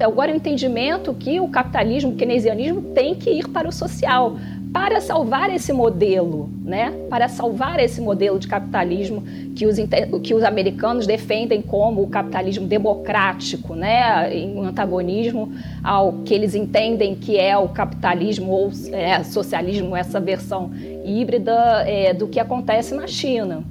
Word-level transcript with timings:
Agora 0.00 0.32
o 0.32 0.34
entendimento 0.34 1.14
que 1.14 1.38
o 1.38 1.48
capitalismo, 1.48 2.12
o 2.12 2.16
keynesianismo 2.16 2.82
tem 2.94 3.14
que 3.14 3.30
ir 3.30 3.48
para 3.48 3.68
o 3.68 3.72
social, 3.72 4.36
para 4.72 5.00
salvar 5.00 5.54
esse 5.54 5.72
modelo, 5.72 6.50
né? 6.64 6.92
Para 7.08 7.28
salvar 7.28 7.78
esse 7.78 8.00
modelo 8.00 8.40
de 8.40 8.48
capitalismo 8.48 9.22
que 9.54 9.66
os, 9.66 9.76
que 10.20 10.34
os 10.34 10.42
americanos 10.42 11.06
defendem 11.06 11.62
como 11.62 12.02
o 12.02 12.08
capitalismo 12.08 12.66
democrático, 12.66 13.76
né? 13.76 14.36
Em 14.36 14.58
antagonismo 14.66 15.52
ao 15.80 16.14
que 16.24 16.34
eles 16.34 16.56
entendem 16.56 17.14
que 17.14 17.38
é 17.38 17.56
o 17.56 17.68
capitalismo 17.68 18.50
ou 18.50 18.72
é, 18.90 19.22
socialismo, 19.22 19.94
essa 19.94 20.18
versão 20.18 20.72
híbrida 21.04 21.84
é, 21.86 22.12
do 22.12 22.26
que 22.26 22.40
acontece 22.40 22.96
na 22.96 23.06
China. 23.06 23.62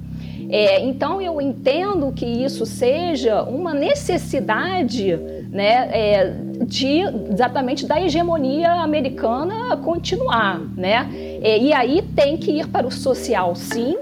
É, 0.48 0.80
então 0.80 1.20
eu 1.20 1.40
entendo 1.40 2.12
que 2.12 2.24
isso 2.24 2.64
seja 2.64 3.42
uma 3.42 3.74
necessidade 3.74 5.18
né, 5.54 5.88
é, 5.92 6.30
de 6.66 7.02
exatamente 7.30 7.86
da 7.86 8.02
hegemonia 8.02 8.72
americana 8.72 9.76
continuar, 9.76 10.58
né? 10.76 11.08
É, 11.40 11.56
e 11.56 11.72
aí 11.72 12.02
tem 12.16 12.36
que 12.36 12.58
ir 12.58 12.66
para 12.66 12.84
o 12.84 12.90
social, 12.90 13.54
sim. 13.54 13.96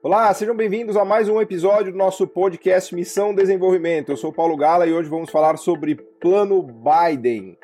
Olá, 0.00 0.32
sejam 0.32 0.56
bem-vindos 0.56 0.96
a 0.96 1.04
mais 1.04 1.28
um 1.28 1.40
episódio 1.40 1.90
do 1.90 1.98
nosso 1.98 2.24
podcast 2.24 2.94
Missão 2.94 3.34
Desenvolvimento. 3.34 4.12
Eu 4.12 4.16
sou 4.16 4.32
Paulo 4.32 4.56
Gala 4.56 4.86
e 4.86 4.92
hoje 4.92 5.10
vamos 5.10 5.28
falar 5.28 5.56
sobre 5.56 5.96
Plano 5.96 6.62
Biden 6.62 7.58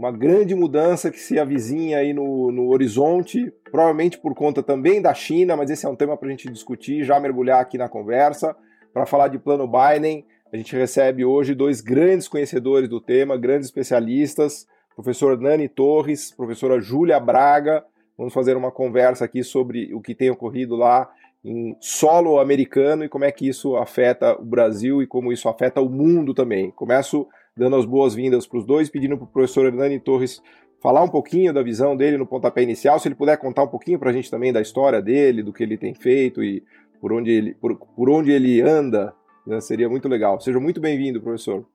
uma 0.00 0.10
grande 0.10 0.54
mudança 0.54 1.10
que 1.10 1.20
se 1.20 1.38
avizinha 1.38 1.98
aí 1.98 2.14
no, 2.14 2.50
no 2.50 2.70
horizonte, 2.70 3.52
provavelmente 3.70 4.16
por 4.16 4.34
conta 4.34 4.62
também 4.62 5.02
da 5.02 5.12
China, 5.12 5.54
mas 5.58 5.68
esse 5.68 5.84
é 5.84 5.88
um 5.90 5.94
tema 5.94 6.16
para 6.16 6.26
a 6.26 6.30
gente 6.30 6.50
discutir, 6.50 7.04
já 7.04 7.20
mergulhar 7.20 7.60
aqui 7.60 7.76
na 7.76 7.86
conversa. 7.86 8.56
Para 8.94 9.04
falar 9.04 9.28
de 9.28 9.38
plano 9.38 9.68
Biden, 9.70 10.24
a 10.50 10.56
gente 10.56 10.74
recebe 10.74 11.22
hoje 11.22 11.54
dois 11.54 11.82
grandes 11.82 12.28
conhecedores 12.28 12.88
do 12.88 12.98
tema, 12.98 13.36
grandes 13.36 13.66
especialistas, 13.66 14.66
professor 14.96 15.38
Nani 15.38 15.68
Torres, 15.68 16.30
professora 16.34 16.80
Júlia 16.80 17.20
Braga. 17.20 17.84
Vamos 18.16 18.32
fazer 18.32 18.56
uma 18.56 18.72
conversa 18.72 19.26
aqui 19.26 19.44
sobre 19.44 19.94
o 19.94 20.00
que 20.00 20.14
tem 20.14 20.30
ocorrido 20.30 20.76
lá 20.76 21.10
em 21.44 21.76
solo 21.78 22.40
americano 22.40 23.04
e 23.04 23.08
como 23.08 23.26
é 23.26 23.30
que 23.30 23.46
isso 23.46 23.76
afeta 23.76 24.32
o 24.40 24.44
Brasil 24.46 25.02
e 25.02 25.06
como 25.06 25.30
isso 25.30 25.46
afeta 25.46 25.78
o 25.82 25.90
mundo 25.90 26.32
também. 26.32 26.70
Começo 26.70 27.28
dando 27.60 27.76
as 27.76 27.84
boas-vindas 27.84 28.46
para 28.46 28.58
os 28.58 28.64
dois, 28.64 28.88
pedindo 28.88 29.18
para 29.18 29.24
o 29.24 29.26
professor 29.26 29.66
Hernani 29.66 30.00
Torres 30.00 30.40
falar 30.82 31.02
um 31.02 31.08
pouquinho 31.08 31.52
da 31.52 31.62
visão 31.62 31.94
dele 31.94 32.16
no 32.16 32.26
pontapé 32.26 32.62
inicial, 32.62 32.98
se 32.98 33.06
ele 33.06 33.14
puder 33.14 33.36
contar 33.36 33.64
um 33.64 33.68
pouquinho 33.68 33.98
para 33.98 34.08
a 34.08 34.12
gente 34.14 34.30
também 34.30 34.50
da 34.50 34.62
história 34.62 35.02
dele, 35.02 35.42
do 35.42 35.52
que 35.52 35.62
ele 35.62 35.76
tem 35.76 35.92
feito 35.92 36.42
e 36.42 36.64
por 37.02 37.12
onde 37.12 37.30
ele, 37.30 37.54
por, 37.54 37.76
por 37.76 38.08
onde 38.08 38.30
ele 38.32 38.62
anda, 38.62 39.12
né, 39.46 39.60
seria 39.60 39.90
muito 39.90 40.08
legal. 40.08 40.40
Seja 40.40 40.58
muito 40.58 40.80
bem-vindo, 40.80 41.20
professor. 41.20 41.66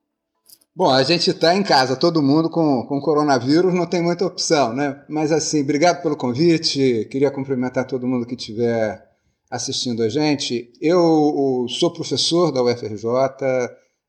Bom, 0.76 0.90
a 0.90 1.04
gente 1.04 1.30
está 1.30 1.56
em 1.56 1.62
casa, 1.62 1.96
todo 1.96 2.20
mundo 2.20 2.50
com, 2.50 2.84
com 2.88 3.00
coronavírus, 3.00 3.72
não 3.72 3.86
tem 3.86 4.02
muita 4.02 4.26
opção, 4.26 4.74
né? 4.74 5.04
Mas 5.08 5.32
assim, 5.32 5.62
obrigado 5.62 6.02
pelo 6.02 6.18
convite, 6.18 7.08
queria 7.12 7.30
cumprimentar 7.30 7.86
todo 7.86 8.08
mundo 8.08 8.26
que 8.26 8.34
estiver 8.34 9.06
assistindo 9.52 10.02
a 10.02 10.10
gente. 10.10 10.74
Eu 10.82 11.68
sou 11.70 11.94
professor 11.94 12.52
da 12.52 12.64
UFRJ, 12.64 13.06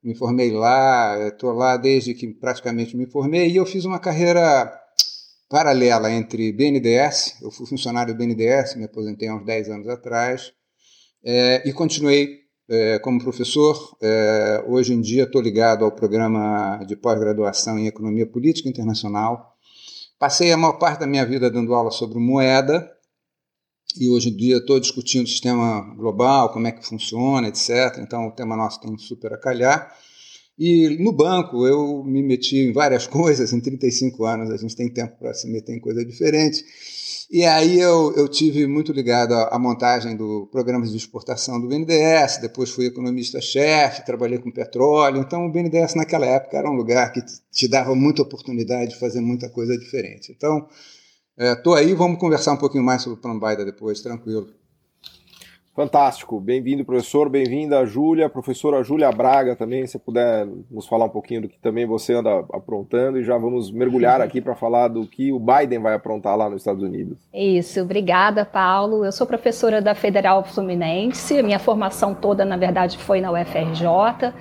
me 0.07 0.15
formei 0.15 0.53
lá, 0.53 1.19
estou 1.27 1.53
lá 1.53 1.77
desde 1.77 2.15
que 2.15 2.29
praticamente 2.29 2.97
me 2.97 3.07
formei, 3.07 3.51
e 3.51 3.57
eu 3.57 3.67
fiz 3.67 3.85
uma 3.85 3.99
carreira 3.99 4.73
paralela 5.49 6.11
entre 6.13 6.53
BNDES, 6.53 7.39
eu 7.43 7.51
fui 7.51 7.67
funcionário 7.67 8.15
do 8.15 8.19
BNDES, 8.19 8.77
me 8.77 8.85
aposentei 8.85 9.27
há 9.27 9.35
uns 9.35 9.45
10 9.45 9.69
anos 9.69 9.89
atrás, 9.89 10.53
é, 11.25 11.69
e 11.69 11.73
continuei 11.73 12.47
é, 12.69 13.01
como 13.01 13.21
professor. 13.21 13.97
É, 14.01 14.65
hoje 14.69 14.95
em 14.95 15.01
dia 15.01 15.25
estou 15.25 15.43
ligado 15.43 15.85
ao 15.85 15.91
programa 15.91 16.85
de 16.87 16.95
pós-graduação 16.95 17.77
em 17.77 17.89
Economia 17.89 18.27
Política 18.27 18.69
Internacional. 18.69 19.57
Passei 20.21 20.53
a 20.53 20.57
maior 20.57 20.75
parte 20.75 21.01
da 21.01 21.07
minha 21.07 21.27
vida 21.27 21.51
dando 21.51 21.75
aula 21.75 21.91
sobre 21.91 22.19
moeda, 22.21 22.89
e 23.99 24.09
hoje 24.09 24.31
em 24.31 24.37
dia 24.37 24.59
estou 24.59 24.79
discutindo 24.79 25.25
o 25.25 25.29
sistema 25.29 25.81
global, 25.97 26.51
como 26.51 26.67
é 26.67 26.73
que 26.73 26.87
funciona, 26.87 27.49
etc. 27.49 27.99
Então 27.99 28.29
o 28.29 28.33
tema 28.33 28.57
nosso 28.57 28.81
tem 28.81 28.97
super 28.99 29.33
a 29.33 29.39
calhar. 29.39 29.95
E 30.59 30.97
no 31.03 31.13
banco 31.13 31.67
eu 31.67 32.03
me 32.03 32.23
meti 32.23 32.57
em 32.59 32.73
várias 32.73 33.07
coisas, 33.09 33.53
em 33.53 33.61
35 33.61 34.25
anos 34.25 34.51
a 34.51 34.57
gente 34.57 34.75
tem 34.75 34.89
tempo 34.89 35.19
para 35.19 35.35
se 35.35 35.47
meter 35.49 35.75
em 35.75 35.81
coisa 35.81 36.05
diferente. 36.05 36.65
E 37.29 37.45
aí 37.45 37.81
eu, 37.81 38.15
eu 38.17 38.29
tive 38.29 38.69
muito 38.69 38.93
ligado 38.93 39.35
à, 39.35 39.49
à 39.49 39.59
montagem 39.59 40.17
do 40.17 40.49
programas 40.53 40.93
de 40.93 40.97
exportação 40.97 41.61
do 41.61 41.67
BNDES, 41.67 42.39
depois 42.41 42.71
fui 42.71 42.87
economista-chefe, 42.87 44.07
trabalhei 44.07 44.39
com 44.39 44.51
petróleo. 44.51 45.19
Então 45.19 45.45
o 45.45 45.51
BNDES 45.51 45.97
naquela 45.97 46.25
época 46.25 46.57
era 46.57 46.71
um 46.71 46.75
lugar 46.75 47.13
que 47.13 47.21
te 47.51 47.67
dava 47.67 47.95
muita 47.97 48.23
oportunidade 48.23 48.93
de 48.93 48.99
fazer 49.01 49.21
muita 49.21 49.49
coisa 49.49 49.77
diferente. 49.77 50.33
Então 50.35 50.69
Estou 51.39 51.77
é, 51.77 51.81
aí, 51.81 51.93
vamos 51.93 52.19
conversar 52.19 52.53
um 52.53 52.57
pouquinho 52.57 52.83
mais 52.83 53.03
sobre 53.03 53.19
o 53.19 53.21
Plano 53.21 53.39
Baida 53.39 53.63
depois, 53.63 54.01
tranquilo. 54.01 54.49
Fantástico, 55.75 56.41
bem-vindo 56.41 56.83
professor, 56.83 57.29
bem-vinda 57.29 57.85
Júlia, 57.85 58.31
professora 58.31 58.83
Júlia 58.83 59.13
Braga 59.13 59.55
também, 59.55 59.87
se 59.87 59.99
puder 59.99 60.47
nos 60.71 60.87
falar 60.87 61.05
um 61.05 61.11
pouquinho 61.11 61.43
do 61.43 61.49
que 61.51 61.59
também 61.59 61.85
você 61.85 62.15
anda 62.15 62.39
aprontando 62.55 63.19
e 63.19 63.23
já 63.23 63.37
vamos 63.37 63.71
mergulhar 63.71 64.23
aqui 64.23 64.41
para 64.41 64.55
falar 64.55 64.89
do 64.89 65.07
que 65.07 65.31
o 65.31 65.39
Biden 65.39 65.81
vai 65.81 65.93
aprontar 65.93 66.35
lá 66.35 66.49
nos 66.49 66.63
Estados 66.63 66.83
Unidos. 66.83 67.19
Isso, 67.35 67.83
obrigada 67.83 68.43
Paulo, 68.47 69.05
eu 69.05 69.13
sou 69.13 69.27
professora 69.27 69.83
da 69.83 69.95
Federal 69.95 70.43
Fluminense, 70.43 71.43
minha 71.43 71.59
formação 71.59 72.15
toda 72.15 72.43
na 72.47 72.57
verdade 72.57 72.97
foi 72.97 73.21
na 73.21 73.31
UFRJ, 73.31 74.33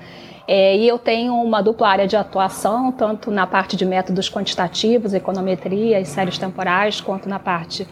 é, 0.47 0.77
e 0.77 0.87
eu 0.87 0.99
tenho 0.99 1.33
uma 1.35 1.61
dupla 1.61 1.89
área 1.89 2.07
de 2.07 2.15
atuação, 2.15 2.91
tanto 2.91 3.31
na 3.31 3.47
parte 3.47 3.75
de 3.75 3.85
métodos 3.85 4.29
quantitativos, 4.29 5.13
econometria 5.13 5.99
e 5.99 6.05
séries 6.05 6.37
temporais, 6.37 7.01
quanto 7.01 7.27
na 7.27 7.39
parte 7.39 7.87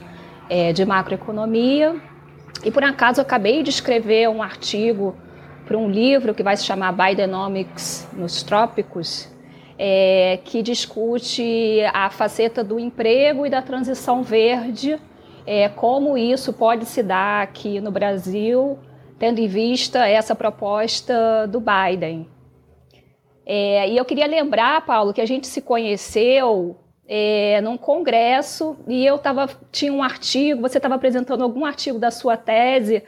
é, 0.47 0.71
de 0.71 0.85
macroeconomia. 0.85 1.95
E 2.63 2.69
por 2.69 2.83
acaso 2.83 3.19
eu 3.19 3.23
acabei 3.23 3.63
de 3.63 3.71
escrever 3.71 4.29
um 4.29 4.43
artigo 4.43 5.15
para 5.65 5.77
um 5.77 5.89
livro 5.89 6.33
que 6.33 6.43
vai 6.43 6.55
se 6.55 6.63
chamar 6.63 6.91
Bidenomics 6.91 8.07
nos 8.13 8.43
Trópicos, 8.43 9.29
é, 9.77 10.39
que 10.43 10.61
discute 10.61 11.81
a 11.91 12.09
faceta 12.11 12.63
do 12.63 12.79
emprego 12.79 13.47
e 13.47 13.49
da 13.49 13.63
transição 13.63 14.21
verde, 14.21 14.99
é, 15.45 15.67
como 15.69 16.17
isso 16.17 16.53
pode 16.53 16.85
se 16.85 17.01
dar 17.01 17.41
aqui 17.41 17.81
no 17.81 17.91
Brasil, 17.91 18.77
tendo 19.17 19.39
em 19.39 19.47
vista 19.47 20.07
essa 20.07 20.35
proposta 20.35 21.47
do 21.47 21.59
Biden. 21.59 22.32
É, 23.45 23.89
e 23.89 23.97
eu 23.97 24.05
queria 24.05 24.27
lembrar, 24.27 24.85
Paulo, 24.85 25.13
que 25.13 25.21
a 25.21 25.25
gente 25.25 25.47
se 25.47 25.61
conheceu 25.61 26.77
é, 27.07 27.59
num 27.61 27.77
congresso 27.77 28.77
e 28.87 29.05
eu 29.05 29.17
tava, 29.17 29.49
tinha 29.71 29.91
um 29.91 30.01
artigo, 30.01 30.61
você 30.61 30.77
estava 30.77 30.95
apresentando 30.95 31.43
algum 31.43 31.65
artigo 31.65 31.99
da 31.99 32.11
sua 32.11 32.37
tese 32.37 33.03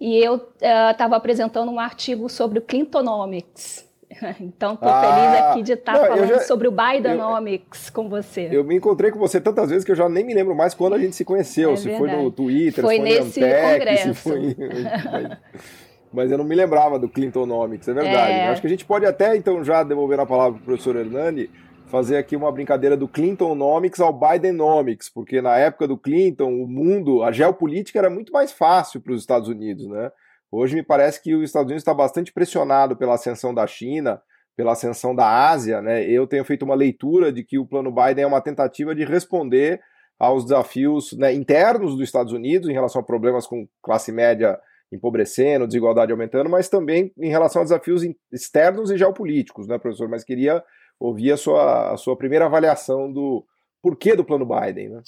e 0.00 0.16
eu 0.16 0.36
estava 0.56 1.14
uh, 1.14 1.18
apresentando 1.18 1.70
um 1.70 1.78
artigo 1.78 2.28
sobre 2.28 2.58
o 2.58 2.62
Clintonomics. 2.62 3.88
Então, 4.40 4.74
estou 4.74 4.88
ah, 4.88 5.00
feliz 5.00 5.40
aqui 5.40 5.62
de 5.62 5.72
estar 5.72 5.98
tá 5.98 6.06
falando 6.06 6.28
já, 6.28 6.40
sobre 6.40 6.66
o 6.66 6.72
Bidenomics 6.72 7.86
eu, 7.86 7.92
com 7.92 8.08
você. 8.08 8.48
Eu 8.50 8.64
me 8.64 8.74
encontrei 8.76 9.10
com 9.10 9.18
você 9.18 9.40
tantas 9.40 9.70
vezes 9.70 9.84
que 9.84 9.92
eu 9.92 9.96
já 9.96 10.08
nem 10.08 10.24
me 10.24 10.34
lembro 10.34 10.54
mais 10.54 10.74
quando 10.74 10.94
a 10.94 10.98
gente 10.98 11.14
se 11.14 11.24
conheceu. 11.24 11.72
É 11.72 11.76
se 11.76 11.96
foi 11.96 12.10
no 12.10 12.30
Twitter, 12.30 12.84
foi 12.84 12.96
se 12.96 13.00
foi 13.00 13.08
nesse 13.08 13.40
no 13.40 13.46
Antec, 13.46 13.72
congresso. 13.72 14.08
se 14.08 14.14
foi... 14.14 14.56
mas 16.12 16.30
eu 16.30 16.38
não 16.38 16.44
me 16.44 16.54
lembrava 16.54 16.98
do 16.98 17.08
Clintonomics, 17.08 17.86
é 17.88 17.94
verdade. 17.94 18.32
É. 18.32 18.48
Acho 18.48 18.60
que 18.60 18.66
a 18.66 18.70
gente 18.70 18.84
pode 18.84 19.06
até, 19.06 19.36
então, 19.36 19.62
já 19.64 19.82
devolver 19.82 20.18
a 20.18 20.26
palavra 20.26 20.54
para 20.54 20.62
o 20.62 20.64
professor 20.64 20.96
Hernani, 20.96 21.50
fazer 21.86 22.16
aqui 22.16 22.36
uma 22.36 22.50
brincadeira 22.52 22.96
do 22.96 23.08
Clintonomics 23.08 24.00
ao 24.00 24.12
Bidenomics, 24.12 25.08
porque 25.08 25.42
na 25.42 25.56
época 25.56 25.88
do 25.88 25.98
Clinton, 25.98 26.62
o 26.62 26.66
mundo, 26.66 27.22
a 27.22 27.32
geopolítica 27.32 27.98
era 27.98 28.08
muito 28.08 28.32
mais 28.32 28.52
fácil 28.52 29.00
para 29.00 29.12
os 29.12 29.20
Estados 29.20 29.48
Unidos, 29.48 29.86
né? 29.86 30.10
Hoje 30.52 30.74
me 30.74 30.82
parece 30.82 31.22
que 31.22 31.34
os 31.34 31.44
Estados 31.44 31.68
Unidos 31.68 31.82
está 31.82 31.94
bastante 31.94 32.32
pressionado 32.32 32.96
pela 32.96 33.14
ascensão 33.14 33.54
da 33.54 33.66
China, 33.66 34.20
pela 34.56 34.72
ascensão 34.72 35.14
da 35.14 35.48
Ásia, 35.48 35.80
né? 35.80 36.02
Eu 36.04 36.26
tenho 36.26 36.44
feito 36.44 36.64
uma 36.64 36.74
leitura 36.74 37.32
de 37.32 37.44
que 37.44 37.58
o 37.58 37.66
plano 37.66 37.92
Biden 37.92 38.24
é 38.24 38.26
uma 38.26 38.40
tentativa 38.40 38.94
de 38.94 39.04
responder 39.04 39.80
aos 40.18 40.44
desafios 40.44 41.12
né, 41.12 41.32
internos 41.32 41.92
dos 41.94 42.04
Estados 42.04 42.32
Unidos 42.32 42.68
em 42.68 42.74
relação 42.74 43.00
a 43.00 43.04
problemas 43.04 43.46
com 43.46 43.66
classe 43.82 44.12
média 44.12 44.58
empobrecendo, 44.92 45.66
desigualdade 45.66 46.12
aumentando, 46.12 46.50
mas 46.50 46.68
também 46.68 47.12
em 47.18 47.28
relação 47.28 47.62
a 47.62 47.64
desafios 47.64 48.02
externos 48.32 48.90
e 48.90 48.98
geopolíticos, 48.98 49.66
né, 49.66 49.78
professor? 49.78 50.08
Mas 50.08 50.24
queria 50.24 50.62
ouvir 50.98 51.32
a 51.32 51.36
sua, 51.36 51.92
a 51.92 51.96
sua 51.96 52.16
primeira 52.16 52.46
avaliação 52.46 53.10
do 53.10 53.44
porquê 53.82 54.14
do 54.14 54.24
plano 54.24 54.46
Biden, 54.46 54.90
né? 54.90 55.02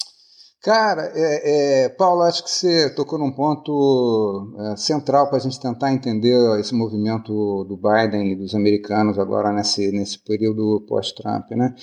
Cara, 0.63 1.11
é, 1.13 1.83
é, 1.83 1.89
Paulo, 1.89 2.21
acho 2.21 2.41
que 2.41 2.49
você 2.49 2.89
tocou 2.95 3.19
num 3.19 3.33
ponto 3.33 4.55
é, 4.57 4.77
central 4.77 5.27
para 5.27 5.35
a 5.35 5.41
gente 5.41 5.59
tentar 5.59 5.91
entender 5.91 6.57
esse 6.57 6.73
movimento 6.73 7.65
do 7.65 7.75
Biden 7.75 8.31
e 8.31 8.35
dos 8.37 8.55
americanos 8.55 9.19
agora 9.19 9.51
nesse, 9.51 9.91
nesse 9.91 10.17
período 10.23 10.85
pós-Trump, 10.87 11.51
né? 11.51 11.75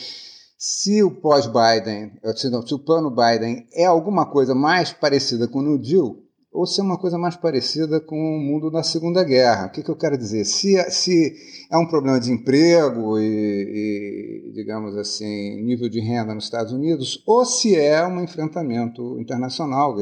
Se 0.57 1.03
o 1.03 1.11
pós-Biden, 1.11 2.13
se 2.35 2.75
o 2.75 2.79
plano 2.79 3.11
Biden 3.11 3.67
é 3.75 3.85
alguma 3.85 4.25
coisa 4.25 4.55
mais 4.55 4.93
parecida 4.93 5.47
com 5.47 5.59
o 5.59 5.63
New 5.63 5.79
Deal, 5.79 6.17
ou 6.53 6.67
se 6.67 6.81
é 6.81 6.85
uma 6.85 6.99
coisa 6.99 7.17
mais 7.17 7.37
parecida 7.37 8.01
com 8.01 8.17
o 8.17 8.41
mundo 8.41 8.71
da 8.71 8.83
Segunda 8.83 9.23
Guerra. 9.23 9.67
O 9.67 9.71
que, 9.71 9.83
que 9.83 9.91
eu 9.91 9.97
quero 9.97 10.19
dizer? 10.19 10.45
Se, 10.45 10.77
se 10.91 11.33
é 11.71 11.79
um 11.79 11.87
problema 11.87 12.19
de 12.19 12.33
emprego 12.33 13.19
e, 13.21 14.49
e, 14.49 14.53
digamos 14.53 14.97
assim, 14.97 15.63
nível 15.63 15.89
de 15.89 16.01
renda 16.01 16.35
nos 16.35 16.45
Estados 16.45 16.73
Unidos, 16.73 17.23
ou 17.25 17.45
se 17.45 17.77
é 17.77 18.05
um 18.05 18.23
enfrentamento 18.23 19.19
internacional. 19.21 19.97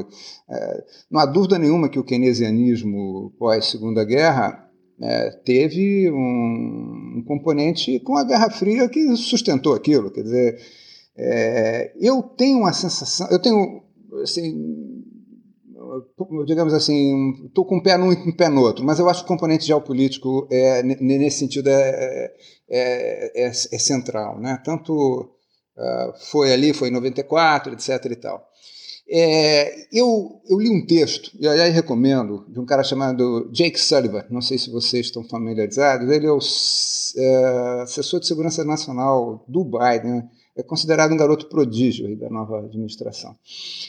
É, 0.48 0.84
não 1.10 1.20
há 1.20 1.26
dúvida 1.26 1.58
nenhuma 1.58 1.88
que 1.88 1.98
o 1.98 2.04
keynesianismo 2.04 3.30
pós-Segunda 3.38 4.02
Guerra 4.02 4.66
é, 5.00 5.30
teve 5.44 6.10
um, 6.10 7.18
um, 7.18 7.24
componente 7.26 8.00
com 8.00 8.16
a 8.16 8.24
Guerra 8.24 8.50
Fria 8.50 8.88
que 8.88 9.14
sustentou 9.16 9.74
aquilo. 9.74 10.10
Quer 10.10 10.22
dizer, 10.22 10.60
é, 11.14 11.92
eu 12.00 12.22
tenho 12.22 12.60
uma 12.60 12.72
sensação, 12.72 13.28
eu 13.30 13.38
tenho 13.38 13.82
assim, 14.22 14.97
digamos 16.46 16.75
assim, 16.75 17.46
estou 17.46 17.64
com 17.64 17.76
um 17.76 17.82
pé 17.82 17.96
num 17.96 18.12
e 18.12 18.17
um 18.17 18.37
pé 18.37 18.49
no 18.49 18.62
outro, 18.62 18.85
mas 18.85 18.99
eu 18.99 19.08
acho 19.08 19.20
que 19.20 19.26
o 19.26 19.29
componente 19.29 19.67
geopolítico 19.67 20.46
é, 20.50 20.82
nesse 20.82 21.38
sentido 21.38 21.69
é, 21.69 22.32
é, 22.69 23.43
é, 23.44 23.46
é 23.46 23.50
central. 23.52 24.38
Né? 24.40 24.61
Tanto 24.64 25.23
uh, 25.76 26.12
foi 26.31 26.52
ali, 26.52 26.73
foi 26.73 26.88
em 26.88 26.93
94, 26.93 27.73
etc. 27.73 28.05
e 28.11 28.17
tal. 28.17 28.49
É, 29.11 29.87
eu, 29.90 30.43
eu, 30.46 30.58
li 30.58 30.69
um 30.69 30.85
texto, 30.85 31.31
e 31.40 31.49
aliás 31.49 31.75
recomendo, 31.75 32.44
de 32.46 32.61
um 32.61 32.67
cara 32.67 32.84
chamado 32.84 33.50
Jake 33.50 33.81
Sullivan, 33.81 34.26
não 34.29 34.43
sei 34.43 34.58
se 34.58 34.70
vocês 34.70 35.06
estão 35.06 35.25
familiarizados, 35.25 36.11
ele 36.11 36.26
é 36.26 36.31
o 36.31 36.38
é, 37.17 37.81
assessor 37.82 38.20
de 38.20 38.26
segurança 38.26 38.62
nacional 38.64 39.43
do 39.49 39.64
Biden? 39.64 40.29
É 40.58 40.62
considerado 40.64 41.12
um 41.12 41.16
garoto 41.16 41.46
prodígio 41.46 42.16
da 42.16 42.28
nova 42.28 42.58
administração. 42.58 43.37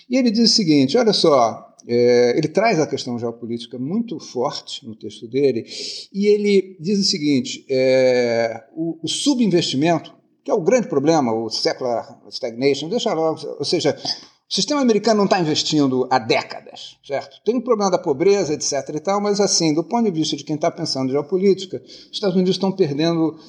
E 0.08 0.16
ele 0.16 0.30
diz 0.30 0.52
o 0.52 0.54
seguinte: 0.54 0.98
olha 0.98 1.12
só, 1.12 1.76
é, 1.88 2.38
ele 2.38 2.48
traz 2.48 2.80
a 2.80 2.86
questão 2.86 3.18
geopolítica 3.18 3.80
muito 3.80 4.20
forte 4.20 4.88
no 4.88 4.96
texto 4.96 5.28
dele, 5.28 5.66
e 6.14 6.28
ele 6.28 6.78
diz 6.80 7.00
o 7.00 7.04
seguinte: 7.04 7.66
é, 7.68 8.66
o, 8.76 9.00
o, 9.02 9.08
subinvestimento, 9.08 10.14
que 10.44 10.52
é 10.52 10.54
o 10.54 10.62
grande 10.62 10.88
problema, 10.88 11.34
o 11.34 11.50
secular 11.50 12.22
stagnation, 12.30 12.88
deixa 12.88 13.12
logo, 13.14 13.40
ou 13.58 13.66
seja, 13.66 13.98
o 14.48 14.54
sistema 14.54 14.82
americano 14.82 15.18
não 15.18 15.26
está 15.26 15.40
investindo 15.40 16.08
há 16.12 16.20
décadas, 16.20 16.98
certo? 17.04 17.42
Tem 17.44 17.56
um 17.56 17.62
problema 17.62 17.90
da 17.90 17.98
pobreza, 17.98 18.54
etc. 18.54 18.96
e 18.96 19.00
tal, 19.00 19.20
mas 19.20 19.40
assim, 19.40 19.74
do 19.74 19.84
ponto 19.84 20.06
de 20.06 20.12
vista 20.12 20.36
de 20.36 20.44
quem 20.44 20.56
está 20.56 20.70
pensando 20.70 21.10
em 21.10 21.14
geopolítica, 21.14 21.82
os 21.84 22.10
Estados 22.12 22.36
Unidos 22.36 22.56
estão 22.56 22.72
perdendo 22.72 23.40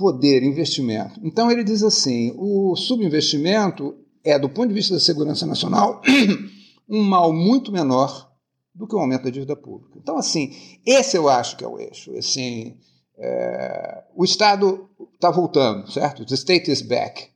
poder, 0.00 0.42
investimento. 0.42 1.20
Então 1.22 1.50
ele 1.50 1.62
diz 1.62 1.82
assim: 1.82 2.32
o 2.38 2.74
subinvestimento 2.74 3.94
é, 4.24 4.38
do 4.38 4.48
ponto 4.48 4.68
de 4.68 4.74
vista 4.74 4.94
da 4.94 5.00
segurança 5.00 5.46
nacional, 5.46 6.00
um 6.88 7.02
mal 7.02 7.30
muito 7.34 7.70
menor 7.70 8.30
do 8.74 8.86
que 8.86 8.96
o 8.96 8.98
aumento 8.98 9.24
da 9.24 9.30
dívida 9.30 9.54
pública. 9.54 9.98
Então, 10.02 10.16
assim, 10.16 10.54
esse 10.86 11.18
eu 11.18 11.28
acho 11.28 11.56
que 11.58 11.64
é 11.64 11.68
o 11.68 11.78
eixo. 11.78 12.16
Assim, 12.16 12.78
é, 13.18 14.04
o 14.16 14.24
Estado 14.24 14.88
está 15.14 15.30
voltando, 15.30 15.90
certo? 15.92 16.24
The 16.24 16.34
state 16.34 16.70
is 16.70 16.80
back. 16.80 17.28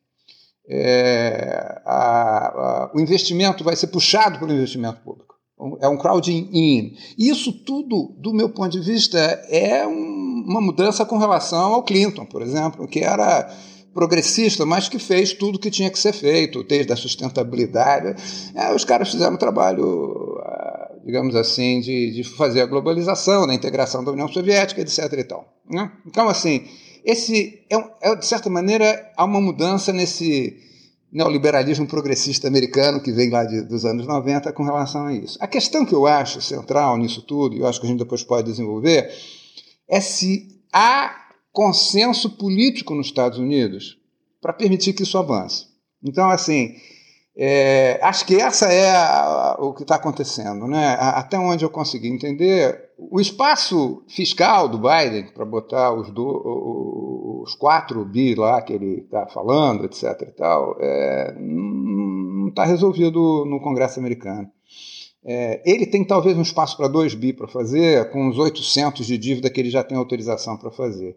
É, 0.66 1.82
a, 1.84 2.46
a, 2.46 2.92
o 2.94 3.00
investimento 3.00 3.62
vai 3.62 3.76
ser 3.76 3.88
puxado 3.88 4.38
pelo 4.38 4.52
investimento 4.52 5.02
público 5.02 5.34
é 5.80 5.88
um 5.88 5.96
crowding 5.96 6.48
in. 6.52 6.96
Isso 7.16 7.52
tudo, 7.52 8.14
do 8.18 8.32
meu 8.32 8.48
ponto 8.48 8.70
de 8.70 8.80
vista, 8.80 9.18
é 9.48 9.86
um, 9.86 10.33
uma 10.44 10.60
mudança 10.60 11.04
com 11.04 11.18
relação 11.18 11.74
ao 11.74 11.82
Clinton, 11.82 12.26
por 12.26 12.42
exemplo, 12.42 12.86
que 12.86 13.00
era 13.00 13.50
progressista, 13.94 14.66
mas 14.66 14.88
que 14.88 14.98
fez 14.98 15.32
tudo 15.32 15.58
que 15.58 15.70
tinha 15.70 15.90
que 15.90 15.98
ser 15.98 16.12
feito, 16.12 16.64
desde 16.64 16.92
a 16.92 16.96
sustentabilidade. 16.96 18.20
É, 18.54 18.74
os 18.74 18.84
caras 18.84 19.10
fizeram 19.10 19.34
um 19.34 19.38
trabalho, 19.38 20.38
ah, 20.42 20.90
digamos 21.06 21.36
assim, 21.36 21.80
de, 21.80 22.10
de, 22.12 22.24
fazer 22.24 22.62
a 22.62 22.66
globalização, 22.66 23.46
da 23.46 23.54
integração 23.54 24.04
da 24.04 24.10
União 24.10 24.28
Soviética, 24.28 24.80
etc. 24.80 24.98
E 25.12 25.24
tal, 25.24 25.46
né? 25.70 25.92
Então, 26.04 26.28
assim, 26.28 26.64
esse 27.04 27.60
é, 27.70 28.10
é, 28.10 28.16
de 28.16 28.26
certa 28.26 28.50
maneira, 28.50 29.10
há 29.16 29.24
uma 29.24 29.40
mudança 29.40 29.92
nesse 29.92 30.58
neoliberalismo 31.12 31.86
progressista 31.86 32.48
americano 32.48 33.00
que 33.00 33.12
vem 33.12 33.30
lá 33.30 33.44
de, 33.44 33.62
dos 33.62 33.84
anos 33.84 34.04
90 34.04 34.52
com 34.52 34.64
relação 34.64 35.06
a 35.06 35.14
isso. 35.14 35.38
A 35.40 35.46
questão 35.46 35.86
que 35.86 35.94
eu 35.94 36.08
acho 36.08 36.40
central 36.40 36.96
nisso 36.98 37.22
tudo, 37.22 37.54
e 37.54 37.60
eu 37.60 37.68
acho 37.68 37.80
que 37.80 37.86
a 37.86 37.88
gente 37.88 38.00
depois 38.00 38.24
pode 38.24 38.50
desenvolver, 38.50 39.08
é 39.88 40.00
se 40.00 40.60
há 40.72 41.24
consenso 41.52 42.36
político 42.36 42.94
nos 42.94 43.06
Estados 43.06 43.38
Unidos 43.38 43.98
para 44.40 44.52
permitir 44.52 44.92
que 44.92 45.02
isso 45.02 45.16
avance. 45.16 45.66
Então, 46.02 46.28
assim, 46.28 46.74
é, 47.36 47.98
acho 48.02 48.26
que 48.26 48.36
essa 48.36 48.66
é 48.66 48.94
a, 48.94 49.56
o 49.58 49.72
que 49.72 49.82
está 49.82 49.96
acontecendo. 49.96 50.66
Né? 50.66 50.96
Até 50.98 51.38
onde 51.38 51.64
eu 51.64 51.70
consegui 51.70 52.08
entender, 52.08 52.90
o 52.98 53.20
espaço 53.20 54.02
fiscal 54.08 54.68
do 54.68 54.78
Biden, 54.78 55.32
para 55.32 55.44
botar 55.44 55.92
os, 55.92 56.10
do, 56.10 57.42
os 57.42 57.54
4 57.54 58.04
bi 58.04 58.34
lá 58.34 58.62
que 58.62 58.72
ele 58.72 59.00
está 59.00 59.26
falando, 59.26 59.84
etc. 59.84 60.04
e 60.22 60.32
tal, 60.32 60.76
é, 60.80 61.34
não 61.38 62.48
está 62.48 62.64
resolvido 62.64 63.44
no 63.46 63.60
Congresso 63.60 63.98
americano. 63.98 64.50
É, 65.26 65.62
ele 65.64 65.86
tem 65.86 66.04
talvez 66.04 66.36
um 66.36 66.42
espaço 66.42 66.76
para 66.76 66.86
2 66.86 67.14
bi 67.14 67.32
para 67.32 67.48
fazer, 67.48 68.10
com 68.10 68.28
os 68.28 68.38
800 68.38 69.06
de 69.06 69.16
dívida 69.16 69.48
que 69.48 69.60
ele 69.60 69.70
já 69.70 69.82
tem 69.82 69.96
autorização 69.96 70.56
para 70.56 70.70
fazer. 70.70 71.16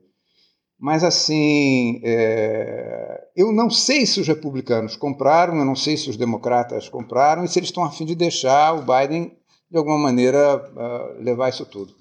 Mas, 0.80 1.04
assim, 1.04 2.00
é... 2.04 3.24
eu 3.36 3.52
não 3.52 3.70
sei 3.70 4.06
se 4.06 4.20
os 4.20 4.28
republicanos 4.28 4.96
compraram, 4.96 5.58
eu 5.58 5.66
não 5.66 5.76
sei 5.76 5.98
se 5.98 6.10
os 6.10 6.16
democratas 6.16 6.88
compraram 6.88 7.44
e 7.44 7.48
se 7.48 7.58
eles 7.58 7.70
estão 7.70 7.84
a 7.84 7.92
fim 7.92 8.06
de 8.06 8.16
deixar 8.16 8.76
o 8.76 8.84
Biden, 8.84 9.32
de 9.70 9.78
alguma 9.78 9.98
maneira, 9.98 10.56
uh, 10.58 11.22
levar 11.22 11.50
isso 11.50 11.66
tudo. 11.66 11.94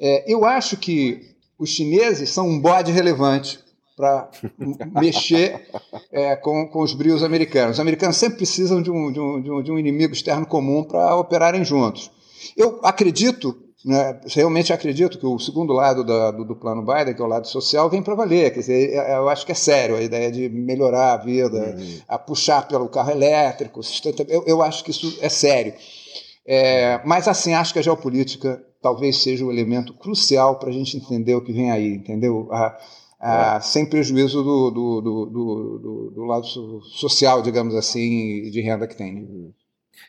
É, 0.00 0.32
eu 0.32 0.44
acho 0.44 0.76
que 0.76 1.34
os 1.58 1.70
chineses 1.70 2.30
são 2.30 2.48
um 2.48 2.60
bode 2.60 2.92
relevante 2.92 3.63
para 3.96 4.30
mexer 5.00 5.68
é, 6.12 6.36
com, 6.36 6.68
com, 6.68 6.82
os 6.82 6.94
brios 6.94 7.22
americanos. 7.22 7.76
Os 7.76 7.80
americanos 7.80 8.16
sempre 8.16 8.38
precisam 8.38 8.82
de 8.82 8.90
um, 8.90 9.12
de 9.12 9.20
um, 9.20 9.62
de 9.62 9.70
um 9.70 9.78
inimigo 9.78 10.12
externo 10.12 10.46
comum 10.46 10.82
para 10.84 11.16
operarem 11.16 11.64
juntos. 11.64 12.10
Eu 12.56 12.80
acredito 12.82 13.64
né, 13.84 14.18
realmente 14.28 14.72
acredito 14.72 15.18
que 15.18 15.26
o 15.26 15.38
segundo 15.38 15.74
lado 15.74 16.02
da, 16.02 16.30
do, 16.30 16.42
do, 16.42 16.56
plano 16.56 16.82
Biden, 16.82 17.14
que 17.14 17.20
é 17.20 17.24
o 17.24 17.28
lado 17.28 17.46
social, 17.46 17.90
vem 17.90 18.02
para 18.02 18.14
valer. 18.14 18.50
Quer 18.50 18.60
dizer, 18.60 18.90
é, 18.94 19.12
é, 19.12 19.16
eu 19.16 19.28
acho 19.28 19.44
que 19.44 19.52
é 19.52 19.54
sério 19.54 19.96
a 19.96 20.00
ideia 20.00 20.32
de 20.32 20.48
melhorar 20.48 21.12
a 21.12 21.16
vida, 21.18 21.76
uhum. 21.76 21.98
a 22.08 22.18
puxar 22.18 22.66
pelo 22.66 22.88
carro 22.88 23.10
elétrico, 23.10 23.80
eu, 24.26 24.44
eu 24.46 24.62
acho 24.62 24.82
que 24.82 24.90
isso 24.90 25.18
é 25.20 25.28
sério. 25.28 25.74
É, 26.46 27.00
mas 27.04 27.28
assim, 27.28 27.52
acho 27.52 27.74
que 27.74 27.78
a 27.78 27.82
geopolítica 27.82 28.62
talvez 28.80 29.22
seja 29.22 29.44
o 29.44 29.52
elemento 29.52 29.92
crucial 29.94 30.58
para 30.58 30.70
a 30.70 30.72
gente 30.72 30.96
entender 30.96 31.34
o 31.34 31.42
que 31.42 31.52
vem 31.52 31.70
aí, 31.70 31.94
entendeu? 31.94 32.48
A, 32.52 32.76
a, 33.24 33.56
é. 33.56 33.60
Sem 33.60 33.88
prejuízo 33.88 34.42
do, 34.42 34.70
do, 34.70 35.00
do, 35.00 36.10
do, 36.14 36.24
lado 36.24 36.46
social, 36.46 37.40
digamos 37.40 37.74
assim, 37.74 38.50
de 38.50 38.60
renda 38.60 38.86
que 38.86 38.94
tem. 38.94 39.14
Né? 39.14 39.20
Uhum. 39.22 39.52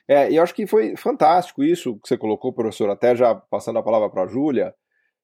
É, 0.05 0.29
e 0.29 0.35
eu 0.35 0.43
acho 0.43 0.53
que 0.53 0.67
foi 0.67 0.97
fantástico 0.97 1.63
isso 1.63 1.97
que 1.99 2.09
você 2.09 2.17
colocou, 2.17 2.51
professor, 2.51 2.89
até 2.89 3.15
já 3.15 3.33
passando 3.33 3.79
a 3.79 3.83
palavra 3.83 4.09
para 4.09 4.23
a 4.23 4.27
Júlia, 4.27 4.75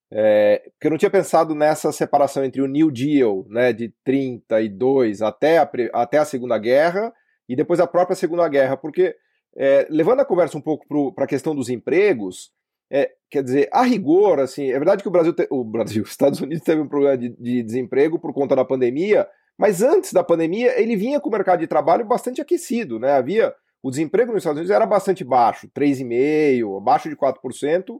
é, 0.10 0.62
porque 0.72 0.88
eu 0.88 0.92
não 0.92 0.98
tinha 0.98 1.12
pensado 1.12 1.54
nessa 1.54 1.92
separação 1.92 2.46
entre 2.46 2.62
o 2.62 2.68
New 2.68 2.90
Deal, 2.90 3.46
né, 3.50 3.74
de 3.74 3.94
32 4.06 5.22
até 5.22 5.58
a, 5.58 5.70
até 5.94 6.18
a 6.18 6.26
Segunda 6.26 6.58
Guerra 6.58 7.14
e 7.48 7.56
depois 7.58 7.82
a 7.82 7.88
própria 7.88 8.16
Segunda 8.16 8.48
Guerra, 8.48 8.78
porque 8.78 9.16
é, 9.58 9.86
levando 9.90 10.22
a 10.22 10.26
conversa 10.26 10.58
um 10.58 10.62
pouco 10.62 10.86
para 11.14 11.26
a 11.26 11.28
questão 11.28 11.54
dos 11.54 11.68
empregos, 11.70 12.52
é, 12.92 13.10
quer 13.30 13.42
dizer, 13.42 13.70
a 13.72 13.84
rigor, 13.84 14.40
assim, 14.40 14.70
é 14.70 14.74
verdade 14.74 15.02
que 15.02 15.08
o 15.08 15.12
Brasil, 15.12 15.34
te, 15.34 15.48
o 15.50 15.64
Brasil, 15.64 16.04
os 16.04 16.12
Estados 16.12 16.42
Unidos 16.42 16.64
teve 16.64 16.82
um 16.82 16.88
problema 16.88 17.18
de, 17.18 17.30
de 17.30 17.64
desemprego 17.64 18.20
por 18.20 18.34
conta 18.34 18.56
da 18.56 18.66
pandemia, 18.66 19.26
mas 19.58 19.82
antes 19.82 20.12
da 20.12 20.24
pandemia 20.24 20.80
ele 20.80 20.96
vinha 20.98 21.20
com 21.20 21.30
o 21.30 21.32
mercado 21.32 21.60
de 21.60 21.68
trabalho 21.68 22.06
bastante 22.06 22.42
aquecido, 22.42 23.00
né? 23.00 23.14
Havia 23.14 23.54
o 23.82 23.90
desemprego 23.90 24.32
nos 24.32 24.42
Estados 24.42 24.60
Unidos 24.60 24.76
era 24.76 24.86
bastante 24.86 25.24
baixo, 25.24 25.68
3,5%, 25.70 26.78
abaixo 26.78 27.10
de 27.10 27.16
4%, 27.16 28.00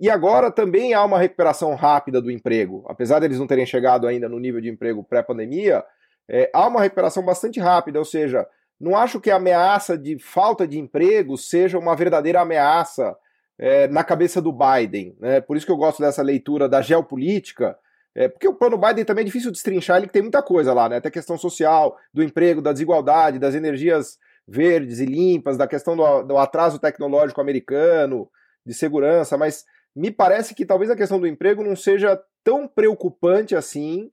e 0.00 0.08
agora 0.08 0.50
também 0.50 0.94
há 0.94 1.04
uma 1.04 1.18
recuperação 1.18 1.74
rápida 1.74 2.22
do 2.22 2.30
emprego. 2.30 2.84
Apesar 2.88 3.18
deles 3.18 3.38
não 3.38 3.46
terem 3.46 3.66
chegado 3.66 4.06
ainda 4.06 4.28
no 4.28 4.38
nível 4.38 4.60
de 4.60 4.70
emprego 4.70 5.04
pré-pandemia, 5.04 5.84
é, 6.30 6.50
há 6.54 6.66
uma 6.66 6.80
recuperação 6.80 7.22
bastante 7.24 7.60
rápida, 7.60 7.98
ou 7.98 8.04
seja, 8.04 8.46
não 8.80 8.96
acho 8.96 9.20
que 9.20 9.30
a 9.30 9.36
ameaça 9.36 9.98
de 9.98 10.18
falta 10.18 10.66
de 10.66 10.78
emprego 10.78 11.36
seja 11.36 11.78
uma 11.78 11.96
verdadeira 11.96 12.40
ameaça 12.40 13.14
é, 13.58 13.88
na 13.88 14.04
cabeça 14.04 14.40
do 14.40 14.52
Biden. 14.52 15.16
Né? 15.18 15.40
Por 15.40 15.56
isso 15.56 15.66
que 15.66 15.72
eu 15.72 15.76
gosto 15.76 16.00
dessa 16.00 16.22
leitura 16.22 16.68
da 16.68 16.80
geopolítica, 16.80 17.76
é, 18.14 18.28
porque 18.28 18.48
o 18.48 18.54
plano 18.54 18.78
Biden 18.78 19.04
também 19.04 19.22
é 19.22 19.26
difícil 19.26 19.50
destrinchar, 19.50 19.98
ele 19.98 20.08
tem 20.08 20.22
muita 20.22 20.42
coisa 20.42 20.72
lá, 20.72 20.88
né? 20.88 20.96
até 20.96 21.10
questão 21.10 21.36
social, 21.36 21.96
do 22.12 22.22
emprego, 22.22 22.62
da 22.62 22.72
desigualdade, 22.72 23.38
das 23.38 23.54
energias 23.54 24.18
verdes 24.46 25.00
e 25.00 25.04
limpas, 25.04 25.56
da 25.56 25.66
questão 25.66 25.96
do, 25.96 26.22
do 26.22 26.38
atraso 26.38 26.78
tecnológico 26.78 27.40
americano, 27.40 28.28
de 28.64 28.72
segurança, 28.72 29.36
mas 29.36 29.64
me 29.94 30.10
parece 30.10 30.54
que 30.54 30.64
talvez 30.64 30.90
a 30.90 30.96
questão 30.96 31.18
do 31.18 31.26
emprego 31.26 31.62
não 31.64 31.74
seja 31.74 32.20
tão 32.44 32.68
preocupante 32.68 33.56
assim 33.56 34.08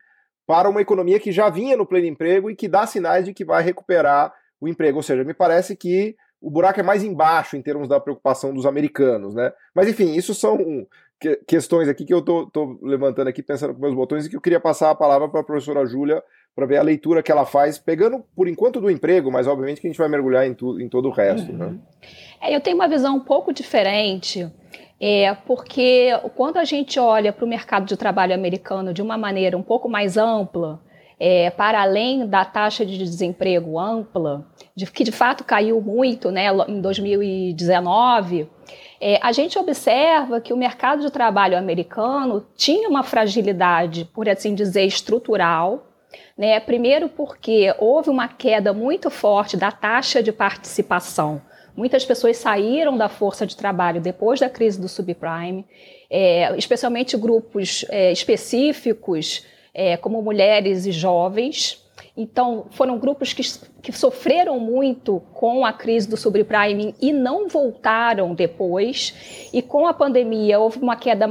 para 0.48 0.70
uma 0.70 0.82
economia 0.82 1.20
que 1.20 1.32
já 1.32 1.50
vinha 1.50 1.78
no 1.78 1.86
pleno 1.86 2.08
emprego 2.08 2.50
e 2.50 2.56
que 2.56 2.68
dá 2.68 2.86
sinais 2.86 3.26
de 3.26 3.34
que 3.34 3.46
vai 3.46 3.64
recuperar 3.64 4.34
o 4.60 4.68
emprego. 4.68 4.98
Ou 4.98 5.04
seja, 5.04 5.24
me 5.24 5.34
parece 5.34 5.76
que 5.76 6.16
o 6.42 6.50
buraco 6.50 6.80
é 6.80 6.84
mais 6.84 7.04
embaixo 7.04 7.58
em 7.58 7.62
termos 7.62 7.88
da 7.88 8.00
preocupação 8.00 8.54
dos 8.54 8.66
americanos, 8.66 9.34
né? 9.34 9.52
Mas 9.74 9.88
enfim, 9.88 10.14
isso 10.16 10.34
são 10.34 10.86
que, 11.20 11.36
questões 11.48 11.88
aqui 11.88 12.06
que 12.06 12.14
eu 12.14 12.22
tô, 12.22 12.46
tô, 12.48 12.78
levantando 12.82 13.28
aqui, 13.28 13.42
pensando 13.42 13.74
com 13.74 13.82
meus 13.82 13.96
botões, 13.96 14.26
e 14.26 14.30
que 14.30 14.36
eu 14.36 14.42
queria 14.42 14.60
passar 14.60 14.92
a 14.92 14.96
palavra 14.96 15.28
para 15.30 15.42
a 15.42 15.44
professora 15.44 15.86
Júlia 15.86 16.22
para 16.56 16.66
ver 16.66 16.78
a 16.78 16.84
leitura 16.84 17.22
que 17.22 17.32
ela 17.32 17.46
faz, 17.46 17.78
pegando 17.78 18.24
por 18.36 18.48
enquanto 18.48 18.80
do 18.80 18.90
emprego, 18.90 19.30
mas 19.30 19.46
obviamente 19.46 19.82
que 19.82 19.88
a 19.88 19.90
gente 19.90 19.98
vai 19.98 20.08
mergulhar 20.08 20.48
em, 20.48 20.54
tu, 20.54 20.80
em 20.80 20.88
todo 20.88 21.10
o 21.10 21.12
resto. 21.12 21.52
Né? 21.52 21.66
Uhum. 21.66 21.72
Né? 21.72 21.80
É, 22.42 22.56
eu 22.56 22.62
tenho 22.62 22.78
uma 22.78 22.88
visão 22.88 23.18
um 23.18 23.20
pouco 23.20 23.52
diferente, 23.52 24.50
é, 25.00 25.34
porque 25.46 26.12
quando 26.36 26.58
a 26.58 26.64
gente 26.64 26.98
olha 26.98 27.34
para 27.34 27.44
o 27.44 27.48
mercado 27.48 27.86
de 27.86 27.98
trabalho 27.98 28.34
americano 28.34 28.94
de 28.94 29.02
uma 29.02 29.18
maneira 29.18 29.58
um 29.58 29.64
pouco 29.64 29.90
mais 29.90 30.16
ampla, 30.16 30.80
é, 31.20 31.50
para 31.50 31.82
além 31.82 32.28
da 32.28 32.44
taxa 32.44 32.86
de 32.86 32.98
desemprego 32.98 33.80
ampla, 33.80 34.46
de, 34.76 34.86
que 34.86 35.04
de 35.04 35.12
fato 35.12 35.44
caiu 35.44 35.82
muito 35.82 36.32
né, 36.32 36.48
em 36.68 36.82
2019, 36.82 38.50
é, 39.00 39.20
a 39.22 39.32
gente 39.32 39.58
observa 39.58 40.42
que 40.42 40.54
o 40.54 40.58
mercado 40.58 41.02
de 41.02 41.12
trabalho 41.12 41.58
americano 41.58 42.46
tinha 42.56 42.90
uma 42.90 43.04
fragilidade, 43.04 44.06
por 44.14 44.28
assim 44.28 44.54
dizer, 44.54 44.86
estrutural. 44.86 45.88
Né? 46.38 46.60
Primeiro, 46.60 47.10
porque 47.10 47.74
houve 47.80 48.10
uma 48.10 48.28
queda 48.28 48.74
muito 48.74 49.10
forte 49.10 49.56
da 49.58 49.72
taxa 49.72 50.24
de 50.24 50.32
participação. 50.32 51.42
Muitas 51.76 52.06
pessoas 52.06 52.38
saíram 52.38 52.98
da 52.98 53.10
força 53.10 53.46
de 53.46 53.56
trabalho 53.56 54.00
depois 54.00 54.40
da 54.40 54.50
crise 54.50 54.80
do 54.80 54.88
subprime, 54.88 55.66
é, 56.10 56.56
especialmente 56.58 57.18
grupos 57.18 57.86
é, 57.90 58.14
específicos, 58.14 59.46
é, 59.76 59.98
como 59.98 60.22
mulheres 60.22 60.86
e 60.86 60.92
jovens. 60.92 61.84
Então, 62.18 62.68
foram 62.72 62.98
grupos 62.98 63.34
que, 63.34 63.44
que 63.82 63.92
sofreram 63.92 64.58
muito 64.58 65.22
com 65.34 65.66
a 65.66 65.74
crise 65.74 66.10
do 66.10 66.16
subprime 66.16 66.96
e 67.02 67.12
não 67.12 67.50
voltaram 67.50 68.34
depois. 68.34 69.50
E 69.52 69.62
com 69.62 69.86
a 69.86 69.94
pandemia, 69.94 70.58
houve 70.58 70.80
uma 70.80 70.96
queda, 70.96 71.28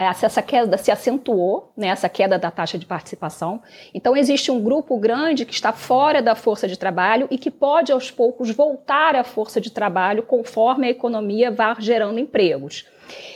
essa 0.00 0.42
queda 0.42 0.76
se 0.78 0.90
acentuou, 0.90 1.70
né, 1.76 1.88
essa 1.88 2.08
queda 2.08 2.36
da 2.40 2.50
taxa 2.50 2.76
de 2.76 2.84
participação. 2.84 3.62
Então, 3.94 4.16
existe 4.16 4.50
um 4.50 4.60
grupo 4.60 4.98
grande 4.98 5.44
que 5.44 5.54
está 5.54 5.72
fora 5.72 6.20
da 6.20 6.34
força 6.34 6.66
de 6.66 6.76
trabalho 6.76 7.28
e 7.30 7.38
que 7.38 7.50
pode, 7.50 7.92
aos 7.92 8.10
poucos, 8.10 8.50
voltar 8.50 9.14
à 9.14 9.22
força 9.22 9.60
de 9.60 9.70
trabalho 9.70 10.24
conforme 10.24 10.88
a 10.88 10.90
economia 10.90 11.52
vá 11.52 11.76
gerando 11.78 12.18
empregos. 12.18 12.84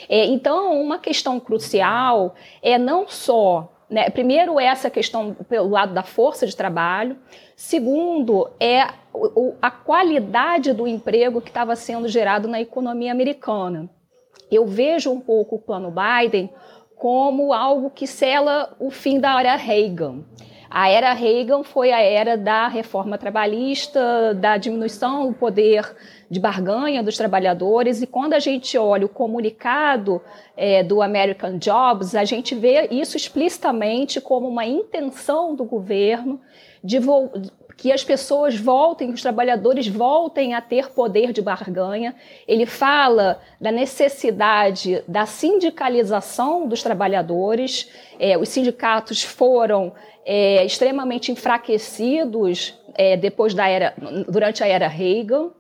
É, 0.09 0.26
então, 0.26 0.83
uma 0.83 0.99
questão 0.99 1.38
crucial 1.38 2.35
é 2.61 2.76
não 2.76 3.07
só 3.07 3.80
né? 3.90 4.09
Primeiro, 4.09 4.61
essa 4.61 4.88
questão 4.88 5.35
pelo 5.49 5.68
lado 5.68 5.92
da 5.92 6.02
força 6.02 6.47
de 6.47 6.56
trabalho. 6.56 7.16
Segundo, 7.56 8.49
é 8.61 8.82
a 9.61 9.70
qualidade 9.70 10.73
do 10.73 10.87
emprego 10.87 11.40
que 11.40 11.50
estava 11.50 11.75
sendo 11.75 12.06
gerado 12.06 12.47
na 12.47 12.61
economia 12.61 13.11
americana. 13.11 13.90
Eu 14.50 14.66
vejo 14.66 15.11
um 15.11 15.20
pouco 15.20 15.56
o 15.56 15.59
plano 15.61 15.92
Biden 15.92 16.50
como 16.97 17.52
algo 17.52 17.90
que 17.90 18.06
sela 18.06 18.76
o 18.78 18.90
fim 18.90 19.18
da 19.18 19.38
era 19.40 19.56
Reagan. 19.56 20.23
A 20.70 20.88
era 20.88 21.12
Reagan 21.12 21.64
foi 21.64 21.90
a 21.90 22.00
era 22.00 22.37
da 22.37 22.68
reforma 22.68 23.18
trabalhista, 23.18 24.35
da 24.35 24.56
diminuição 24.56 25.26
do 25.26 25.35
poder 25.35 25.97
de 26.31 26.39
barganha 26.39 27.03
dos 27.03 27.17
trabalhadores, 27.17 28.01
e 28.01 28.07
quando 28.07 28.35
a 28.35 28.39
gente 28.39 28.79
olha 28.79 29.05
o 29.05 29.09
comunicado 29.09 30.23
é, 30.57 30.85
do 30.85 31.03
American 31.03 31.59
Jobs, 31.59 32.15
a 32.15 32.25
gente 32.25 32.55
vê 32.55 32.87
isso 32.91 33.17
explicitamente 33.17 34.21
como 34.21 34.47
uma 34.47 34.65
intenção 34.65 35.57
do 35.57 35.65
governo 35.65 36.41
de 36.85 37.01
que 37.77 37.91
as 37.91 38.05
pessoas 38.05 38.57
voltem, 38.57 39.11
os 39.11 39.23
trabalhadores 39.23 39.89
voltem 39.89 40.55
a 40.55 40.61
ter 40.61 40.91
poder 40.91 41.33
de 41.33 41.41
barganha. 41.41 42.15
Ele 42.47 42.67
fala 42.67 43.41
da 43.59 43.73
necessidade 43.73 45.03
da 45.09 45.25
sindicalização 45.25 46.69
dos 46.69 46.83
trabalhadores. 46.83 47.91
É, 48.19 48.37
os 48.37 48.51
sindicatos 48.51 49.23
foram 49.23 49.95
é, 50.27 50.65
extremamente 50.65 51.33
enfraquecidos 51.33 52.79
é, 52.95 53.17
depois 53.17 53.55
da 53.55 53.67
era, 53.67 53.95
durante 54.29 54.63
a 54.63 54.67
era 54.67 54.87
Reagan. 54.87 55.51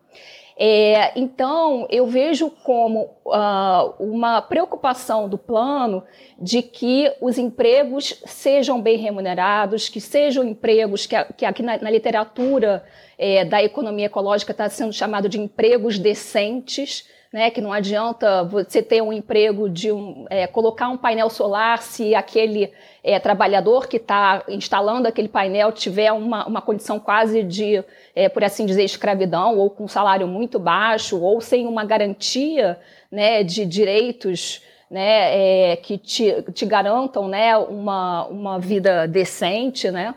É, 0.62 1.18
então, 1.18 1.86
eu 1.88 2.06
vejo 2.06 2.50
como 2.50 3.16
uh, 3.24 3.94
uma 3.98 4.42
preocupação 4.42 5.26
do 5.26 5.38
plano 5.38 6.04
de 6.38 6.60
que 6.60 7.10
os 7.18 7.38
empregos 7.38 8.22
sejam 8.26 8.78
bem 8.78 8.98
remunerados, 8.98 9.88
que 9.88 10.02
sejam 10.02 10.44
empregos 10.44 11.06
que, 11.06 11.16
que 11.38 11.46
aqui 11.46 11.62
na, 11.62 11.78
na 11.78 11.88
literatura 11.88 12.84
é, 13.16 13.42
da 13.42 13.62
economia 13.62 14.04
ecológica 14.04 14.52
está 14.52 14.68
sendo 14.68 14.92
chamado 14.92 15.30
de 15.30 15.40
empregos 15.40 15.98
decentes, 15.98 17.08
né, 17.32 17.48
que 17.48 17.60
não 17.60 17.72
adianta 17.72 18.42
você 18.42 18.82
ter 18.82 19.00
um 19.00 19.12
emprego 19.12 19.68
de 19.68 19.92
um, 19.92 20.26
é, 20.28 20.48
colocar 20.48 20.88
um 20.88 20.96
painel 20.96 21.30
solar 21.30 21.80
se 21.80 22.12
aquele 22.14 22.72
é, 23.04 23.20
trabalhador 23.20 23.86
que 23.86 23.98
está 23.98 24.42
instalando 24.48 25.06
aquele 25.06 25.28
painel 25.28 25.70
tiver 25.70 26.10
uma, 26.12 26.46
uma 26.46 26.60
condição 26.60 26.98
quase 26.98 27.44
de, 27.44 27.84
é, 28.16 28.28
por 28.28 28.42
assim 28.42 28.66
dizer, 28.66 28.82
escravidão, 28.82 29.56
ou 29.56 29.70
com 29.70 29.84
um 29.84 29.88
salário 29.88 30.26
muito 30.26 30.58
baixo, 30.58 31.20
ou 31.20 31.40
sem 31.40 31.68
uma 31.68 31.84
garantia 31.84 32.78
né, 33.10 33.44
de 33.44 33.64
direitos 33.64 34.62
né, 34.90 35.70
é, 35.70 35.76
que 35.76 35.96
te, 35.98 36.42
te 36.52 36.66
garantam 36.66 37.28
né, 37.28 37.56
uma, 37.56 38.26
uma 38.26 38.58
vida 38.58 39.06
decente, 39.06 39.88
né? 39.88 40.14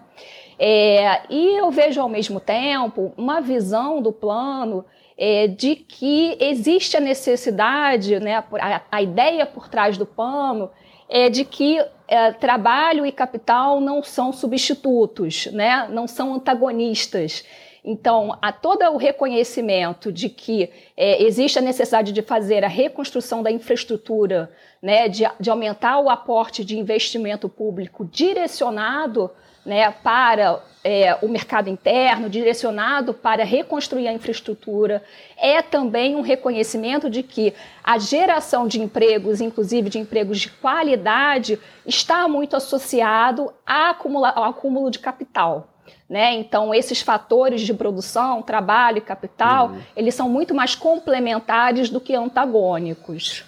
É, 0.58 1.22
e 1.30 1.60
eu 1.60 1.70
vejo 1.72 2.00
ao 2.00 2.08
mesmo 2.08 2.40
tempo 2.40 3.12
uma 3.18 3.42
visão 3.42 4.02
do 4.02 4.12
plano 4.12 4.86
é, 5.18 5.48
de 5.48 5.76
que 5.76 6.38
existe 6.40 6.98
a 6.98 7.00
necessidade, 7.00 8.20
né, 8.20 8.44
a, 8.60 8.82
a, 8.92 9.02
ideia 9.02 9.46
por 9.46 9.68
trás 9.68 9.98
do 9.98 10.06
plano 10.06 10.70
é 11.10 11.30
de 11.30 11.46
que 11.46 11.80
é, 12.08 12.32
trabalho 12.32 13.06
e 13.06 13.12
capital 13.12 13.80
não 13.80 14.02
são 14.02 14.34
substitutos, 14.34 15.48
né, 15.48 15.88
não 15.92 16.08
são 16.08 16.34
antagonistas. 16.34 17.46
Então, 17.86 18.38
há 18.42 18.52
todo 18.52 18.82
o 18.86 18.98
reconhecimento 18.98 20.12
de 20.12 20.30
que 20.30 20.70
é, 20.96 21.22
existe 21.22 21.60
a 21.60 21.62
necessidade 21.62 22.14
de 22.14 22.22
fazer 22.22 22.64
a 22.64 22.70
reconstrução 22.70 23.44
da 23.44 23.52
infraestrutura, 23.52 24.50
né, 24.82 25.10
de, 25.10 25.26
de 25.40 25.50
aumentar 25.50 26.00
o 26.00 26.10
aporte 26.10 26.64
de 26.64 26.80
investimento 26.80 27.50
público 27.50 28.06
direcionado 28.06 29.30
né, 29.66 29.92
para 29.92 30.62
é, 30.84 31.18
o 31.22 31.30
mercado 31.30 31.70
interno, 31.70 32.30
direcionado 32.30 33.14
para 33.14 33.46
reconstruir 33.46 34.08
a 34.08 34.14
infraestrutura, 34.14 35.02
é 35.38 35.62
também 35.62 36.16
um 36.16 36.22
reconhecimento 36.22 37.10
de 37.10 37.24
que 37.24 37.54
a 37.84 37.98
geração 37.98 38.68
de 38.68 38.82
empregos, 38.82 39.40
inclusive 39.40 39.90
de 39.90 40.00
empregos 40.00 40.40
de 40.40 40.50
qualidade, 40.50 41.58
está 41.86 42.28
muito 42.28 42.56
associado 42.56 43.54
ao 43.66 44.44
acúmulo 44.44 44.92
de 44.92 45.00
capital. 45.00 45.70
Né? 46.10 46.34
Então, 46.36 46.74
esses 46.74 47.02
fatores 47.02 47.62
de 47.62 47.74
produção, 47.74 48.42
trabalho 48.42 48.98
e 48.98 49.02
capital, 49.02 49.70
uhum. 49.70 49.82
eles 49.96 50.14
são 50.14 50.28
muito 50.30 50.54
mais 50.54 50.76
complementares 50.76 51.90
do 51.90 52.00
que 52.00 52.14
antagônicos. 52.14 53.46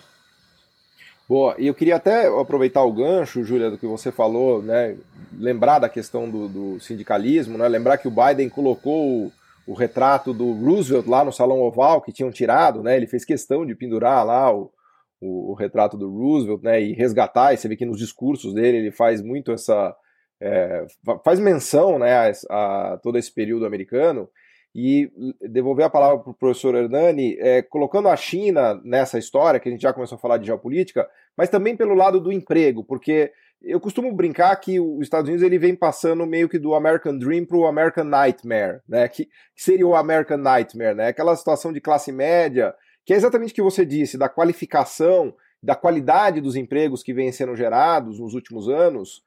Boa, 1.28 1.56
e 1.58 1.66
eu 1.66 1.74
queria 1.74 1.96
até 1.96 2.28
aproveitar 2.28 2.84
o 2.84 2.94
gancho, 2.94 3.44
Júlia, 3.44 3.72
do 3.72 3.80
que 3.80 3.88
você 3.88 4.12
falou, 4.12 4.62
né? 4.62 4.96
Lembrar 5.34 5.80
da 5.80 5.90
questão 5.90 6.30
do, 6.30 6.48
do 6.48 6.80
sindicalismo, 6.80 7.58
né? 7.58 7.68
Lembrar 7.68 7.98
que 7.98 8.08
o 8.08 8.12
Biden 8.12 8.48
colocou 8.48 9.26
o, 9.26 9.32
o, 9.66 9.74
retrato 9.74 10.32
do 10.32 10.52
Roosevelt 10.54 11.08
lá 11.08 11.26
no 11.26 11.34
Salão 11.34 11.62
Oval, 11.62 12.00
que 12.02 12.12
tinham 12.12 12.30
tirado, 12.30 12.84
né? 12.84 12.96
Ele 12.96 13.08
fez 13.08 13.26
questão 13.26 13.66
de 13.66 13.74
pendurar 13.74 14.24
lá 14.24 14.54
o, 14.54 14.72
o, 15.20 15.52
o 15.52 15.54
retrato 15.56 15.98
do 15.98 16.12
Roosevelt, 16.12 16.62
né? 16.62 16.80
E 16.80 16.94
resgatar, 16.94 17.54
e 17.54 17.58
você 17.58 17.68
vê 17.68 17.76
que 17.76 17.88
nos 17.88 17.98
discursos 17.98 18.54
dele 18.54 18.78
ele 18.78 18.92
faz 18.92 19.20
muito 19.24 19.52
essa. 19.52 19.96
É, 20.40 20.86
faz 21.24 21.40
menção 21.40 21.98
né, 21.98 22.14
a, 22.14 22.94
a 22.94 22.98
todo 23.02 23.18
esse 23.18 23.34
período 23.34 23.66
americano 23.66 24.30
e 24.76 25.10
devolver 25.40 25.86
a 25.86 25.90
palavra 25.90 26.20
para 26.20 26.32
o 26.32 26.34
professor 26.34 26.76
Hernani, 26.76 27.38
é, 27.40 27.62
colocando 27.62 28.10
a 28.10 28.18
China 28.18 28.78
nessa 28.84 29.18
história, 29.18 29.58
que 29.58 29.70
a 29.70 29.72
gente 29.72 29.84
já 29.84 29.94
começou 29.94 30.18
a 30.18 30.20
falar 30.20 30.38
de 30.38 30.48
geopolítica, 30.48 31.08
mas 31.38 31.48
também 31.48 31.78
pelo 31.78 31.96
lado 31.96 32.20
do 32.20 32.30
emprego, 32.30 32.84
porque 32.84 33.32
eu 33.62 33.80
costumo 33.80 34.14
brincar 34.14 34.54
que 34.58 34.78
os 34.78 35.02
Estados 35.02 35.30
Unidos 35.30 35.46
ele 35.46 35.58
vem 35.58 35.74
passando 35.74 36.26
meio 36.26 36.50
que 36.50 36.60
do 36.60 36.76
American 36.76 37.18
Dream 37.18 37.46
para 37.46 37.56
o 37.56 37.66
American 37.66 38.04
Nightmare, 38.04 38.82
né? 38.86 39.08
Que, 39.08 39.26
que, 39.26 39.64
seria 39.64 39.88
o 39.88 39.96
American 39.96 40.38
Nightmare, 40.38 40.94
né? 40.94 41.08
Aquela 41.08 41.34
situação 41.38 41.72
de 41.72 41.80
classe 41.80 42.12
média, 42.12 42.76
que 43.06 43.14
é 43.14 43.16
exatamente 43.16 43.54
o 43.54 43.56
que 43.56 43.62
você 43.62 43.86
disse, 43.86 44.18
da 44.18 44.28
qualificação, 44.28 45.34
da 45.64 45.74
qualidade 45.74 46.42
dos 46.42 46.58
empregos 46.58 47.02
que 47.02 47.14
vêm 47.14 47.32
sendo 47.32 47.56
gerados 47.56 48.20
nos 48.20 48.34
últimos 48.34 48.68
anos, 48.68 49.24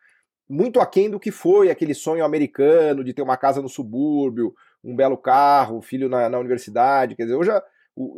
muito 0.46 0.78
aquém 0.78 1.08
do 1.10 1.18
que 1.18 1.30
foi 1.30 1.70
aquele 1.70 1.94
sonho 1.94 2.24
americano 2.24 3.02
de 3.02 3.14
ter 3.14 3.22
uma 3.22 3.36
casa 3.36 3.62
no 3.62 3.68
subúrbio, 3.68 4.54
um 4.82 4.94
belo 4.94 5.16
carro, 5.16 5.82
filho 5.82 6.08
na, 6.08 6.28
na 6.28 6.38
universidade. 6.38 7.14
Quer 7.14 7.24
dizer, 7.24 7.36
hoje 7.36 7.50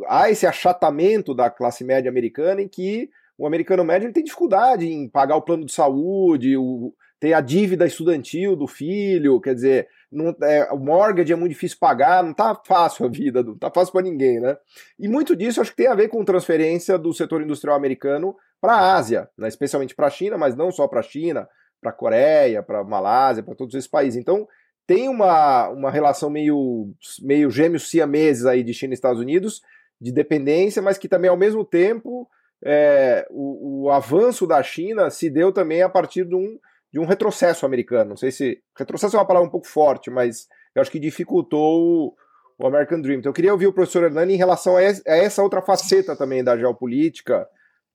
há 0.07 0.29
esse 0.29 0.45
achatamento 0.45 1.33
da 1.33 1.49
classe 1.49 1.83
média 1.83 2.09
americana 2.09 2.61
em 2.61 2.67
que 2.67 3.09
o 3.37 3.47
americano 3.47 3.83
médio 3.83 4.05
ele 4.05 4.13
tem 4.13 4.23
dificuldade 4.23 4.85
em 4.85 5.09
pagar 5.09 5.35
o 5.35 5.41
plano 5.41 5.65
de 5.65 5.71
saúde, 5.71 6.55
o, 6.55 6.93
ter 7.19 7.33
a 7.33 7.41
dívida 7.41 7.85
estudantil 7.85 8.55
do 8.55 8.67
filho, 8.67 9.39
quer 9.39 9.53
dizer, 9.53 9.87
não, 10.11 10.35
é, 10.43 10.71
o 10.71 10.77
mortgage 10.77 11.31
é 11.31 11.35
muito 11.35 11.53
difícil 11.53 11.77
pagar, 11.79 12.23
não 12.23 12.33
tá 12.33 12.59
fácil 12.65 13.05
a 13.05 13.09
vida, 13.09 13.43
não 13.43 13.57
tá 13.57 13.71
fácil 13.71 13.93
para 13.93 14.01
ninguém, 14.01 14.39
né? 14.39 14.57
E 14.99 15.07
muito 15.07 15.35
disso 15.35 15.61
acho 15.61 15.71
que 15.71 15.77
tem 15.77 15.87
a 15.87 15.95
ver 15.95 16.09
com 16.09 16.25
transferência 16.25 16.97
do 16.97 17.13
setor 17.13 17.41
industrial 17.41 17.75
americano 17.75 18.35
para 18.59 18.73
a 18.73 18.95
Ásia, 18.95 19.29
né? 19.37 19.47
especialmente 19.47 19.95
para 19.95 20.07
a 20.07 20.11
China, 20.11 20.37
mas 20.37 20.55
não 20.55 20.71
só 20.71 20.87
para 20.87 20.99
a 20.99 21.03
China, 21.03 21.47
para 21.81 21.89
a 21.89 21.93
Coreia, 21.93 22.61
para 22.61 22.79
a 22.79 22.83
Malásia, 22.83 23.43
para 23.43 23.55
todos 23.55 23.73
esses 23.73 23.89
países. 23.89 24.19
Então 24.19 24.47
tem 24.91 25.07
uma, 25.07 25.69
uma 25.69 25.89
relação 25.89 26.29
meio, 26.29 26.93
meio 27.21 27.49
gêmeos 27.49 27.89
siameses 27.89 28.45
aí 28.45 28.61
de 28.61 28.73
China 28.73 28.91
e 28.91 28.95
Estados 28.95 29.21
Unidos, 29.21 29.61
de 30.01 30.11
dependência, 30.11 30.81
mas 30.81 30.97
que 30.97 31.07
também 31.07 31.29
ao 31.29 31.37
mesmo 31.37 31.63
tempo 31.63 32.27
é, 32.61 33.25
o, 33.29 33.83
o 33.83 33.89
avanço 33.89 34.45
da 34.45 34.61
China 34.61 35.09
se 35.09 35.29
deu 35.29 35.53
também 35.53 35.81
a 35.81 35.87
partir 35.87 36.25
de 36.25 36.35
um 36.35 36.59
de 36.91 36.99
um 36.99 37.05
retrocesso 37.05 37.65
americano. 37.65 38.09
Não 38.09 38.17
sei 38.17 38.31
se. 38.31 38.61
Retrocesso 38.77 39.15
é 39.15 39.19
uma 39.19 39.25
palavra 39.25 39.47
um 39.47 39.51
pouco 39.51 39.65
forte, 39.65 40.11
mas 40.11 40.49
eu 40.75 40.81
acho 40.81 40.91
que 40.91 40.99
dificultou 40.99 41.81
o, 41.81 42.15
o 42.59 42.67
American 42.67 42.99
Dream. 42.99 43.19
Então 43.19 43.29
eu 43.29 43.33
queria 43.33 43.53
ouvir 43.53 43.67
o 43.67 43.73
professor 43.73 44.03
Hernani 44.03 44.33
em 44.33 44.37
relação 44.37 44.75
a, 44.75 44.81
essa 44.81 45.41
outra 45.41 45.61
faceta 45.61 46.17
também 46.17 46.43
da 46.43 46.57
geopolítica, 46.57 47.47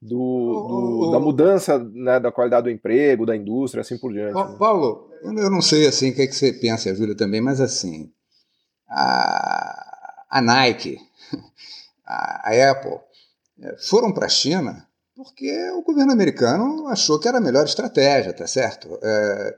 do, 0.07 1.07
do, 1.07 1.11
da 1.13 1.21
mudança 1.21 1.79
né, 1.79 2.21
da 2.21 2.31
qualidade 2.31 2.65
do 2.65 2.71
emprego, 2.71 3.27
da 3.27 3.37
indústria, 3.37 3.81
assim 3.81 3.99
por 3.99 4.13
diante. 4.13 4.35
Né? 4.35 4.57
Paulo, 4.59 5.11
eu 5.23 5.51
não 5.51 5.61
sei 5.61 5.87
assim 5.87 6.11
o 6.11 6.15
que, 6.15 6.23
é 6.23 6.27
que 6.27 6.35
você 6.35 6.53
pensa, 6.53 6.91
a 6.91 6.95
Júlia 6.95 7.17
também, 7.17 7.41
mas 7.41 7.61
assim, 7.61 8.11
a, 8.89 10.27
a 10.31 10.41
Nike, 10.41 10.99
a, 12.07 12.51
a 12.51 12.71
Apple, 12.71 12.99
eh, 13.61 13.77
foram 13.79 14.13
para 14.13 14.27
a 14.27 14.31
China 14.31 14.87
porque 15.17 15.71
o 15.71 15.83
governo 15.83 16.13
americano 16.13 16.87
achou 16.89 17.19
que 17.19 17.27
era 17.27 17.39
a 17.39 17.41
melhor 17.41 17.65
estratégia, 17.65 18.35
tá 18.35 18.47
certo? 18.47 18.99
É, 19.03 19.57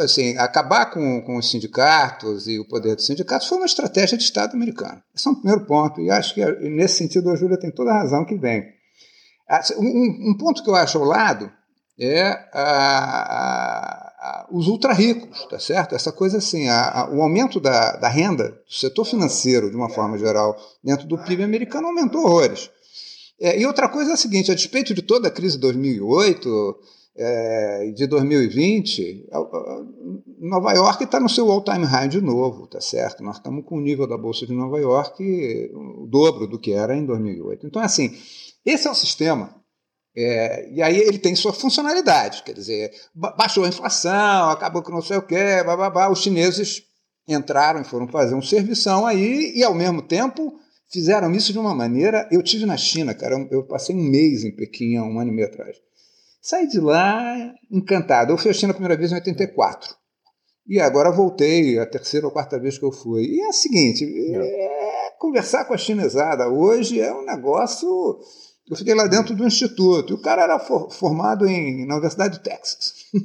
assim, 0.00 0.38
acabar 0.38 0.86
com, 0.86 1.20
com 1.22 1.36
os 1.36 1.50
sindicatos 1.50 2.46
e 2.46 2.60
o 2.60 2.68
poder 2.68 2.94
dos 2.94 3.04
sindicatos 3.04 3.48
foi 3.48 3.58
uma 3.58 3.66
estratégia 3.66 4.16
de 4.16 4.22
Estado 4.22 4.54
americano. 4.54 5.02
Esse 5.12 5.26
é 5.26 5.30
um 5.32 5.34
primeiro 5.34 5.66
ponto, 5.66 6.00
e 6.00 6.10
acho 6.10 6.32
que 6.34 6.44
nesse 6.70 6.98
sentido 6.98 7.28
a 7.28 7.34
Júlia 7.34 7.58
tem 7.58 7.72
toda 7.72 7.90
a 7.90 7.98
razão 7.98 8.24
que 8.24 8.36
vem. 8.36 8.62
Um, 9.78 10.30
um 10.30 10.36
ponto 10.38 10.62
que 10.62 10.70
eu 10.70 10.74
acho 10.74 10.98
ao 10.98 11.04
lado 11.04 11.50
é 11.98 12.22
a, 12.52 12.62
a, 12.62 14.12
a, 14.18 14.48
os 14.50 14.66
ultra 14.66 14.92
ricos, 14.92 15.46
tá 15.46 15.58
certo? 15.58 15.94
Essa 15.94 16.10
coisa 16.10 16.38
assim, 16.38 16.66
o 17.12 17.22
aumento 17.22 17.60
da, 17.60 17.96
da 17.96 18.08
renda 18.08 18.48
do 18.48 18.72
setor 18.72 19.04
financeiro, 19.04 19.70
de 19.70 19.76
uma 19.76 19.90
forma 19.90 20.16
geral, 20.18 20.56
dentro 20.82 21.06
do 21.06 21.18
PIB 21.18 21.42
americano 21.42 21.88
aumentou 21.88 22.24
horrores. 22.24 22.70
É, 23.40 23.58
e 23.58 23.66
outra 23.66 23.88
coisa 23.88 24.12
é 24.12 24.14
a 24.14 24.16
seguinte: 24.16 24.50
a 24.50 24.54
despeito 24.54 24.94
de 24.94 25.02
toda 25.02 25.28
a 25.28 25.30
crise 25.30 25.56
de 25.56 25.62
2008 25.62 26.78
é, 27.16 27.92
de 27.94 28.06
2020, 28.06 29.28
Nova 30.38 30.72
York 30.72 31.04
está 31.04 31.20
no 31.20 31.28
seu 31.28 31.50
all-time 31.50 31.84
high 31.84 32.08
de 32.08 32.20
novo, 32.20 32.66
tá 32.66 32.80
certo? 32.80 33.22
Nós 33.22 33.36
estamos 33.36 33.64
com 33.64 33.76
o 33.76 33.80
nível 33.80 34.06
da 34.06 34.16
Bolsa 34.16 34.46
de 34.46 34.54
Nova 34.54 34.78
York 34.78 35.70
o 35.74 36.06
dobro 36.06 36.46
do 36.46 36.58
que 36.58 36.72
era 36.72 36.96
em 36.96 37.04
2008. 37.04 37.66
Então, 37.66 37.82
assim, 37.82 38.16
esse 38.64 38.86
é 38.86 38.90
o 38.90 38.94
sistema. 38.94 39.54
É, 40.14 40.70
e 40.70 40.82
aí 40.82 40.98
ele 40.98 41.18
tem 41.18 41.34
sua 41.34 41.54
funcionalidade, 41.54 42.42
quer 42.42 42.52
dizer, 42.52 42.92
baixou 43.14 43.64
a 43.64 43.68
inflação, 43.68 44.50
acabou 44.50 44.82
com 44.82 44.92
não 44.92 45.00
sei 45.00 45.16
o 45.16 45.22
quê, 45.22 45.62
blá, 45.64 46.10
os 46.10 46.22
chineses 46.22 46.82
entraram 47.26 47.80
e 47.80 47.84
foram 47.84 48.06
fazer 48.08 48.34
um 48.34 48.42
servição 48.42 49.06
aí 49.06 49.52
e 49.56 49.64
ao 49.64 49.74
mesmo 49.74 50.02
tempo 50.02 50.52
fizeram 50.92 51.32
isso 51.32 51.52
de 51.52 51.58
uma 51.58 51.74
maneira. 51.74 52.28
Eu 52.30 52.42
tive 52.42 52.66
na 52.66 52.76
China, 52.76 53.14
cara, 53.14 53.48
eu 53.50 53.64
passei 53.64 53.96
um 53.96 54.02
mês 54.02 54.44
em 54.44 54.54
Pequim 54.54 54.96
há 54.96 55.02
um 55.02 55.18
ano 55.18 55.30
e 55.30 55.34
meio 55.34 55.48
atrás. 55.48 55.76
Saí 56.42 56.66
de 56.66 56.80
lá 56.80 57.54
encantado. 57.70 58.32
Eu 58.32 58.38
fui 58.38 58.50
à 58.50 58.54
China 58.54 58.72
a 58.72 58.74
primeira 58.74 58.96
vez 58.96 59.12
em 59.12 59.14
84. 59.14 59.94
E 60.66 60.80
agora 60.80 61.10
voltei, 61.10 61.78
a 61.78 61.86
terceira 61.86 62.26
ou 62.26 62.32
quarta 62.32 62.58
vez 62.58 62.78
que 62.78 62.84
eu 62.84 62.92
fui. 62.92 63.24
E 63.24 63.40
é 63.40 63.48
o 63.48 63.52
seguinte: 63.52 64.04
é, 64.04 65.10
conversar 65.18 65.64
com 65.64 65.74
a 65.74 65.78
chinesada 65.78 66.48
hoje 66.48 67.00
é 67.00 67.12
um 67.14 67.24
negócio. 67.24 68.18
Eu 68.70 68.76
fiquei 68.76 68.94
lá 68.94 69.06
dentro 69.06 69.34
do 69.34 69.46
instituto. 69.46 70.12
E 70.12 70.14
o 70.14 70.18
cara 70.20 70.42
era 70.42 70.58
for, 70.58 70.90
formado 70.90 71.46
em, 71.46 71.86
na 71.86 71.94
Universidade 71.94 72.38
de 72.38 72.44
Texas. 72.44 73.02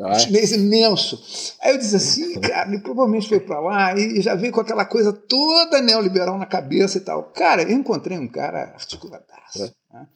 Ah, 0.00 0.12
um 0.12 0.18
chinês 0.18 0.52
imenso. 0.52 1.20
Aí 1.60 1.72
eu 1.72 1.78
disse 1.78 1.96
assim, 1.96 2.40
cara, 2.40 2.68
ele 2.68 2.80
provavelmente 2.80 3.28
foi 3.28 3.40
para 3.40 3.58
lá 3.60 3.96
e 3.96 4.20
já 4.20 4.34
veio 4.34 4.52
com 4.52 4.60
aquela 4.60 4.84
coisa 4.84 5.12
toda 5.12 5.82
neoliberal 5.82 6.38
na 6.38 6.46
cabeça 6.46 6.98
e 6.98 7.00
tal. 7.00 7.24
Cara, 7.32 7.62
eu 7.62 7.72
encontrei 7.72 8.16
um 8.16 8.28
cara 8.28 8.72
articuladaço. 8.74 9.64
É. 9.64 9.72
Né? 9.92 10.06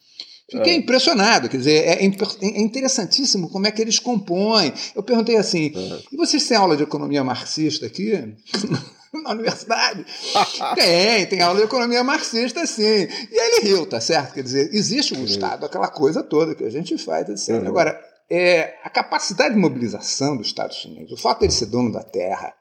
Fiquei 0.50 0.74
é. 0.74 0.76
impressionado, 0.76 1.48
quer 1.48 1.56
dizer, 1.56 1.84
é, 1.84 2.04
é, 2.04 2.04
interessantíssimo 2.04 3.50
como 3.50 3.66
é 3.66 3.72
que 3.72 3.82
eles 3.82 3.98
compõem. 3.98 4.72
Eu 4.94 5.02
perguntei 5.02 5.36
assim: 5.36 5.72
é. 5.74 6.02
e 6.12 6.16
vocês 6.16 6.46
têm 6.46 6.56
aula 6.56 6.76
de 6.76 6.82
economia 6.82 7.24
marxista 7.24 7.86
aqui? 7.86 8.12
na 9.22 9.32
universidade. 9.32 10.04
tem, 10.74 11.26
tem 11.26 11.40
aula 11.42 11.58
de 11.58 11.64
economia 11.64 12.02
marxista, 12.02 12.66
sim. 12.66 12.82
E 12.82 13.40
ele 13.40 13.68
riu, 13.68 13.86
tá 13.86 14.00
certo? 14.00 14.34
Quer 14.34 14.42
dizer, 14.42 14.70
existe 14.72 15.14
um 15.14 15.24
Estado, 15.24 15.66
aquela 15.66 15.88
coisa 15.88 16.22
toda 16.22 16.54
que 16.54 16.64
a 16.64 16.70
gente 16.70 16.96
faz, 16.96 17.28
etc. 17.28 17.62
Uhum. 17.62 17.68
Agora, 17.68 18.00
é, 18.30 18.74
a 18.82 18.88
capacidade 18.88 19.54
de 19.54 19.60
mobilização 19.60 20.36
do 20.36 20.42
Estado 20.42 20.74
chinês, 20.74 21.10
o 21.12 21.16
fato 21.16 21.40
de 21.40 21.46
ele 21.46 21.52
ser 21.52 21.66
dono 21.66 21.92
da 21.92 22.02
terra, 22.02 22.54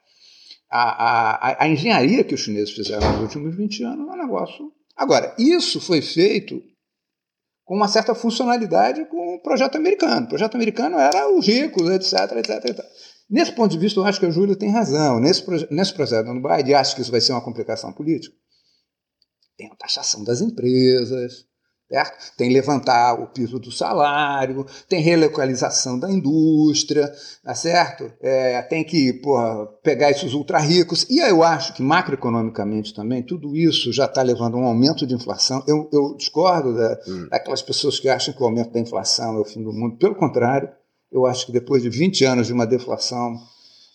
a, 0.70 1.52
a, 1.52 1.64
a 1.64 1.68
engenharia 1.68 2.24
que 2.24 2.36
os 2.36 2.42
chineses 2.42 2.74
fizeram 2.74 3.12
nos 3.14 3.22
últimos 3.22 3.56
20 3.56 3.84
anos 3.84 4.10
é 4.10 4.12
um 4.12 4.18
negócio. 4.18 4.72
Agora, 4.96 5.34
isso 5.38 5.80
foi 5.80 6.02
feito 6.02 6.62
com 7.64 7.76
uma 7.76 7.88
certa 7.88 8.14
funcionalidade 8.14 9.06
com 9.06 9.36
o 9.36 9.42
projeto 9.42 9.78
americano. 9.78 10.26
O 10.26 10.30
projeto 10.30 10.56
americano 10.56 10.98
era 10.98 11.30
os 11.30 11.48
ricos, 11.48 11.90
etc, 11.90 12.38
etc, 12.38 12.66
etc. 12.66 12.86
Nesse 13.32 13.54
ponto 13.54 13.72
de 13.72 13.78
vista, 13.78 13.98
eu 13.98 14.04
acho 14.04 14.20
que 14.20 14.26
a 14.26 14.30
Júlia 14.30 14.58
tem 14.58 14.70
razão. 14.70 15.18
Nesse, 15.20 15.44
nesse 15.72 15.94
projeto 15.94 16.26
do 16.34 16.42
Biden, 16.42 16.76
acho 16.76 16.94
que 16.94 17.02
isso 17.02 17.12
vai 17.12 17.22
ser 17.22 17.32
uma 17.32 17.42
complicação 17.42 17.94
política. 17.94 18.36
Tem 19.58 19.72
a 19.72 19.76
taxação 19.76 20.24
das 20.24 20.42
empresas, 20.42 21.46
Certo? 21.92 22.38
Tem 22.38 22.54
levantar 22.54 23.22
o 23.22 23.28
piso 23.28 23.60
do 23.60 23.70
salário, 23.70 24.66
tem 24.88 25.02
relocalização 25.02 26.00
da 26.00 26.10
indústria, 26.10 27.12
tá 27.44 27.54
certo? 27.54 28.10
É, 28.22 28.62
tem 28.62 28.82
que 28.82 29.12
porra, 29.12 29.68
pegar 29.84 30.10
esses 30.10 30.32
ultra 30.32 30.58
ricos. 30.58 31.06
E 31.10 31.20
eu 31.20 31.44
acho 31.44 31.74
que 31.74 31.84
macroeconomicamente 31.84 32.94
também, 32.94 33.22
tudo 33.22 33.58
isso 33.58 33.92
já 33.92 34.06
está 34.06 34.22
levando 34.22 34.56
a 34.56 34.62
um 34.62 34.68
aumento 34.68 35.06
de 35.06 35.14
inflação. 35.14 35.62
Eu, 35.68 35.90
eu 35.92 36.16
discordo 36.16 36.74
da, 36.74 36.98
hum. 37.06 37.28
daquelas 37.30 37.62
pessoas 37.62 38.00
que 38.00 38.08
acham 38.08 38.34
que 38.34 38.42
o 38.42 38.46
aumento 38.46 38.72
da 38.72 38.80
inflação 38.80 39.36
é 39.36 39.42
o 39.42 39.46
fim 39.46 39.62
do 39.62 39.74
mundo. 39.74 39.98
Pelo 39.98 40.16
contrário, 40.16 40.70
eu 41.12 41.26
acho 41.26 41.46
que 41.46 41.52
depois 41.52 41.84
de 41.84 41.90
20 41.90 42.24
anos 42.26 42.48
de 42.48 42.54
uma 42.54 42.66
deflação 42.66 43.36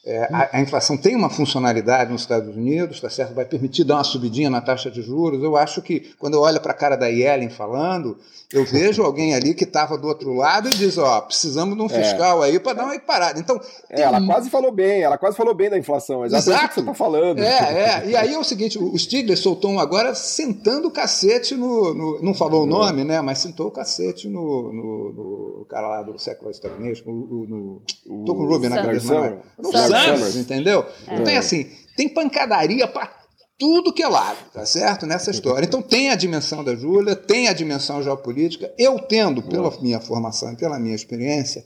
é, 0.06 0.22
a, 0.32 0.50
a, 0.52 0.60
inflação 0.60 0.96
tem 0.96 1.16
uma 1.16 1.28
funcionalidade 1.28 2.12
nos 2.12 2.20
Estados 2.20 2.54
Unidos, 2.54 3.00
tá 3.00 3.10
certo? 3.10 3.34
Vai 3.34 3.44
permitir 3.44 3.82
dar 3.82 3.96
uma 3.96 4.04
subidinha 4.04 4.48
na 4.48 4.60
taxa 4.60 4.88
de 4.88 5.02
juros. 5.02 5.42
Eu 5.42 5.56
acho 5.56 5.82
que 5.82 6.14
quando 6.16 6.34
eu 6.34 6.42
olho 6.42 6.60
para 6.60 6.70
a 6.70 6.76
cara 6.76 6.94
da 6.94 7.08
Yellen 7.08 7.50
falando, 7.50 8.16
eu 8.52 8.64
vejo 8.64 9.02
alguém 9.02 9.34
ali 9.34 9.52
que 9.52 9.64
estava 9.64 9.98
do 9.98 10.06
outro 10.06 10.32
lado 10.32 10.68
e 10.68 10.74
diz, 10.74 10.96
ó, 10.96 11.22
precisamos 11.22 11.74
de 11.76 11.82
um 11.82 11.86
é. 11.86 11.88
fiscal 11.88 12.44
é. 12.44 12.48
aí 12.48 12.60
para 12.60 12.74
dar 12.74 12.84
uma 12.84 12.94
equiparada. 12.94 13.40
Então, 13.40 13.60
é, 13.90 14.02
ela 14.02 14.24
quase 14.24 14.48
falou 14.48 14.70
bem, 14.70 15.02
ela 15.02 15.18
quase 15.18 15.36
falou 15.36 15.52
bem 15.52 15.68
da 15.68 15.76
inflação, 15.76 16.24
exatamente 16.24 16.50
Exato. 16.50 16.64
o 16.64 16.68
que 16.68 16.74
você 16.74 16.80
está 16.80 16.94
falando. 16.94 17.40
É, 17.40 18.02
é. 18.04 18.06
E 18.06 18.14
aí 18.14 18.32
é 18.32 18.38
o 18.38 18.44
seguinte, 18.44 18.78
o 18.78 18.96
Stiglitz 18.96 19.40
soltou 19.40 19.72
um 19.72 19.80
agora 19.80 20.14
sentando 20.14 20.86
o 20.86 20.90
cacete 20.92 21.56
no, 21.56 21.92
no 21.92 22.22
não 22.22 22.32
falou 22.32 22.62
o 22.62 22.66
nome, 22.66 23.02
né? 23.02 23.20
Mas 23.20 23.38
sentou 23.38 23.66
o 23.66 23.72
cacete 23.72 24.28
no, 24.28 24.72
no, 24.72 25.12
no 25.12 25.66
cara 25.68 25.88
lá 25.88 26.02
do 26.02 26.16
século 26.16 26.52
estadounidense, 26.52 27.02
no, 27.04 27.12
no, 27.12 27.82
no, 28.06 28.24
tô 28.24 28.36
com 28.36 28.44
o 28.44 28.46
Rubin 28.46 28.68
na 28.68 28.76
cabeça. 28.76 29.42
Não, 29.58 29.72
Summers, 30.04 30.36
entendeu? 30.36 30.86
É. 31.06 31.14
Então 31.14 31.28
é 31.28 31.36
assim, 31.36 31.70
tem 31.96 32.08
pancadaria 32.08 32.86
para 32.86 33.10
tudo 33.58 33.92
que 33.92 34.02
é 34.02 34.08
lado, 34.08 34.38
tá 34.52 34.66
certo? 34.66 35.06
Nessa 35.06 35.30
história. 35.30 35.64
Então 35.64 35.80
tem 35.80 36.10
a 36.10 36.14
dimensão 36.14 36.62
da 36.62 36.74
Júlia, 36.74 37.16
tem 37.16 37.48
a 37.48 37.52
dimensão 37.52 38.02
geopolítica. 38.02 38.72
Eu 38.78 38.98
tendo, 38.98 39.42
pela 39.42 39.70
minha 39.80 40.00
formação 40.00 40.52
e 40.52 40.56
pela 40.56 40.78
minha 40.78 40.94
experiência, 40.94 41.64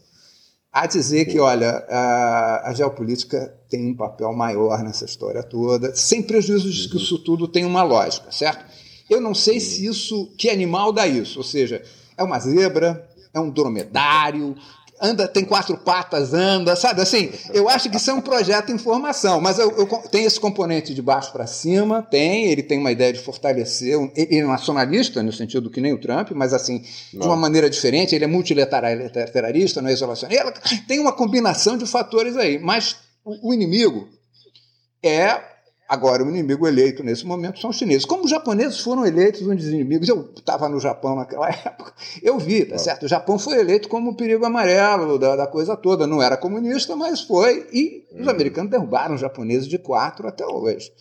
a 0.73 0.87
dizer 0.87 1.25
que, 1.25 1.41
olha, 1.41 1.85
a, 1.89 2.71
a, 2.71 2.75
geopolítica 2.75 3.53
tem 3.69 3.91
um 3.91 3.97
papel 3.97 4.33
maior 4.33 4.83
nessa 4.85 5.05
história 5.05 5.43
toda, 5.43 5.95
sem 5.97 6.23
prejuízo 6.23 6.71
de 6.71 6.89
que 6.89 6.97
isso 6.97 7.19
tudo 7.25 7.49
tem 7.49 7.65
uma 7.65 7.83
lógica, 7.83 8.31
certo? 8.31 8.65
Eu 9.09 9.21
não 9.21 9.35
sei 9.35 9.59
se 9.59 9.85
isso, 9.85 10.33
que 10.39 10.49
animal 10.49 10.93
dá 10.93 11.09
isso, 11.09 11.39
ou 11.39 11.45
seja, 11.45 11.83
é 12.17 12.23
uma 12.23 12.39
zebra, 12.39 13.05
é 13.35 13.41
um 13.41 13.51
dromedário, 13.51 14.55
anda, 15.01 15.27
tem 15.27 15.45
quatro 15.45 15.77
patas, 15.79 16.35
anda, 16.35 16.77
sabe? 16.77 17.01
Assim, 17.01 17.31
eu 17.53 17.69
acho 17.69 17.89
que 17.89 17.97
isso 17.97 18.11
é 18.11 18.15
um 18.15 18.21
projeto 18.21 18.71
em 18.71 18.79
formação, 18.79 19.41
mas 19.41 19.59
eu, 19.59 19.71
eu 19.71 19.87
tem 20.11 20.25
esse 20.25 20.39
componente 20.39 20.93
de 20.93 21.01
baixo 21.01 21.33
para 21.33 21.47
cima, 21.47 22.03
tem, 22.03 22.47
ele 22.47 22.63
tem 22.63 22.79
uma 22.79 22.93
ideia 22.93 23.13
de 23.13 23.19
fortalecer, 23.19 23.99
ele 24.15 24.39
é 24.39 24.45
nacionalista, 24.45 25.23
no 25.23 25.33
sentido 25.33 25.71
que 25.71 25.81
nem 25.81 25.93
o 25.93 26.01
Trump, 26.01 26.33
mas 26.33 26.53
assim, 26.53 26.85
não. 27.15 27.21
de 27.21 27.27
uma 27.27 27.37
maneira 27.37 27.71
diferente, 27.71 28.15
ele 28.15 28.25
é 28.25 28.29
multilateralista, 28.29 29.81
não 29.81 29.89
é 29.89 29.93
isolacionista, 29.93 30.53
tem 30.87 30.99
uma 30.99 31.13
combinação 31.13 31.79
de 31.79 31.87
fatores 31.87 32.37
aí, 32.37 32.59
mas 32.59 32.97
o, 33.25 33.51
o 33.51 33.55
inimigo 33.55 34.09
é 35.03 35.41
Agora, 35.91 36.23
o 36.23 36.29
inimigo 36.29 36.69
eleito 36.69 37.03
nesse 37.03 37.27
momento 37.27 37.59
são 37.59 37.71
os 37.71 37.77
chineses. 37.77 38.05
Como 38.05 38.23
os 38.23 38.31
japoneses 38.31 38.79
foram 38.79 39.05
eleitos 39.05 39.43
um 39.43 39.57
dos 39.57 39.67
inimigos, 39.67 40.09
eu 40.09 40.31
estava 40.37 40.69
no 40.69 40.79
Japão 40.79 41.17
naquela 41.17 41.49
época, 41.51 41.93
eu 42.23 42.39
vi, 42.39 42.65
tá 42.65 42.79
certo? 42.79 43.07
O 43.07 43.09
Japão 43.09 43.41
foi 43.41 43.59
eleito 43.59 43.89
como 43.89 44.13
o 44.13 44.15
perigo 44.15 44.47
amarelo 44.47 45.19
da, 45.19 45.35
da 45.35 45.49
coisa 45.49 45.77
toda. 45.77 46.07
Não 46.07 46.23
era 46.23 46.37
comunista, 46.37 46.95
mas 46.95 47.23
foi. 47.23 47.67
E 47.73 48.05
os 48.15 48.25
hum. 48.25 48.31
americanos 48.31 48.71
derrubaram 48.71 49.17
os 49.17 49.21
japoneses 49.21 49.67
de 49.67 49.79
quatro 49.79 50.29
até 50.29 50.47
hoje. 50.47 50.93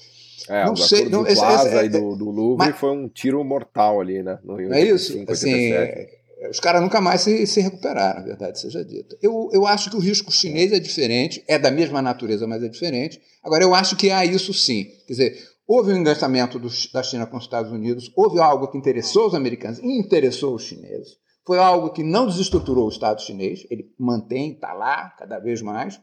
É, 0.49 0.65
não 0.65 0.73
o 0.73 0.78
sei, 0.78 1.08
não, 1.08 1.21
do 1.21 1.36
Plaza 1.36 1.67
esse, 1.67 1.75
esse, 1.75 1.86
e 1.86 1.89
do, 1.89 2.15
do 2.15 2.32
Louvre 2.32 2.69
mas, 2.69 2.75
foi 2.75 2.89
um 2.89 3.08
tiro 3.08 3.43
mortal 3.43 4.02
ali, 4.02 4.23
né? 4.23 4.39
No 4.43 4.56
Rio 4.56 4.73
é 4.73 4.82
isso, 4.82 5.15
85, 5.15 5.32
assim, 5.32 6.10
os 6.47 6.60
caras 6.60 6.82
nunca 6.82 7.02
mais 7.02 7.21
se, 7.21 7.45
se 7.45 7.60
recuperaram, 7.60 8.21
a 8.21 8.23
verdade 8.23 8.60
seja 8.60 8.84
dita. 8.84 9.17
Eu, 9.21 9.49
eu 9.52 9.67
acho 9.67 9.89
que 9.89 9.95
o 9.97 9.99
risco 9.99 10.32
chinês 10.32 10.71
é 10.71 10.80
diferente, 10.80 11.43
é 11.47 11.60
da 11.60 11.69
mesma 11.69 12.02
natureza, 12.02 12.47
mas 12.47 12.63
é 12.63 12.69
diferente. 12.69 13.19
Agora, 13.43 13.63
eu 13.63 13.75
acho 13.75 13.95
que 13.95 14.10
há 14.10 14.25
isso 14.25 14.54
sim. 14.54 14.86
Quer 15.06 15.13
dizer, 15.13 15.49
houve 15.67 15.91
um 15.91 15.97
enganchamento 15.97 16.58
do, 16.58 16.69
da 16.93 17.04
China 17.04 17.25
com 17.25 17.38
os 17.38 17.43
Estados 17.43 17.71
Unidos, 17.71 18.12
houve 18.15 18.39
algo 18.39 18.67
que 18.67 18.78
interessou 18.78 19.28
os 19.28 19.34
americanos 19.34 19.80
e 19.80 19.99
interessou 19.99 20.56
os 20.56 20.63
chineses. 20.63 21.17
Foi 21.45 21.58
algo 21.58 21.91
que 21.91 22.04
não 22.04 22.28
desestruturou 22.28 22.86
o 22.86 22.89
Estado 22.89 23.21
chinês, 23.21 23.65
ele 23.69 23.91
mantém, 23.99 24.54
está 24.54 24.71
lá 24.71 25.10
cada 25.17 25.39
vez 25.39 25.62
mais. 25.62 25.99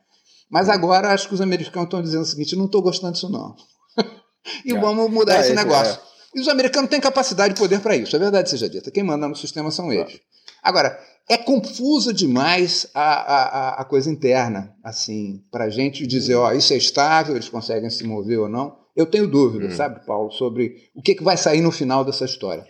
Mas 0.50 0.68
agora 0.68 1.12
acho 1.12 1.28
que 1.28 1.34
os 1.34 1.40
americanos 1.40 1.86
estão 1.86 2.02
dizendo 2.02 2.22
o 2.22 2.26
seguinte: 2.26 2.56
não 2.56 2.66
estou 2.66 2.82
gostando 2.82 3.14
disso, 3.14 3.30
não. 3.30 3.54
e 4.64 4.72
é. 4.72 4.80
vamos 4.80 5.10
mudar 5.10 5.36
é, 5.36 5.40
esse 5.40 5.54
negócio. 5.54 6.00
É. 6.00 6.05
E 6.34 6.40
os 6.40 6.48
americanos 6.48 6.90
têm 6.90 7.00
capacidade 7.00 7.54
e 7.54 7.56
poder 7.56 7.80
para 7.80 7.96
isso, 7.96 8.14
é 8.16 8.18
verdade 8.18 8.50
seja 8.50 8.68
dita. 8.68 8.90
Quem 8.90 9.02
manda 9.02 9.28
no 9.28 9.36
sistema 9.36 9.70
são 9.70 9.92
eles. 9.92 10.20
Agora, 10.62 10.98
é 11.28 11.36
confusa 11.36 12.12
demais 12.12 12.88
a, 12.94 13.00
a, 13.02 13.80
a 13.80 13.84
coisa 13.84 14.10
interna, 14.10 14.74
assim, 14.82 15.42
para 15.50 15.64
a 15.64 15.70
gente 15.70 16.06
dizer, 16.06 16.36
ó, 16.36 16.52
isso 16.52 16.72
é 16.72 16.76
estável, 16.76 17.34
eles 17.34 17.48
conseguem 17.48 17.90
se 17.90 18.04
mover 18.04 18.38
ou 18.38 18.48
não. 18.48 18.76
Eu 18.94 19.06
tenho 19.06 19.26
dúvida, 19.26 19.66
hum. 19.66 19.70
sabe, 19.70 20.04
Paulo, 20.06 20.30
sobre 20.30 20.90
o 20.94 21.02
que, 21.02 21.14
que 21.14 21.22
vai 21.22 21.36
sair 21.36 21.60
no 21.60 21.70
final 21.70 22.04
dessa 22.04 22.24
história. 22.24 22.64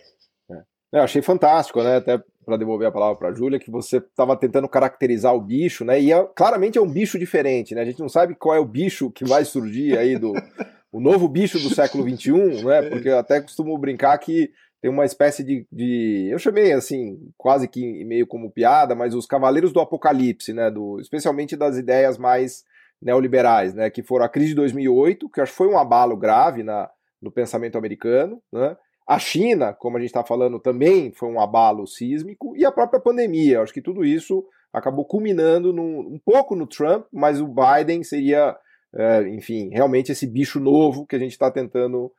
É. 0.51 0.97
Eu 0.99 1.03
achei 1.03 1.21
fantástico, 1.21 1.81
né? 1.81 1.97
Até 1.97 2.21
para 2.45 2.57
devolver 2.57 2.87
a 2.87 2.91
palavra 2.91 3.17
para 3.17 3.29
a 3.29 3.33
Júlia, 3.33 3.59
que 3.59 3.69
você 3.69 3.97
estava 3.97 4.35
tentando 4.37 4.69
caracterizar 4.69 5.35
o 5.35 5.41
bicho, 5.41 5.83
né? 5.83 6.01
E 6.01 6.13
é, 6.13 6.27
claramente 6.35 6.77
é 6.77 6.81
um 6.81 6.89
bicho 6.89 7.19
diferente, 7.19 7.75
né? 7.75 7.81
A 7.81 7.85
gente 7.85 7.99
não 7.99 8.09
sabe 8.09 8.35
qual 8.35 8.55
é 8.55 8.59
o 8.59 8.65
bicho 8.65 9.11
que 9.11 9.25
vai 9.25 9.43
surgir 9.43 9.97
aí 9.97 10.17
do, 10.17 10.33
o 10.91 10.99
novo 10.99 11.27
bicho 11.27 11.59
do 11.59 11.73
século 11.73 12.07
XXI, 12.07 12.31
né? 12.63 12.89
Porque 12.89 13.09
eu 13.09 13.17
até 13.17 13.41
costumo 13.41 13.77
brincar 13.77 14.17
que 14.17 14.51
tem 14.81 14.91
uma 14.91 15.05
espécie 15.05 15.43
de, 15.43 15.67
de, 15.71 16.29
eu 16.31 16.37
chamei 16.37 16.71
assim 16.71 17.17
quase 17.35 17.67
que 17.67 18.05
meio 18.05 18.27
como 18.27 18.51
piada, 18.51 18.93
mas 18.93 19.15
os 19.15 19.25
cavaleiros 19.25 19.73
do 19.73 19.79
apocalipse, 19.79 20.53
né? 20.53 20.69
Do, 20.69 20.99
especialmente 20.99 21.55
das 21.55 21.77
ideias 21.77 22.17
mais 22.17 22.63
neoliberais, 23.01 23.73
né? 23.73 23.89
Que 23.89 24.03
foram 24.03 24.25
a 24.25 24.29
crise 24.29 24.49
de 24.49 24.55
2008, 24.55 25.29
que 25.29 25.41
acho 25.41 25.51
que 25.51 25.57
foi 25.57 25.67
um 25.67 25.77
abalo 25.77 26.15
grave 26.15 26.63
na, 26.63 26.89
no 27.21 27.31
pensamento 27.31 27.77
americano, 27.77 28.41
né? 28.51 28.77
A 29.07 29.17
China, 29.17 29.73
como 29.73 29.95
a 29.95 29.99
gente 30.01 30.09
está 30.09 30.23
falando, 30.23 30.59
também 30.59 31.13
foi 31.13 31.29
um 31.29 31.39
abalo 31.39 31.87
sísmico 31.87 32.53
e 32.57 32.65
a 32.65 32.71
própria 32.71 32.99
pandemia. 32.99 33.61
Acho 33.61 33.73
que 33.73 33.81
tudo 33.81 34.03
isso 34.03 34.43
acabou 34.73 35.05
culminando 35.05 35.71
num, 35.71 35.99
um 35.99 36.19
pouco 36.23 36.55
no 36.55 36.67
Trump, 36.67 37.05
mas 37.11 37.39
o 37.39 37.47
Biden 37.47 38.03
seria 38.03 38.55
é, 38.93 39.27
enfim, 39.29 39.69
realmente 39.69 40.11
esse 40.11 40.25
bicho 40.25 40.59
novo 40.59 41.05
que 41.05 41.15
a 41.15 41.19
gente 41.19 41.31
está 41.31 41.51
tentando 41.51 42.11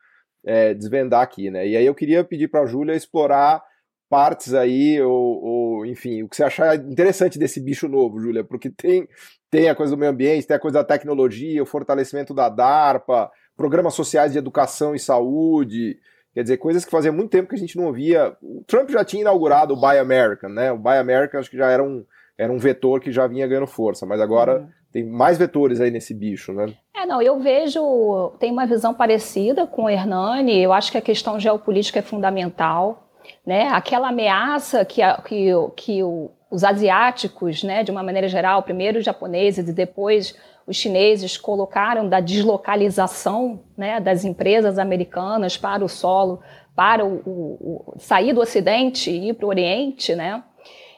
é, 0.44 0.74
desvendar 0.74 1.22
aqui, 1.22 1.50
né? 1.50 1.66
E 1.66 1.76
aí 1.76 1.84
eu 1.84 1.94
queria 1.94 2.24
pedir 2.24 2.48
para 2.48 2.62
a 2.62 2.66
Júlia 2.66 2.94
explorar 2.94 3.62
partes 4.08 4.54
aí, 4.54 5.00
ou, 5.02 5.44
ou, 5.44 5.86
enfim, 5.86 6.22
o 6.22 6.28
que 6.28 6.36
você 6.36 6.44
achar 6.44 6.76
interessante 6.76 7.38
desse 7.38 7.60
bicho 7.60 7.88
novo, 7.88 8.18
Júlia, 8.20 8.42
porque 8.42 8.70
tem, 8.70 9.06
tem 9.50 9.68
a 9.68 9.74
coisa 9.74 9.94
do 9.94 9.98
meio 9.98 10.12
ambiente, 10.12 10.46
tem 10.46 10.56
a 10.56 10.60
coisa 10.60 10.78
da 10.78 10.84
tecnologia, 10.84 11.62
o 11.62 11.66
fortalecimento 11.66 12.32
da 12.32 12.48
DARPA, 12.48 13.30
programas 13.56 13.94
sociais 13.94 14.32
de 14.32 14.38
educação 14.38 14.94
e 14.94 14.98
saúde, 14.98 15.98
quer 16.32 16.42
dizer, 16.42 16.56
coisas 16.56 16.84
que 16.84 16.90
fazia 16.90 17.12
muito 17.12 17.30
tempo 17.30 17.48
que 17.48 17.54
a 17.56 17.58
gente 17.58 17.76
não 17.76 17.86
ouvia. 17.86 18.34
O 18.40 18.64
Trump 18.66 18.88
já 18.88 19.04
tinha 19.04 19.22
inaugurado 19.22 19.74
o 19.74 19.80
Buy 19.80 19.98
American, 19.98 20.50
né? 20.50 20.72
O 20.72 20.78
Buy 20.78 20.96
American 20.96 21.40
acho 21.40 21.50
que 21.50 21.58
já 21.58 21.70
era 21.70 21.82
um, 21.82 22.04
era 22.38 22.52
um 22.52 22.58
vetor 22.58 23.00
que 23.00 23.12
já 23.12 23.26
vinha 23.26 23.46
ganhando 23.46 23.66
força, 23.66 24.06
mas 24.06 24.20
agora 24.20 24.60
uhum. 24.60 24.68
Tem 24.92 25.04
mais 25.04 25.38
vetores 25.38 25.80
aí 25.80 25.90
nesse 25.90 26.14
bicho, 26.14 26.52
né? 26.52 26.72
É, 26.96 27.06
não, 27.06 27.20
eu 27.20 27.38
vejo, 27.38 28.32
tem 28.38 28.50
uma 28.50 28.66
visão 28.66 28.94
parecida 28.94 29.66
com 29.66 29.84
o 29.84 29.90
Hernani, 29.90 30.58
eu 30.58 30.72
acho 30.72 30.90
que 30.90 30.98
a 30.98 31.02
questão 31.02 31.38
geopolítica 31.38 31.98
é 31.98 32.02
fundamental, 32.02 33.10
né? 33.46 33.68
Aquela 33.68 34.08
ameaça 34.08 34.84
que, 34.84 35.02
a, 35.02 35.20
que, 35.20 35.50
que 35.76 36.02
o, 36.02 36.30
os 36.50 36.64
asiáticos, 36.64 37.62
né, 37.62 37.82
de 37.82 37.90
uma 37.90 38.02
maneira 38.02 38.28
geral, 38.28 38.62
primeiro 38.62 38.98
os 38.98 39.04
japoneses 39.04 39.68
e 39.68 39.72
depois 39.72 40.34
os 40.66 40.76
chineses 40.76 41.36
colocaram 41.36 42.08
da 42.08 42.20
deslocalização 42.20 43.60
né, 43.76 44.00
das 44.00 44.24
empresas 44.24 44.78
americanas 44.78 45.56
para 45.56 45.84
o 45.84 45.88
solo, 45.88 46.40
para 46.76 47.04
o, 47.04 47.22
o, 47.26 47.94
o 47.94 47.98
sair 47.98 48.32
do 48.32 48.40
Ocidente 48.40 49.10
e 49.10 49.30
ir 49.30 49.34
para 49.34 49.46
o 49.46 49.48
Oriente, 49.48 50.14
né? 50.14 50.42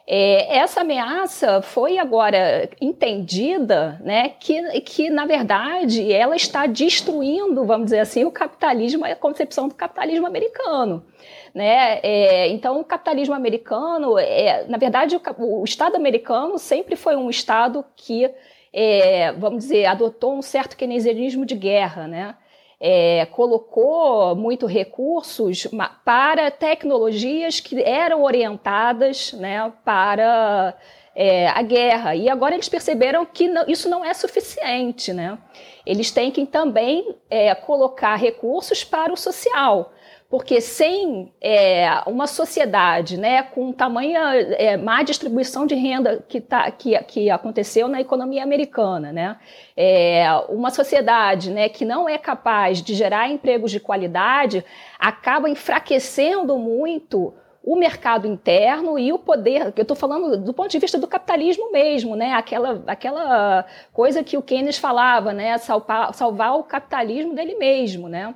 É, 0.07 0.57
essa 0.57 0.81
ameaça 0.81 1.61
foi 1.61 1.97
agora 1.97 2.69
entendida, 2.81 3.99
né, 4.03 4.29
que, 4.39 4.81
que 4.81 5.09
na 5.09 5.25
verdade 5.25 6.11
ela 6.11 6.35
está 6.35 6.65
destruindo, 6.65 7.65
vamos 7.65 7.85
dizer 7.85 7.99
assim, 7.99 8.25
o 8.25 8.31
capitalismo, 8.31 9.05
a 9.05 9.15
concepção 9.15 9.67
do 9.67 9.75
capitalismo 9.75 10.25
americano. 10.25 11.05
Né? 11.53 11.99
É, 12.01 12.47
então, 12.47 12.79
o 12.79 12.83
capitalismo 12.83 13.35
americano, 13.35 14.17
é, 14.17 14.65
na 14.67 14.77
verdade, 14.77 15.15
o, 15.15 15.61
o, 15.61 15.63
Estado 15.63 15.95
americano 15.95 16.57
sempre 16.57 16.95
foi 16.95 17.15
um 17.15 17.29
Estado 17.29 17.85
que, 17.95 18.29
é, 18.73 19.31
vamos 19.33 19.65
dizer, 19.65 19.85
adotou 19.85 20.37
um 20.37 20.41
certo 20.41 20.77
keynesianismo 20.77 21.45
de 21.45 21.55
guerra, 21.55 22.07
né? 22.07 22.35
É, 22.83 23.27
colocou 23.27 24.35
muito 24.35 24.65
recursos 24.65 25.67
para 26.03 26.49
tecnologias 26.49 27.59
que 27.59 27.79
eram 27.83 28.23
orientadas 28.23 29.33
né, 29.33 29.71
para 29.85 30.75
é, 31.15 31.47
a 31.49 31.61
guerra. 31.61 32.15
E 32.15 32.27
agora 32.27 32.55
eles 32.55 32.67
perceberam 32.67 33.23
que 33.23 33.47
não, 33.47 33.65
isso 33.67 33.87
não 33.87 34.03
é 34.03 34.15
suficiente. 34.15 35.13
Né? 35.13 35.37
Eles 35.85 36.09
têm 36.09 36.31
que 36.31 36.43
também 36.47 37.15
é, 37.29 37.53
colocar 37.53 38.15
recursos 38.15 38.83
para 38.83 39.13
o 39.13 39.17
social 39.17 39.93
porque 40.31 40.61
sem 40.61 41.29
é, 41.41 42.01
uma 42.07 42.25
sociedade 42.25 43.17
né, 43.17 43.43
com 43.43 43.73
tamanha 43.73 44.33
é, 44.33 44.77
má 44.77 45.03
distribuição 45.03 45.67
de 45.67 45.75
renda 45.75 46.23
que, 46.25 46.39
tá, 46.39 46.71
que, 46.71 46.97
que 47.03 47.29
aconteceu 47.29 47.89
na 47.89 47.99
economia 47.99 48.41
americana, 48.41 49.11
né, 49.11 49.37
é, 49.75 50.25
uma 50.47 50.69
sociedade 50.69 51.51
né, 51.51 51.67
que 51.67 51.83
não 51.83 52.07
é 52.07 52.17
capaz 52.17 52.81
de 52.81 52.95
gerar 52.95 53.29
empregos 53.29 53.71
de 53.71 53.79
qualidade, 53.81 54.63
acaba 54.97 55.49
enfraquecendo 55.49 56.57
muito 56.57 57.33
o 57.61 57.75
mercado 57.75 58.25
interno 58.25 58.97
e 58.97 59.11
o 59.11 59.19
poder, 59.19 59.73
eu 59.75 59.81
estou 59.81 59.97
falando 59.97 60.37
do 60.37 60.53
ponto 60.53 60.71
de 60.71 60.79
vista 60.79 60.97
do 60.97 61.07
capitalismo 61.07 61.71
mesmo, 61.71 62.15
né? 62.15 62.33
Aquela, 62.33 62.81
aquela 62.87 63.65
coisa 63.93 64.23
que 64.23 64.35
o 64.35 64.41
Keynes 64.41 64.79
falava, 64.79 65.31
né? 65.31 65.55
Salvar, 65.59 66.11
salvar 66.15 66.57
o 66.57 66.63
capitalismo 66.63 67.35
dele 67.35 67.53
mesmo, 67.53 68.09
né? 68.09 68.33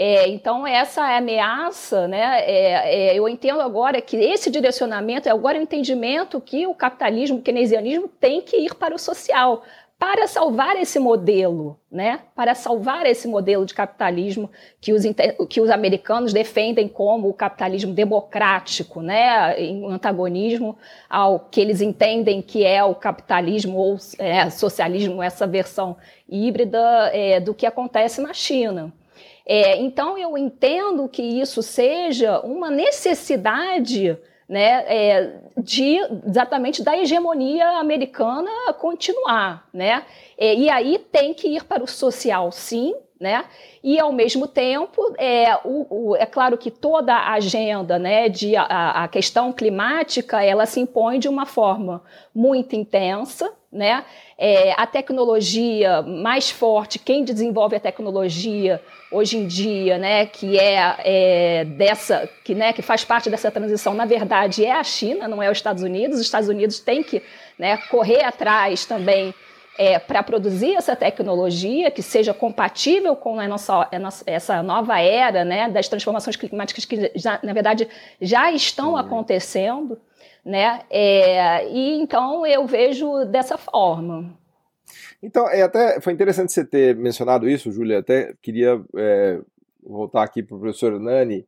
É, 0.00 0.28
então, 0.28 0.64
essa 0.64 1.02
ameaça, 1.16 2.06
né, 2.06 2.40
é, 2.42 3.08
é, 3.08 3.18
eu 3.18 3.28
entendo 3.28 3.60
agora 3.60 4.00
que 4.00 4.16
esse 4.16 4.48
direcionamento 4.48 5.28
é 5.28 5.32
agora 5.32 5.58
o 5.58 5.60
entendimento 5.62 6.40
que 6.40 6.68
o 6.68 6.72
capitalismo, 6.72 7.38
o 7.38 7.42
keynesianismo 7.42 8.06
tem 8.06 8.40
que 8.40 8.58
ir 8.58 8.76
para 8.76 8.94
o 8.94 8.98
social, 8.98 9.64
para 9.98 10.28
salvar 10.28 10.76
esse 10.76 11.00
modelo, 11.00 11.80
né? 11.90 12.20
para 12.36 12.54
salvar 12.54 13.06
esse 13.06 13.26
modelo 13.26 13.66
de 13.66 13.74
capitalismo 13.74 14.48
que 14.80 14.92
os, 14.92 15.02
que 15.48 15.60
os 15.60 15.68
americanos 15.68 16.32
defendem 16.32 16.86
como 16.86 17.28
o 17.28 17.34
capitalismo 17.34 17.92
democrático, 17.92 19.02
né? 19.02 19.60
em 19.60 19.84
antagonismo 19.92 20.78
ao 21.10 21.40
que 21.40 21.60
eles 21.60 21.80
entendem 21.80 22.40
que 22.40 22.64
é 22.64 22.84
o 22.84 22.94
capitalismo 22.94 23.76
ou 23.76 23.96
é, 24.20 24.48
socialismo, 24.48 25.20
essa 25.20 25.44
versão 25.44 25.96
híbrida 26.28 26.78
é, 27.12 27.40
do 27.40 27.52
que 27.52 27.66
acontece 27.66 28.20
na 28.20 28.32
China. 28.32 28.92
É, 29.50 29.80
então, 29.80 30.18
eu 30.18 30.36
entendo 30.36 31.08
que 31.08 31.22
isso 31.22 31.62
seja 31.62 32.38
uma 32.40 32.70
necessidade 32.70 34.18
né, 34.46 34.84
é, 34.86 35.40
de 35.56 35.96
exatamente 36.26 36.82
da 36.82 36.96
hegemonia 36.96 37.66
americana 37.78 38.50
continuar, 38.74 39.66
né? 39.72 40.04
É, 40.36 40.54
e 40.54 40.68
aí 40.68 40.98
tem 40.98 41.32
que 41.32 41.48
ir 41.48 41.64
para 41.64 41.82
o 41.82 41.86
social, 41.86 42.52
sim, 42.52 42.94
né? 43.18 43.46
E 43.82 43.98
ao 43.98 44.12
mesmo 44.12 44.46
tempo, 44.46 45.14
é, 45.18 45.54
o, 45.64 46.10
o, 46.10 46.16
é 46.16 46.26
claro 46.26 46.56
que 46.56 46.70
toda 46.70 47.14
a 47.14 47.32
agenda, 47.32 47.98
né, 47.98 48.28
de 48.28 48.54
a, 48.54 49.04
a, 49.04 49.08
questão 49.08 49.52
climática, 49.52 50.42
ela 50.42 50.66
se 50.66 50.80
impõe 50.80 51.18
de 51.18 51.28
uma 51.28 51.46
forma 51.46 52.02
muito 52.34 52.76
intensa, 52.76 53.52
né? 53.70 54.04
É, 54.38 54.72
a 54.72 54.86
tecnologia 54.86 56.00
mais 56.02 56.50
forte, 56.50 56.98
quem 56.98 57.22
desenvolve 57.22 57.76
a 57.76 57.80
tecnologia 57.80 58.80
hoje 59.10 59.36
em 59.36 59.46
dia, 59.46 59.98
né, 59.98 60.26
que 60.26 60.58
é, 60.58 60.96
é, 61.00 61.64
dessa, 61.64 62.28
que, 62.44 62.54
né, 62.54 62.72
que 62.72 62.82
faz 62.82 63.04
parte 63.04 63.28
dessa 63.28 63.50
transição, 63.50 63.94
na 63.94 64.04
verdade 64.04 64.64
é 64.64 64.72
a 64.72 64.84
China, 64.84 65.28
não 65.28 65.42
é 65.42 65.50
os 65.50 65.58
Estados 65.58 65.82
Unidos. 65.82 66.18
Os 66.18 66.24
Estados 66.24 66.48
Unidos 66.48 66.80
têm 66.80 67.02
que 67.02 67.22
né, 67.58 67.76
correr 67.90 68.24
atrás 68.24 68.84
também 68.86 69.34
é, 69.78 69.98
para 69.98 70.22
produzir 70.22 70.74
essa 70.74 70.96
tecnologia 70.96 71.90
que 71.90 72.02
seja 72.02 72.34
compatível 72.34 73.14
com 73.14 73.38
a 73.38 73.46
nossa, 73.46 73.88
a 73.90 73.98
nossa, 73.98 74.24
essa 74.26 74.62
nova 74.62 74.98
era 75.00 75.44
né, 75.44 75.68
das 75.70 75.88
transformações 75.88 76.36
climáticas 76.36 76.84
que, 76.84 77.12
já, 77.14 77.38
na 77.42 77.52
verdade, 77.52 77.88
já 78.20 78.50
estão 78.50 78.96
acontecendo. 78.96 79.98
Né? 80.48 80.80
É, 80.88 81.70
e 81.70 82.00
então 82.00 82.46
eu 82.46 82.66
vejo 82.66 83.26
dessa 83.26 83.58
forma. 83.58 84.34
Então, 85.22 85.46
é 85.46 85.60
até 85.60 86.00
foi 86.00 86.14
interessante 86.14 86.54
você 86.54 86.64
ter 86.64 86.96
mencionado 86.96 87.46
isso, 87.46 87.70
Júlia. 87.70 87.98
Até 87.98 88.32
queria 88.40 88.82
é, 88.96 89.40
voltar 89.82 90.22
aqui 90.22 90.42
para 90.42 90.56
o 90.56 90.60
professor 90.60 90.98
Nani 90.98 91.46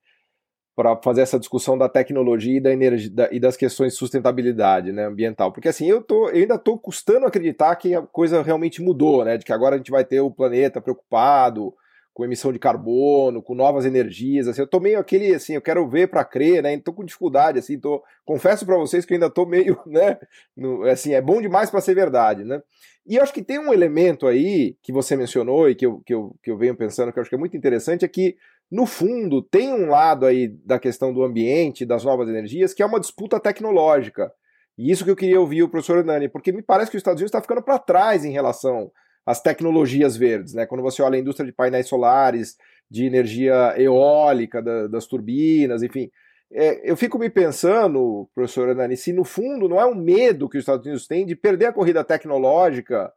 para 0.77 0.97
fazer 0.97 1.23
essa 1.23 1.39
discussão 1.39 1.79
da 1.79 1.89
tecnologia 1.89 2.59
e, 2.59 2.61
da 2.61 2.73
energia, 2.73 3.11
da, 3.11 3.29
e 3.33 3.41
das 3.41 3.57
questões 3.57 3.95
de 3.95 3.99
sustentabilidade 3.99 4.93
né, 4.93 5.07
ambiental. 5.07 5.51
Porque 5.51 5.69
assim, 5.69 5.87
eu, 5.87 6.03
tô, 6.03 6.29
eu 6.29 6.43
ainda 6.43 6.57
estou 6.57 6.79
custando 6.79 7.25
acreditar 7.25 7.75
que 7.77 7.95
a 7.95 8.03
coisa 8.03 8.43
realmente 8.43 8.83
mudou, 8.83 9.25
né? 9.25 9.39
De 9.39 9.47
que 9.47 9.53
agora 9.53 9.77
a 9.77 9.79
gente 9.79 9.91
vai 9.91 10.05
ter 10.05 10.21
o 10.21 10.31
planeta 10.31 10.79
preocupado 10.79 11.75
com 12.21 12.25
emissão 12.27 12.53
de 12.53 12.59
carbono, 12.59 13.43
com 13.43 13.55
novas 13.55 13.87
energias, 13.87 14.47
assim, 14.47 14.61
eu 14.61 14.67
tô 14.67 14.79
meio 14.79 14.99
aquele, 14.99 15.35
assim, 15.35 15.55
eu 15.55 15.63
quero 15.63 15.89
ver 15.89 16.09
para 16.09 16.23
crer, 16.23 16.63
né, 16.63 16.79
tô 16.79 16.93
com 16.93 17.03
dificuldade, 17.03 17.59
assim, 17.59 17.81
tô, 17.81 18.05
confesso 18.27 18.67
para 18.67 18.77
vocês 18.77 19.07
que 19.07 19.15
ainda 19.15 19.31
tô 19.31 19.47
meio, 19.47 19.81
né, 19.87 20.19
no, 20.55 20.83
assim, 20.83 21.15
é 21.15 21.23
bom 21.23 21.41
demais 21.41 21.71
para 21.71 21.81
ser 21.81 21.95
verdade, 21.95 22.45
né, 22.45 22.61
e 23.07 23.17
eu 23.17 23.23
acho 23.23 23.33
que 23.33 23.43
tem 23.43 23.59
um 23.59 23.73
elemento 23.73 24.27
aí 24.27 24.77
que 24.83 24.93
você 24.93 25.17
mencionou 25.17 25.71
e 25.71 25.75
que 25.75 25.87
eu, 25.87 26.03
que, 26.05 26.13
eu, 26.13 26.37
que 26.43 26.51
eu 26.51 26.59
venho 26.59 26.77
pensando 26.77 27.11
que 27.11 27.19
eu 27.19 27.23
acho 27.23 27.31
que 27.31 27.37
é 27.37 27.39
muito 27.39 27.57
interessante, 27.57 28.05
é 28.05 28.09
que, 28.09 28.37
no 28.71 28.85
fundo, 28.85 29.41
tem 29.41 29.73
um 29.73 29.89
lado 29.89 30.27
aí 30.27 30.49
da 30.63 30.79
questão 30.79 31.15
do 31.15 31.25
ambiente, 31.25 31.87
das 31.87 32.05
novas 32.05 32.29
energias, 32.29 32.75
que 32.75 32.83
é 32.83 32.87
uma 32.87 33.01
disputa 33.01 33.41
tecnológica. 33.41 34.31
E 34.79 34.93
isso 34.93 35.05
que 35.05 35.11
eu 35.11 35.17
queria 35.17 35.41
ouvir 35.41 35.63
o 35.63 35.69
professor 35.69 36.05
Nani, 36.05 36.29
porque 36.29 36.53
me 36.53 36.63
parece 36.63 36.91
que 36.91 36.97
os 36.97 37.01
Estados 37.01 37.21
Unidos 37.21 37.31
está 37.31 37.43
ficando 37.43 37.63
para 37.63 37.81
trás 37.81 38.25
em 38.25 38.31
relação 38.31 38.93
às 39.25 39.41
tecnologias 39.41 40.17
verdes. 40.17 40.55
Né? 40.55 40.67
Quando 40.67 40.83
você 40.83 41.03
olha 41.03 41.17
a 41.17 41.21
indústria 41.21 41.47
de 41.47 41.53
painéis 41.53 41.87
solares, 41.87 42.57
de 42.91 43.05
energia 43.05 43.75
eólica, 43.77 44.61
da, 44.61 44.89
das 44.89 45.07
turbinas, 45.07 45.83
enfim. 45.83 46.11
É, 46.53 46.91
eu 46.91 46.97
fico 46.97 47.17
me 47.19 47.31
pensando, 47.31 48.29
professor 48.35 48.75
Nani, 48.75 48.97
se 48.97 49.13
no 49.13 49.23
fundo 49.23 49.69
não 49.69 49.81
é 49.81 49.87
um 49.87 49.95
medo 49.95 50.49
que 50.49 50.59
os 50.59 50.63
Estados 50.63 50.85
Unidos 50.85 51.07
têm 51.07 51.25
de 51.25 51.37
perder 51.37 51.67
a 51.67 51.73
corrida 51.73 52.03
tecnológica 52.03 53.13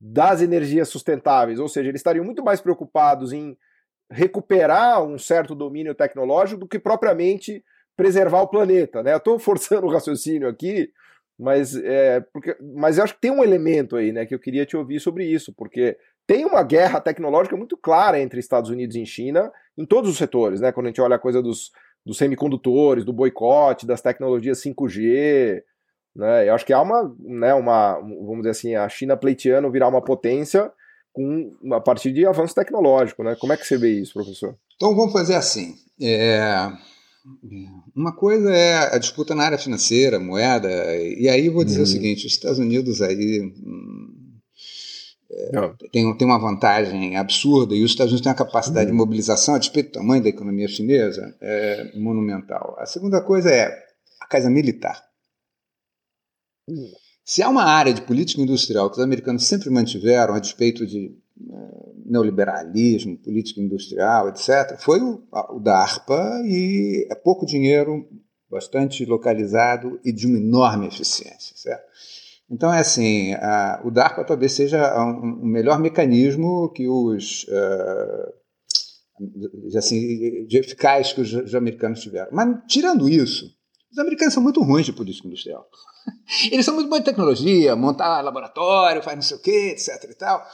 das 0.00 0.40
energias 0.40 0.88
sustentáveis, 0.88 1.58
ou 1.58 1.68
seja, 1.68 1.90
eles 1.90 1.98
estariam 1.98 2.24
muito 2.24 2.42
mais 2.42 2.60
preocupados 2.60 3.32
em 3.32 3.56
recuperar 4.10 5.02
um 5.02 5.18
certo 5.18 5.54
domínio 5.54 5.94
tecnológico 5.94 6.60
do 6.60 6.68
que 6.68 6.78
propriamente 6.78 7.62
preservar 7.94 8.40
o 8.40 8.48
planeta. 8.48 9.02
Né? 9.02 9.12
Eu 9.12 9.18
estou 9.18 9.36
forçando 9.40 9.86
o 9.86 9.90
raciocínio 9.90 10.48
aqui, 10.48 10.90
mas, 11.38 11.76
é, 11.76 12.20
porque, 12.32 12.56
mas 12.74 12.98
eu 12.98 13.04
acho 13.04 13.14
que 13.14 13.20
tem 13.20 13.30
um 13.30 13.44
elemento 13.44 13.96
aí 13.96 14.10
né, 14.10 14.26
que 14.26 14.34
eu 14.34 14.38
queria 14.38 14.66
te 14.66 14.76
ouvir 14.76 14.98
sobre 14.98 15.24
isso, 15.24 15.52
porque 15.52 15.96
tem 16.26 16.44
uma 16.44 16.62
guerra 16.62 17.00
tecnológica 17.00 17.56
muito 17.56 17.76
clara 17.76 18.20
entre 18.20 18.40
Estados 18.40 18.70
Unidos 18.70 18.96
e 18.96 19.06
China 19.06 19.52
em 19.76 19.86
todos 19.86 20.10
os 20.10 20.18
setores, 20.18 20.60
né? 20.60 20.72
Quando 20.72 20.86
a 20.86 20.88
gente 20.90 21.00
olha 21.00 21.16
a 21.16 21.18
coisa 21.18 21.40
dos, 21.40 21.70
dos 22.04 22.18
semicondutores, 22.18 23.04
do 23.04 23.12
boicote, 23.12 23.86
das 23.86 24.02
tecnologias 24.02 24.60
5G, 24.60 25.62
né? 26.14 26.48
Eu 26.48 26.54
acho 26.54 26.66
que 26.66 26.72
há 26.72 26.82
uma, 26.82 27.14
né, 27.20 27.54
uma, 27.54 27.94
vamos 27.94 28.38
dizer 28.38 28.50
assim, 28.50 28.74
a 28.74 28.88
China 28.88 29.16
pleiteando 29.16 29.70
virar 29.70 29.88
uma 29.88 30.02
potência 30.02 30.70
com, 31.12 31.56
a 31.72 31.80
partir 31.80 32.12
de 32.12 32.26
avanço 32.26 32.54
tecnológico, 32.54 33.22
né? 33.22 33.36
Como 33.40 33.52
é 33.52 33.56
que 33.56 33.64
você 33.64 33.78
vê 33.78 33.90
isso, 33.90 34.14
professor? 34.14 34.56
Então 34.74 34.94
vamos 34.94 35.12
fazer 35.12 35.36
assim. 35.36 35.76
É... 36.02 36.70
Uma 37.94 38.14
coisa 38.14 38.50
é 38.50 38.94
a 38.94 38.98
disputa 38.98 39.34
na 39.34 39.44
área 39.44 39.58
financeira, 39.58 40.18
moeda, 40.18 40.68
e 40.96 41.28
aí 41.28 41.48
vou 41.48 41.64
dizer 41.64 41.78
uhum. 41.78 41.84
o 41.84 41.86
seguinte: 41.86 42.26
os 42.26 42.32
Estados 42.32 42.58
Unidos 42.58 43.02
aí 43.02 43.42
hum, 43.42 44.38
é, 45.30 45.88
tem, 45.92 46.16
tem 46.16 46.26
uma 46.26 46.38
vantagem 46.38 47.16
absurda 47.16 47.74
e 47.74 47.84
os 47.84 47.90
Estados 47.90 48.12
Unidos 48.12 48.22
têm 48.22 48.32
uma 48.32 48.38
capacidade 48.38 48.86
uhum. 48.86 48.96
de 48.96 48.98
mobilização, 48.98 49.54
a 49.54 49.58
despeito 49.58 49.90
do 49.90 49.94
tamanho 49.94 50.22
da 50.22 50.28
economia 50.28 50.68
chinesa, 50.68 51.36
é 51.40 51.92
monumental. 51.96 52.76
A 52.78 52.86
segunda 52.86 53.20
coisa 53.20 53.50
é 53.50 53.66
a 54.20 54.26
casa 54.26 54.48
militar. 54.48 55.04
Uhum. 56.68 56.92
Se 57.24 57.42
há 57.42 57.48
uma 57.48 57.64
área 57.64 57.92
de 57.92 58.00
política 58.02 58.40
industrial 58.40 58.88
que 58.88 58.96
os 58.96 59.04
americanos 59.04 59.46
sempre 59.46 59.68
mantiveram, 59.68 60.34
a 60.34 60.38
despeito 60.38 60.86
de 60.86 61.14
neoliberalismo, 62.04 63.18
política 63.18 63.60
industrial, 63.60 64.28
etc., 64.28 64.76
foi 64.78 65.00
o, 65.00 65.22
o 65.50 65.60
da 65.60 65.78
ARPA 65.78 66.42
e 66.44 67.06
é 67.10 67.14
pouco 67.14 67.46
dinheiro, 67.46 68.08
bastante 68.50 69.04
localizado 69.04 70.00
e 70.04 70.12
de 70.12 70.26
uma 70.26 70.38
enorme 70.38 70.86
eficiência, 70.86 71.54
certo? 71.56 71.84
Então, 72.50 72.72
é 72.72 72.78
assim, 72.78 73.34
a, 73.34 73.82
o 73.84 73.90
DARPA 73.90 74.24
talvez 74.24 74.52
seja 74.52 74.98
um, 75.04 75.42
um 75.42 75.46
melhor 75.46 75.78
mecanismo 75.78 76.72
que 76.72 76.88
os, 76.88 77.44
uh, 77.44 78.32
assim, 79.76 80.46
de 80.46 80.56
eficaz 80.56 81.12
que 81.12 81.20
os, 81.20 81.30
os 81.32 81.54
americanos 81.54 82.00
tiveram. 82.00 82.30
Mas, 82.32 82.58
tirando 82.66 83.06
isso, 83.06 83.54
os 83.90 83.98
americanos 83.98 84.34
são 84.34 84.42
muito 84.42 84.62
ruins 84.62 84.86
de 84.86 84.92
política 84.92 85.26
industrial. 85.26 85.66
Eles 86.50 86.64
são 86.64 86.74
muito 86.74 86.88
bons 86.88 86.98
de 86.98 87.04
tecnologia, 87.04 87.74
montar 87.74 88.20
laboratório, 88.20 89.02
faz 89.02 89.16
não 89.16 89.22
sei 89.22 89.36
o 89.36 89.40
quê, 89.40 89.70
etc. 89.72 90.10
e 90.10 90.14
tal. 90.14 90.46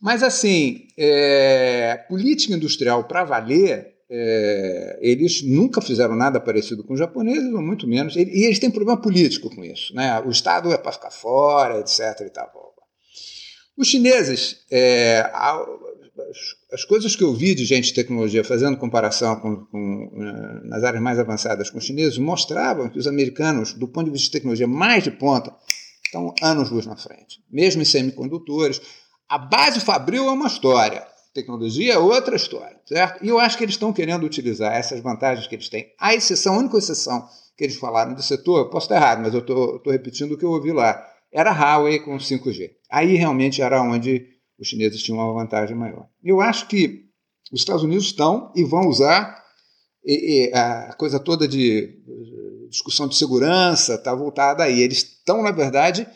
Mas, 0.00 0.22
assim, 0.22 0.86
é, 0.96 2.04
política 2.08 2.54
industrial 2.54 3.04
para 3.04 3.24
valer, 3.24 3.94
é, 4.10 4.98
eles 5.02 5.42
nunca 5.42 5.80
fizeram 5.80 6.14
nada 6.14 6.40
parecido 6.40 6.84
com 6.84 6.94
os 6.94 6.98
japoneses, 6.98 7.52
ou 7.52 7.60
muito 7.60 7.86
menos. 7.86 8.16
E, 8.16 8.20
e 8.20 8.44
eles 8.44 8.58
têm 8.58 8.70
problema 8.70 9.00
político 9.00 9.54
com 9.54 9.64
isso. 9.64 9.94
Né? 9.94 10.20
O 10.24 10.30
Estado 10.30 10.72
é 10.72 10.78
para 10.78 10.92
ficar 10.92 11.10
fora, 11.10 11.80
etc. 11.80 11.98
E 12.26 12.30
tal. 12.30 12.48
Os 13.76 13.86
chineses, 13.86 14.64
é, 14.72 15.30
as 16.72 16.84
coisas 16.84 17.16
que 17.16 17.24
eu 17.24 17.32
vi 17.34 17.54
de 17.54 17.64
gente 17.64 17.86
de 17.86 17.94
tecnologia 17.94 18.44
fazendo 18.44 18.76
comparação 18.76 19.36
com, 19.36 19.64
com, 19.66 20.10
eh, 20.14 20.68
nas 20.68 20.84
áreas 20.84 21.02
mais 21.02 21.18
avançadas 21.18 21.70
com 21.70 21.78
os 21.78 21.84
chineses 21.84 22.18
mostravam 22.18 22.88
que 22.88 22.98
os 22.98 23.06
americanos, 23.06 23.72
do 23.72 23.88
ponto 23.88 24.06
de 24.06 24.12
vista 24.12 24.26
de 24.26 24.32
tecnologia 24.32 24.66
mais 24.66 25.02
de 25.02 25.10
ponta, 25.10 25.54
estão 26.04 26.34
anos-luz 26.42 26.86
na 26.86 26.96
frente. 26.96 27.40
Mesmo 27.50 27.82
em 27.82 27.84
semicondutores. 27.84 28.80
A 29.28 29.38
base 29.38 29.80
fabril 29.80 30.26
é 30.26 30.30
uma 30.30 30.46
história, 30.46 31.06
tecnologia 31.34 31.94
é 31.94 31.98
outra 31.98 32.36
história, 32.36 32.80
certo? 32.86 33.24
E 33.24 33.28
eu 33.28 33.38
acho 33.38 33.56
que 33.56 33.64
eles 33.64 33.74
estão 33.74 33.92
querendo 33.92 34.24
utilizar 34.24 34.74
essas 34.74 35.00
vantagens 35.00 35.46
que 35.46 35.54
eles 35.54 35.68
têm. 35.68 35.92
A 35.98 36.14
exceção, 36.14 36.54
a 36.54 36.58
única 36.58 36.78
exceção 36.78 37.26
que 37.56 37.64
eles 37.64 37.76
falaram 37.76 38.14
do 38.14 38.22
setor, 38.22 38.70
posso 38.70 38.86
estar 38.86 38.96
errado, 38.96 39.20
mas 39.22 39.34
eu 39.34 39.40
estou 39.40 39.82
repetindo 39.86 40.32
o 40.32 40.38
que 40.38 40.44
eu 40.44 40.50
ouvi 40.50 40.72
lá, 40.72 41.04
era 41.32 41.50
a 41.50 41.54
Huawei 41.54 41.98
com 41.98 42.16
5G. 42.16 42.70
Aí 42.90 43.14
realmente 43.16 43.60
era 43.60 43.82
onde 43.82 44.37
os 44.58 44.68
chineses 44.68 45.02
tinham 45.02 45.18
uma 45.18 45.32
vantagem 45.32 45.76
maior. 45.76 46.08
Eu 46.22 46.40
acho 46.40 46.66
que 46.66 47.06
os 47.52 47.60
Estados 47.60 47.82
Unidos 47.82 48.06
estão 48.06 48.52
e 48.54 48.64
vão 48.64 48.88
usar 48.88 49.44
e, 50.04 50.46
e 50.48 50.54
a 50.54 50.94
coisa 50.94 51.18
toda 51.18 51.46
de 51.46 51.98
discussão 52.68 53.08
de 53.08 53.16
segurança 53.16 53.94
está 53.94 54.14
voltada 54.14 54.64
aí. 54.64 54.80
Eles 54.80 54.98
estão, 54.98 55.42
na 55.42 55.50
verdade, 55.50 56.06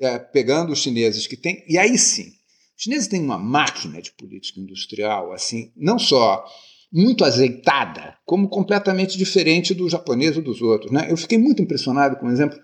é, 0.00 0.18
pegando 0.18 0.72
os 0.72 0.80
chineses 0.80 1.26
que 1.26 1.36
têm. 1.36 1.64
E 1.68 1.76
aí 1.76 1.98
sim, 1.98 2.32
os 2.76 2.82
chineses 2.82 3.08
têm 3.08 3.20
uma 3.20 3.38
máquina 3.38 4.00
de 4.00 4.12
política 4.12 4.60
industrial, 4.60 5.32
assim, 5.32 5.72
não 5.76 5.98
só 5.98 6.44
muito 6.90 7.24
azeitada, 7.24 8.16
como 8.24 8.48
completamente 8.48 9.18
diferente 9.18 9.74
do 9.74 9.88
japonês 9.88 10.36
ou 10.36 10.42
dos 10.42 10.62
outros. 10.62 10.90
Né? 10.90 11.10
Eu 11.10 11.16
fiquei 11.16 11.36
muito 11.36 11.60
impressionado, 11.60 12.16
por 12.16 12.30
exemplo, 12.30 12.58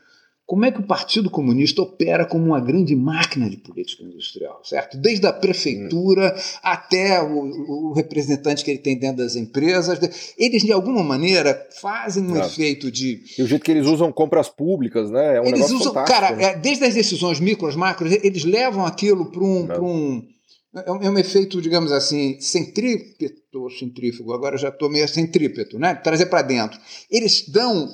como 0.46 0.66
é 0.66 0.70
que 0.70 0.80
o 0.80 0.86
Partido 0.86 1.30
Comunista 1.30 1.80
opera 1.80 2.26
como 2.26 2.44
uma 2.44 2.60
grande 2.60 2.94
máquina 2.94 3.48
de 3.48 3.56
política 3.56 4.02
industrial, 4.02 4.60
certo? 4.62 4.98
Desde 4.98 5.26
a 5.26 5.32
prefeitura 5.32 6.36
até 6.62 7.22
o, 7.22 7.88
o, 7.88 7.92
representante 7.94 8.62
que 8.62 8.70
ele 8.70 8.78
tem 8.78 8.98
dentro 8.98 9.18
das 9.18 9.36
empresas, 9.36 9.98
eles 10.36 10.62
de 10.62 10.70
alguma 10.70 11.02
maneira 11.02 11.66
fazem 11.80 12.22
um 12.24 12.36
efeito 12.36 12.90
de. 12.90 13.22
E 13.38 13.42
o 13.42 13.46
jeito 13.46 13.64
que 13.64 13.70
eles 13.70 13.86
usam 13.86 14.12
compras 14.12 14.48
públicas, 14.48 15.10
né? 15.10 15.36
É 15.36 15.40
um 15.40 15.46
eles 15.46 15.70
usam, 15.70 15.94
cara, 15.94 16.36
né? 16.36 16.44
É, 16.44 16.56
desde 16.56 16.84
as 16.84 16.94
decisões 16.94 17.40
micros, 17.40 17.74
macros, 17.74 18.12
eles 18.12 18.44
levam 18.44 18.84
aquilo 18.84 19.30
para 19.30 19.42
um, 19.42 19.66
um 19.82 20.34
é 20.74 20.90
um, 20.90 21.02
é 21.04 21.10
um, 21.10 21.18
efeito, 21.18 21.62
digamos 21.62 21.92
assim, 21.92 22.38
centrípeto, 22.40 23.70
centrífugo, 23.78 24.34
agora 24.34 24.58
já 24.58 24.70
estou 24.70 24.90
meio 24.90 25.08
centrípeto, 25.08 25.78
né? 25.78 25.94
Trazer 25.94 26.26
para 26.26 26.42
dentro. 26.42 26.78
Eles 27.08 27.48
dão 27.48 27.88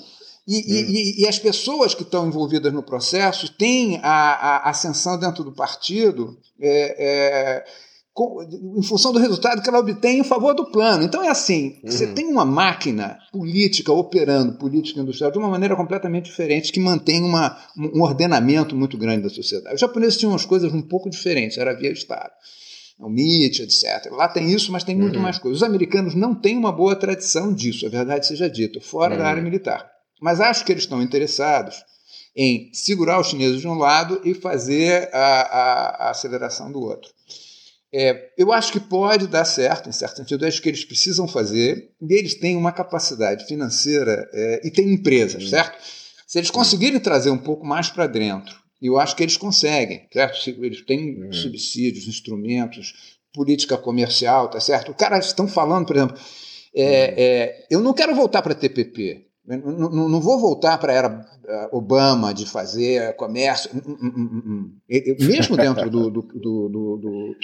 e, 0.59 0.85
hum. 0.85 0.87
e, 0.89 1.23
e, 1.23 1.29
as 1.29 1.39
pessoas 1.39 1.95
que 1.95 2.03
estão 2.03 2.27
envolvidas 2.27 2.73
no 2.73 2.83
processo 2.83 3.53
têm 3.53 4.01
a, 4.03 4.09
a 4.67 4.71
ascensão 4.71 5.19
dentro 5.19 5.45
do 5.45 5.53
partido 5.53 6.37
é, 6.61 6.97
é, 6.99 7.65
com, 8.13 8.43
em 8.77 8.83
função 8.83 9.13
do 9.13 9.21
resultado 9.21 9.63
que 9.63 9.69
ela 9.69 9.79
obtém 9.79 10.19
em 10.19 10.25
favor 10.25 10.53
do 10.55 10.71
plano. 10.73 11.05
Então 11.05 11.23
é 11.23 11.29
assim: 11.29 11.79
uhum. 11.85 11.91
você 11.91 12.09
tem 12.09 12.27
uma 12.27 12.45
máquina 12.45 13.17
política 13.33 13.93
operando, 13.93 14.59
política 14.59 15.01
industrial, 15.01 15.31
de 15.31 15.39
uma 15.39 15.49
maneira 15.49 15.77
completamente 15.77 16.25
diferente, 16.25 16.73
que 16.73 16.81
mantém 16.81 17.23
uma, 17.23 17.57
um 17.77 18.03
ordenamento 18.03 18.75
muito 18.75 18.99
grande 18.99 19.23
da 19.23 19.31
sociedade. 19.31 19.77
Os 19.77 19.81
japoneses 19.81 20.17
tinham 20.17 20.33
umas 20.33 20.45
coisas 20.45 20.73
um 20.75 20.83
pouco 20.83 21.09
diferentes, 21.09 21.59
era 21.59 21.73
via 21.73 21.93
Estado 21.93 22.33
o 22.99 23.09
MIT, 23.09 23.63
etc. 23.63 24.13
Lá 24.13 24.29
tem 24.29 24.53
isso, 24.53 24.71
mas 24.71 24.85
tem 24.85 24.95
muito 24.95 25.17
uhum. 25.17 25.23
mais 25.23 25.39
coisas. 25.39 25.63
Os 25.63 25.67
americanos 25.67 26.15
não 26.15 26.35
têm 26.35 26.59
uma 26.59 26.71
boa 26.71 26.95
tradição 26.95 27.53
disso, 27.53 27.87
a 27.87 27.89
verdade 27.89 28.27
seja 28.27 28.49
dita, 28.49 28.79
fora 28.79 29.15
uhum. 29.15 29.19
da 29.19 29.27
área 29.27 29.43
militar. 29.43 30.00
Mas 30.21 30.41
acho 30.41 30.65
que 30.65 30.73
eles 30.73 30.85
estão 30.85 31.03
interessados 31.03 31.77
em 32.37 32.71
segurar 32.73 33.21
os 33.21 33.29
chineses 33.29 33.61
de 33.61 33.69
um 33.69 33.75
lado 33.75 34.21
e 34.25 34.35
fazer 34.35 35.09
a, 35.13 35.41
a, 35.41 36.07
a 36.07 36.11
aceleração 36.11 36.71
do 36.71 36.81
outro. 36.81 37.11
É, 37.93 38.31
eu 38.39 38.53
acho 38.53 38.73
que 38.73 38.79
pode 38.79 39.27
dar 39.27 39.45
certo, 39.45 39.89
em 39.89 39.93
certo 39.93 40.19
sentido, 40.19 40.47
acho 40.47 40.63
que 40.63 40.69
eles 40.69 40.85
precisam 40.85 41.27
fazer, 41.27 41.91
e 42.01 42.15
eles 42.15 42.35
têm 42.35 42.57
uma 42.57 42.71
capacidade 42.71 43.47
financeira 43.47 44.29
é, 44.33 44.61
e 44.65 44.71
têm 44.71 44.93
empresas, 44.93 45.51
certo? 45.51 45.77
Se 46.25 46.39
eles 46.39 46.51
conseguirem 46.51 47.01
trazer 47.01 47.31
um 47.31 47.39
pouco 47.39 47.67
mais 47.67 47.91
para 47.91 48.07
dentro, 48.07 48.57
eu 48.81 48.97
acho 48.97 49.17
que 49.17 49.25
eles 49.25 49.37
conseguem, 49.37 50.07
certo? 50.13 50.49
Eles 50.63 50.83
têm 50.83 51.21
uhum. 51.21 51.33
subsídios, 51.33 52.07
instrumentos, 52.07 53.19
política 53.35 53.77
comercial, 53.77 54.49
tá 54.49 54.61
certo? 54.61 54.93
Os 54.93 54.97
caras 54.97 55.27
estão 55.27 55.49
falando, 55.49 55.87
por 55.87 55.97
exemplo, 55.97 56.17
é, 56.73 56.83
uhum. 56.83 57.15
é, 57.17 57.67
eu 57.71 57.81
não 57.81 57.93
quero 57.93 58.15
voltar 58.15 58.41
para 58.43 58.55
TPP, 58.55 59.27
não, 59.47 59.91
não, 59.91 60.09
não, 60.09 60.21
vou 60.21 60.39
voltar 60.39 60.79
para 60.79 60.93
a 60.93 60.97
era 60.97 61.27
eh, 61.47 61.69
Obama 61.73 62.33
de 62.33 62.47
fazer 62.47 63.17
comércio, 63.17 63.71
hum, 63.75 63.97
hum, 64.01 64.43
hum, 64.47 64.73
mesmo 65.19 65.57
dentro 65.57 65.91
do, 65.91 66.11
do, 66.11 66.23
do, 66.23 66.69
do 66.69 67.37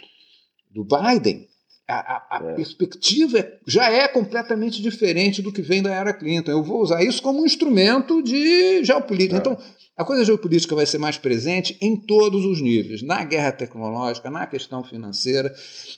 do 0.76 0.84
Biden, 0.84 1.48
a, 1.88 1.94
a, 1.94 2.38
a 2.38 2.50
é. 2.50 2.54
perspectiva 2.54 3.38
é, 3.38 3.58
já 3.66 3.90
é 3.90 4.06
completamente 4.08 4.82
diferente 4.82 5.40
do 5.40 5.52
que 5.52 5.62
vem 5.62 5.82
da 5.82 5.94
era 5.94 6.12
Clinton. 6.12 6.50
Eu 6.50 6.62
vou 6.62 6.82
usar 6.82 7.02
isso 7.02 7.22
como 7.22 7.40
um 7.40 7.46
instrumento 7.46 8.22
de 8.22 8.84
geopolítica. 8.84 9.36
É. 9.36 9.38
Então, 9.38 9.58
a 9.96 10.04
coisa 10.04 10.24
geopolítica 10.24 10.74
vai 10.74 10.84
ser 10.84 10.98
mais 10.98 11.16
presente 11.16 11.78
em 11.80 11.96
todos 11.96 12.44
os 12.44 12.60
níveis, 12.60 13.02
na 13.02 13.24
guerra 13.24 13.52
tecnológica, 13.52 14.30
na 14.30 14.46
questão 14.46 14.84
financeira. 14.84 15.54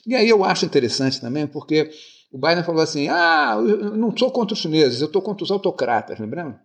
E 0.07 0.15
aí 0.15 0.29
eu 0.29 0.45
acho 0.45 0.65
interessante 0.65 1.19
também, 1.19 1.45
porque 1.45 1.89
o 2.31 2.39
Biden 2.39 2.63
falou 2.63 2.81
assim: 2.81 3.07
ah, 3.07 3.55
eu 3.57 3.95
não 3.95 4.15
sou 4.15 4.31
contra 4.31 4.53
os 4.53 4.59
chineses, 4.59 5.01
eu 5.01 5.07
estou 5.07 5.21
contra 5.21 5.43
os 5.43 5.51
autocratas, 5.51 6.19
lembrando? 6.19 6.57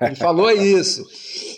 Ele 0.00 0.16
falou 0.16 0.50
isso. 0.50 1.04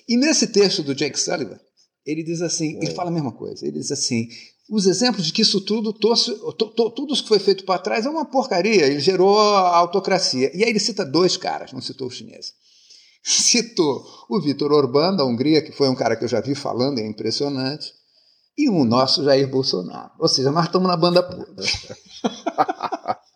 E 0.09 0.17
nesse 0.17 0.49
texto 0.49 0.83
do 0.83 0.95
Jake 0.95 1.19
Sullivan, 1.19 1.59
ele 2.05 2.23
diz 2.23 2.43
assim, 2.43 2.77
ele 2.77 2.91
é. 2.91 2.95
fala 2.95 3.11
a 3.11 3.13
mesma 3.13 3.33
coisa. 3.33 3.67
Ele 3.67 3.79
diz 3.79 3.91
assim: 3.93 4.29
os 4.69 4.87
exemplos 4.87 5.27
de 5.27 5.33
que 5.33 5.43
isso 5.43 5.61
tudo, 5.61 5.93
tosse, 5.93 6.33
to, 6.57 6.67
to, 6.71 6.91
tudo 6.91 7.13
isso 7.13 7.23
que 7.23 7.29
foi 7.29 7.39
feito 7.39 7.65
para 7.65 7.81
trás 7.81 8.07
é 8.07 8.11
uma 8.11 8.25
porcaria, 8.25 8.87
ele 8.87 9.01
gerou 9.01 9.39
a 9.39 9.77
autocracia. 9.77 10.51
E 10.55 10.63
aí 10.63 10.71
ele 10.71 10.79
cita 10.79 11.05
dois 11.05 11.37
caras, 11.37 11.73
não 11.73 11.81
citou 11.81 12.07
o 12.07 12.11
chinês. 12.11 12.53
Citou 13.23 14.03
o 14.29 14.41
Vitor 14.41 14.73
Orbán, 14.73 15.15
da 15.15 15.25
Hungria, 15.25 15.61
que 15.61 15.73
foi 15.73 15.89
um 15.89 15.95
cara 15.95 16.17
que 16.17 16.25
eu 16.25 16.29
já 16.29 16.41
vi 16.41 16.55
falando, 16.55 17.01
é 17.01 17.07
impressionante, 17.07 17.93
e 18.65 18.69
o 18.69 18.85
nosso 18.85 19.25
Jair 19.25 19.49
Bolsonaro. 19.49 20.11
Ou 20.19 20.29
seja, 20.29 20.51
nós 20.51 20.67
estamos 20.67 20.89
na 20.89 20.97
banda 20.97 21.23
podre. 21.23 21.67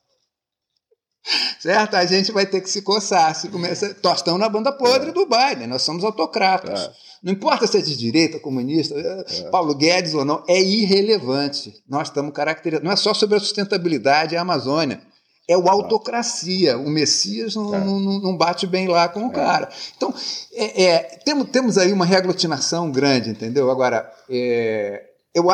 certo? 1.65 1.95
A 1.95 2.05
gente 2.05 2.31
vai 2.31 2.45
ter 2.45 2.61
que 2.61 2.69
se 2.69 2.83
coçar. 2.83 3.35
Se 3.35 3.49
começa... 3.49 3.97
Nós 4.03 4.19
estamos 4.19 4.39
na 4.39 4.49
banda 4.49 4.71
podre 4.71 5.09
é. 5.11 5.13
do 5.13 5.27
Biden, 5.27 5.67
nós 5.67 5.83
somos 5.83 6.05
autocratas. 6.05 6.81
É. 6.81 6.93
Não 7.23 7.33
importa 7.33 7.67
se 7.67 7.79
é 7.79 7.81
de 7.81 7.97
direita, 7.97 8.39
comunista, 8.39 8.95
é. 8.95 9.51
Paulo 9.51 9.75
Guedes 9.75 10.13
ou 10.13 10.27
não, 10.27 10.45
é 10.47 10.61
irrelevante. 10.61 11.73
Nós 11.89 12.09
estamos 12.09 12.35
caracterizados. 12.35 12.85
Não 12.85 12.93
é 12.93 12.97
só 12.97 13.15
sobre 13.15 13.37
a 13.37 13.41
sustentabilidade 13.41 14.35
e 14.35 14.37
a 14.37 14.43
Amazônia. 14.43 15.01
É 15.49 15.57
o 15.57 15.69
autocracia. 15.69 16.77
O 16.77 16.91
Messias 16.91 17.55
não, 17.55 17.75
é. 17.75 17.81
não, 17.81 17.99
não 17.99 18.37
bate 18.37 18.67
bem 18.67 18.87
lá 18.89 19.09
com 19.09 19.27
o 19.27 19.31
é. 19.31 19.35
cara. 19.35 19.71
Então, 19.97 20.13
é, 20.55 20.99
temos, 21.25 21.49
temos 21.49 21.79
aí 21.79 21.93
uma 21.93 22.05
reaglutinação 22.05 22.91
grande, 22.91 23.31
entendeu? 23.31 23.71
Agora, 23.71 24.11
é, 24.29 25.14
eu, 25.35 25.45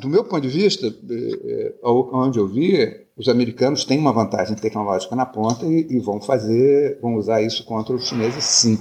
do 0.00 0.08
meu 0.08 0.24
ponto 0.24 0.42
de 0.42 0.48
vista, 0.48 0.86
é, 0.86 1.74
onde 1.82 2.38
eu 2.38 2.48
vi, 2.48 3.06
os 3.16 3.28
americanos 3.28 3.84
têm 3.84 3.98
uma 3.98 4.12
vantagem 4.12 4.56
tecnológica 4.56 5.14
na 5.14 5.26
ponta 5.26 5.64
e, 5.64 5.98
vão 6.00 6.20
fazer, 6.20 6.98
vão 7.00 7.14
usar 7.14 7.40
isso 7.40 7.64
contra 7.64 7.94
os 7.94 8.06
chineses, 8.08 8.44
sim. 8.44 8.78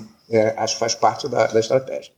acho 0.57 0.73
que 0.73 0.79
faz 0.79 0.95
parte 0.95 1.27
da, 1.27 1.47
da 1.47 1.59
estratégia 1.59 2.16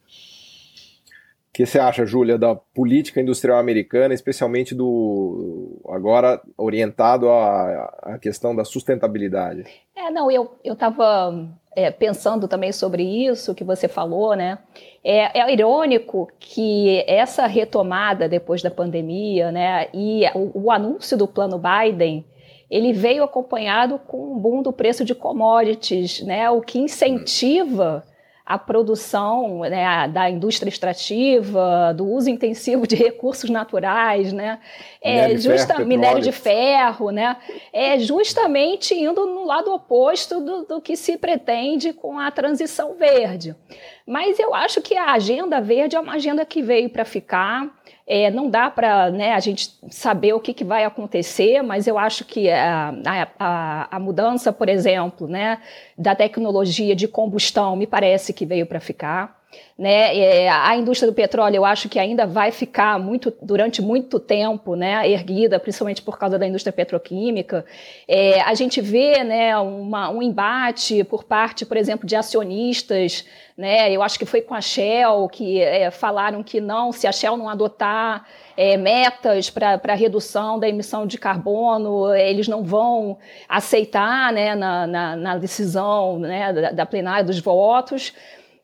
que 1.51 1.65
você 1.65 1.79
acha, 1.79 2.05
Júlia, 2.05 2.38
da 2.38 2.55
política 2.55 3.19
industrial 3.19 3.57
americana, 3.57 4.13
especialmente 4.13 4.75
do 4.75 5.81
agora 5.88 6.41
orientado 6.57 7.29
à, 7.29 7.83
à 8.03 8.19
questão 8.19 8.55
da 8.55 8.63
sustentabilidade? 8.63 9.63
É, 9.95 10.12
não, 10.12 10.31
eu 10.31 10.49
estava 10.63 11.49
é, 11.75 11.89
pensando 11.91 12.47
também 12.47 12.71
sobre 12.71 13.03
isso 13.03 13.55
que 13.55 13.63
você 13.63 13.88
falou, 13.88 14.35
né? 14.35 14.59
É, 15.03 15.39
é, 15.39 15.53
irônico 15.53 16.27
que 16.39 17.03
essa 17.07 17.47
retomada 17.47 18.27
depois 18.27 18.62
da 18.62 18.69
pandemia, 18.69 19.51
né, 19.51 19.88
e 19.93 20.23
o, 20.35 20.65
o 20.65 20.71
anúncio 20.71 21.17
do 21.17 21.27
plano 21.27 21.59
Biden, 21.59 22.25
ele 22.69 22.91
veio 22.91 23.23
acompanhado 23.23 23.97
com 23.97 24.33
um 24.33 24.38
boom 24.38 24.62
do 24.62 24.73
preço 24.73 25.05
de 25.05 25.15
commodities, 25.15 26.21
né, 26.21 26.49
o 26.49 26.62
que 26.62 26.79
incentiva 26.79 28.03
a 28.49 28.57
produção 28.57 29.59
né, 29.59 30.07
da 30.07 30.27
indústria 30.27 30.69
extrativa, 30.69 31.93
do 31.93 32.03
uso 32.03 32.31
intensivo 32.31 32.88
de 32.88 32.95
recursos 32.95 33.47
naturais, 33.47 34.33
né, 34.33 34.59
é 34.99 35.38
justa, 35.38 35.75
ferro, 35.75 35.88
minério 35.88 36.19
de 36.19 36.31
ferro, 36.31 37.12
né, 37.12 37.38
é 37.71 37.99
justamente 37.99 38.95
indo 38.95 39.23
no 39.27 39.45
lado 39.45 39.71
oposto 39.71 40.39
do, 40.39 40.65
do 40.65 40.81
que 40.81 40.95
se 40.95 41.15
pretende 41.15 41.93
com 41.93 42.17
a 42.17 42.31
transição 42.31 42.95
verde. 42.95 43.55
Mas 44.03 44.39
eu 44.39 44.55
acho 44.55 44.81
que 44.81 44.97
a 44.97 45.12
agenda 45.12 45.62
verde 45.62 45.95
é 45.95 45.99
uma 45.99 46.13
agenda 46.13 46.43
que 46.43 46.63
veio 46.63 46.89
para 46.89 47.05
ficar. 47.05 47.69
É, 48.11 48.31
não 48.31 48.49
dá 48.49 48.71
para 48.71 49.11
né, 49.11 49.33
a 49.33 49.39
gente 49.39 49.71
saber 49.91 50.33
o 50.33 50.39
que, 50.39 50.51
que, 50.51 50.63
vai 50.63 50.83
acontecer, 50.83 51.61
mas 51.61 51.85
eu 51.85 51.95
acho 51.95 52.25
que 52.25 52.49
a, 52.49 52.91
a, 53.37 53.95
a, 53.95 53.99
mudança, 53.99 54.51
por 54.51 54.67
exemplo, 54.67 55.27
né, 55.27 55.61
da 55.95 56.15
tecnologia 56.15 56.95
de 56.95 57.07
combustão 57.07 57.75
me 57.75 57.85
parece 57.85 58.33
que 58.33 58.47
veio 58.47 58.65
para 58.65 58.79
ficar. 58.79 59.38
Né? 59.77 60.17
É, 60.17 60.49
a 60.49 60.75
indústria 60.75 61.09
do 61.09 61.15
petróleo, 61.15 61.55
eu 61.55 61.65
acho 61.65 61.88
que 61.88 61.97
ainda 61.97 62.27
vai 62.27 62.51
ficar 62.51 62.99
muito, 62.99 63.33
durante 63.41 63.81
muito 63.81 64.19
tempo 64.19 64.75
né, 64.75 65.09
erguida, 65.09 65.57
principalmente 65.57 66.01
por 66.01 66.19
causa 66.19 66.38
da 66.38 66.45
indústria 66.45 66.73
petroquímica. 66.73 67.65
É, 68.05 68.41
a 68.41 68.53
gente 68.53 68.81
vê 68.81 69.23
né, 69.23 69.57
uma, 69.57 70.09
um 70.09 70.21
embate 70.21 71.05
por 71.05 71.23
parte, 71.23 71.65
por 71.65 71.77
exemplo, 71.77 72.05
de 72.05 72.13
acionistas. 72.13 73.23
Né? 73.57 73.89
Eu 73.89 74.03
acho 74.03 74.19
que 74.19 74.25
foi 74.25 74.41
com 74.41 74.53
a 74.53 74.59
Shell 74.59 75.29
que 75.29 75.62
é, 75.62 75.89
falaram 75.89 76.43
que 76.43 76.59
não, 76.59 76.91
se 76.91 77.07
a 77.07 77.12
Shell 77.13 77.38
não 77.38 77.47
adotar 77.47 78.25
é, 78.57 78.75
metas 78.75 79.49
para 79.49 79.95
redução 79.95 80.59
da 80.59 80.67
emissão 80.67 81.07
de 81.07 81.17
carbono, 81.17 82.13
eles 82.13 82.49
não 82.49 82.63
vão 82.65 83.17
aceitar 83.47 84.33
né, 84.33 84.55
na, 84.55 84.85
na, 84.85 85.15
na 85.15 85.38
decisão 85.38 86.19
né, 86.19 86.51
da, 86.51 86.71
da 86.71 86.85
plenária 86.85 87.23
dos 87.23 87.39
votos. 87.39 88.13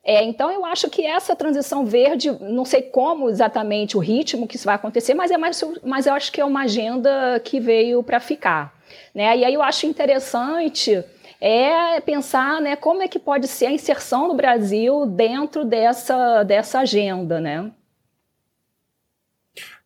É, 0.08 0.22
então, 0.22 0.52
eu 0.52 0.64
acho 0.64 0.88
que 0.88 1.04
essa 1.04 1.34
transição 1.34 1.84
verde, 1.84 2.30
não 2.40 2.64
sei 2.64 2.80
como 2.80 3.28
exatamente 3.28 3.96
o 3.96 4.00
ritmo 4.00 4.46
que 4.46 4.54
isso 4.54 4.64
vai 4.64 4.76
acontecer, 4.76 5.14
mas, 5.14 5.32
é 5.32 5.36
mais, 5.36 5.60
mas 5.82 6.06
eu 6.06 6.14
acho 6.14 6.30
que 6.30 6.40
é 6.40 6.44
uma 6.44 6.62
agenda 6.62 7.40
que 7.40 7.58
veio 7.58 8.00
para 8.04 8.20
ficar. 8.20 8.72
Né? 9.12 9.38
E 9.38 9.44
aí 9.44 9.52
eu 9.52 9.60
acho 9.60 9.84
interessante 9.84 11.04
é 11.40 12.00
pensar 12.00 12.60
né, 12.60 12.76
como 12.76 13.02
é 13.02 13.08
que 13.08 13.18
pode 13.18 13.48
ser 13.48 13.66
a 13.66 13.72
inserção 13.72 14.28
do 14.28 14.34
Brasil 14.34 15.06
dentro 15.06 15.64
dessa, 15.64 16.44
dessa 16.44 16.78
agenda. 16.78 17.40
Né? 17.40 17.72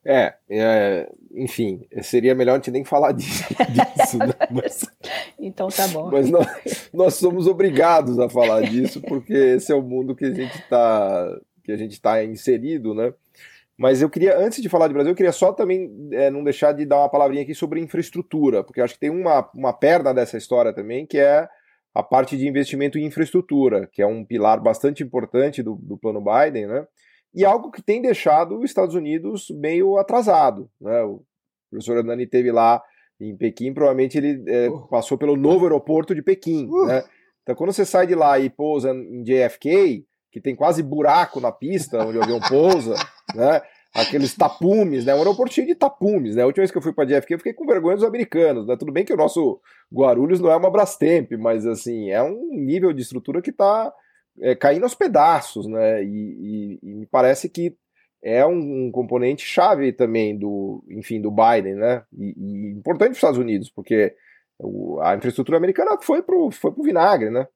É, 0.05 0.35
é, 0.51 1.11
enfim, 1.33 1.87
seria 2.03 2.35
melhor 2.35 2.53
a 2.53 2.57
gente 2.57 2.71
nem 2.71 2.85
falar 2.85 3.13
disso. 3.13 3.45
disso 3.97 4.19
né? 4.19 4.33
mas, 4.51 4.85
então 5.39 5.69
tá 5.69 5.87
bom. 5.89 6.11
Mas 6.11 6.29
nós, 6.29 6.91
nós, 6.93 7.15
somos 7.15 7.47
obrigados 7.47 8.19
a 8.19 8.29
falar 8.29 8.63
disso, 8.63 9.01
porque 9.01 9.33
esse 9.33 9.73
é 9.73 9.75
o 9.75 9.83
mundo 9.83 10.15
que 10.15 10.25
a 10.25 10.33
gente 10.33 10.57
está 10.59 11.41
que 11.63 11.71
a 11.71 11.77
gente 11.77 11.93
está 11.93 12.25
inserido, 12.25 12.95
né? 12.95 13.13
Mas 13.77 14.03
eu 14.03 14.11
queria, 14.11 14.37
antes 14.37 14.61
de 14.61 14.69
falar 14.69 14.89
de 14.89 14.95
Brasil, 14.95 15.13
eu 15.13 15.17
queria 15.17 15.33
só 15.33 15.53
também 15.53 15.91
é, 16.13 16.31
não 16.31 16.45
deixar 16.45 16.73
de 16.73 16.85
dar 16.85 16.99
uma 16.99 17.09
palavrinha 17.09 17.43
aqui 17.43 17.55
sobre 17.55 17.81
infraestrutura, 17.81 18.63
porque 18.63 18.81
acho 18.81 18.95
que 18.95 19.01
tem 19.01 19.09
uma, 19.09 19.49
uma 19.55 19.73
perna 19.73 20.13
dessa 20.13 20.37
história 20.37 20.73
também, 20.73 21.07
que 21.07 21.19
é 21.19 21.49
a 21.95 22.03
parte 22.03 22.37
de 22.37 22.47
investimento 22.47 22.99
em 22.99 23.07
infraestrutura, 23.07 23.89
que 23.91 24.03
é 24.03 24.07
um 24.07 24.25
pilar 24.25 24.61
bastante 24.61 25.03
importante 25.03 25.63
do, 25.63 25.77
do 25.77 25.97
plano 25.97 26.23
Biden, 26.23 26.67
né? 26.67 26.87
E 27.35 27.45
algo 27.45 27.71
que 27.71 27.83
tem 27.83 28.03
deixado 28.03 28.59
os 28.59 28.65
Estados 28.65 28.95
Unidos 28.95 29.51
meio 29.51 29.97
atrasado. 29.97 30.69
Né? 30.81 31.03
O 31.03 31.23
professor 31.71 31.99
Anani 31.99 32.27
teve 32.27 32.51
lá 32.51 32.83
em 33.21 33.37
Pequim, 33.37 33.73
provavelmente 33.73 34.19
ele 34.19 34.43
é, 34.49 34.69
uh. 34.69 34.89
passou 34.89 35.19
pelo 35.19 35.37
novo 35.37 35.65
aeroporto 35.65 36.15
de 36.15 36.23
Pequim. 36.23 36.67
Uh. 36.69 36.87
Né? 36.87 37.05
Então, 37.43 37.55
quando 37.55 37.73
você 37.73 37.85
sai 37.85 38.07
de 38.07 38.15
lá 38.15 38.39
e 38.39 38.49
pousa 38.49 38.91
em 38.91 39.23
JFK, 39.23 40.05
que 40.33 40.41
tem 40.41 40.55
quase 40.55 40.83
buraco 40.83 41.41
na 41.41 41.53
pista 41.53 42.05
onde 42.05 42.19
o 42.19 42.23
avião 42.23 42.41
pousa, 42.41 42.95
né? 43.35 43.61
aqueles 43.95 44.37
tapumes, 44.37 45.05
né? 45.05 45.15
Um 45.15 45.19
aeroporto 45.19 45.53
cheio 45.53 45.67
de 45.67 45.75
tapumes, 45.75 46.37
né? 46.37 46.43
A 46.43 46.47
última 46.47 46.63
vez 46.63 46.71
que 46.71 46.79
eu 46.79 46.83
fui 46.83 46.93
para 46.93 47.05
JFK, 47.05 47.35
eu 47.35 47.39
fiquei 47.39 47.53
com 47.53 47.67
vergonha 47.67 47.97
dos 47.97 48.05
americanos, 48.05 48.67
né? 48.67 48.77
Tudo 48.77 48.93
bem 48.93 49.05
que 49.05 49.13
o 49.13 49.17
nosso 49.17 49.61
Guarulhos 49.93 50.41
não 50.41 50.51
é 50.51 50.57
uma 50.57 50.71
Brastemp, 50.71 51.33
mas 51.33 51.67
assim, 51.67 52.11
é 52.11 52.23
um 52.23 52.51
nível 52.53 52.93
de 52.93 53.03
estrutura 53.03 53.43
que 53.43 53.51
está 53.51 53.93
é, 54.41 54.55
caindo 54.55 54.85
aos 54.85 54.95
pedaços, 54.95 55.67
né? 55.67 56.03
E, 56.03 56.09
e, 56.09 56.79
e, 56.83 56.95
me 56.95 57.07
parece 57.07 57.49
que 57.49 57.77
é 58.23 58.45
um, 58.45 58.87
um, 58.87 58.91
componente 58.93 59.45
chave 59.45 59.93
também 59.93 60.39
do, 60.39 60.85
enfim, 60.91 61.21
do 61.21 61.31
Biden, 61.31 61.75
né? 61.75 62.03
E, 62.17 62.35
e 62.37 62.71
importante 62.73 63.09
para 63.09 63.13
os 63.13 63.19
Estados 63.19 63.39
Unidos, 63.39 63.71
porque 63.71 64.15
o, 64.59 65.01
a 65.01 65.17
infraestrutura 65.17 65.57
americana 65.57 65.99
foi 66.01 66.23
pro, 66.23 66.51
foi 66.51 66.73
pro 66.73 66.83
vinagre, 66.83 67.31
né? 67.31 67.47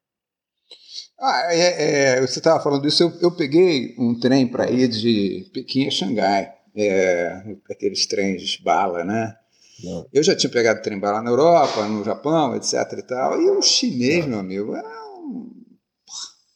Ah, 1.21 1.49
é, 1.51 2.17
é, 2.17 2.21
você 2.21 2.39
estava 2.39 2.63
falando 2.63 2.87
isso, 2.87 3.03
eu, 3.03 3.13
eu, 3.21 3.37
peguei 3.37 3.95
um 3.99 4.19
trem 4.19 4.47
para 4.49 4.71
ir 4.71 4.89
de 4.89 5.49
Pequim 5.53 5.87
a 5.87 5.91
Xangai, 5.91 6.53
é, 6.75 7.57
aqueles 7.71 8.07
trens 8.07 8.57
bala, 8.57 9.05
né? 9.05 9.35
Não. 9.83 10.07
Eu 10.13 10.23
já 10.23 10.35
tinha 10.35 10.51
pegado 10.51 10.83
trem 10.83 10.99
bala 10.99 11.23
na 11.23 11.31
Europa, 11.31 11.87
no 11.87 12.03
Japão, 12.05 12.57
etc 12.57 12.75
e 12.99 13.03
tal, 13.03 13.41
e 13.41 13.51
o 13.51 13.63
chinês, 13.63 14.25
Não. 14.25 14.31
meu 14.31 14.41
amigo, 14.41 14.75
era 14.75 14.89
um... 15.19 15.64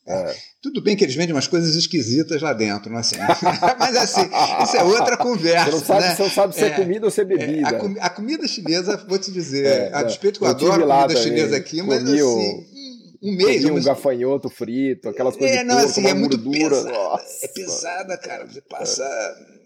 É. 0.09 0.35
Tudo 0.63 0.81
bem 0.81 0.97
que 0.97 1.05
eles 1.05 1.15
vendem 1.15 1.35
umas 1.35 1.47
coisas 1.47 1.75
esquisitas 1.77 2.41
lá 2.41 2.53
dentro, 2.53 2.91
não 2.91 2.97
é 2.97 3.01
assim? 3.01 3.17
mas 3.79 3.97
assim, 3.97 4.29
isso 4.65 4.77
é 4.77 4.83
outra 4.83 5.17
conversa. 5.17 5.71
Você 5.71 5.77
não 5.77 5.85
sabe, 5.85 6.01
né? 6.01 6.17
você 6.17 6.23
não 6.23 6.31
sabe 6.31 6.55
se 6.55 6.65
é, 6.65 6.67
é 6.67 6.71
comida 6.71 7.07
ou 7.07 7.11
se 7.11 7.21
é 7.21 7.25
bebida. 7.25 7.53
É, 7.53 7.65
a, 7.65 7.73
com, 7.75 7.95
a, 8.01 8.11
comida 8.11 8.49
chinesa, 8.49 8.97
vou 9.07 9.19
te 9.19 9.31
dizer, 9.31 9.67
é, 9.67 9.91
a 9.93 10.03
despeito 10.03 10.41
que 10.41 10.45
eu, 10.45 10.49
eu 10.49 10.55
adoro 10.55 10.81
comida 10.81 11.09
também. 11.09 11.23
chinesa 11.23 11.57
aqui, 11.57 11.83
mas 11.83 12.03
assim, 12.03 12.67
um 13.23 13.37
mês. 13.37 13.65
Um 13.65 13.83
gafanhoto 13.83 14.49
frito, 14.49 15.09
aquelas 15.09 15.37
coisas 15.37 15.59
é, 15.59 15.65
não, 15.65 15.79
assim, 15.79 16.07
é 16.07 16.15
muito 16.15 16.39
pesada. 16.39 17.23
É 17.43 17.49
pesada, 17.49 18.17
cara. 18.17 18.47
Você 18.47 18.61
passa. 18.63 19.05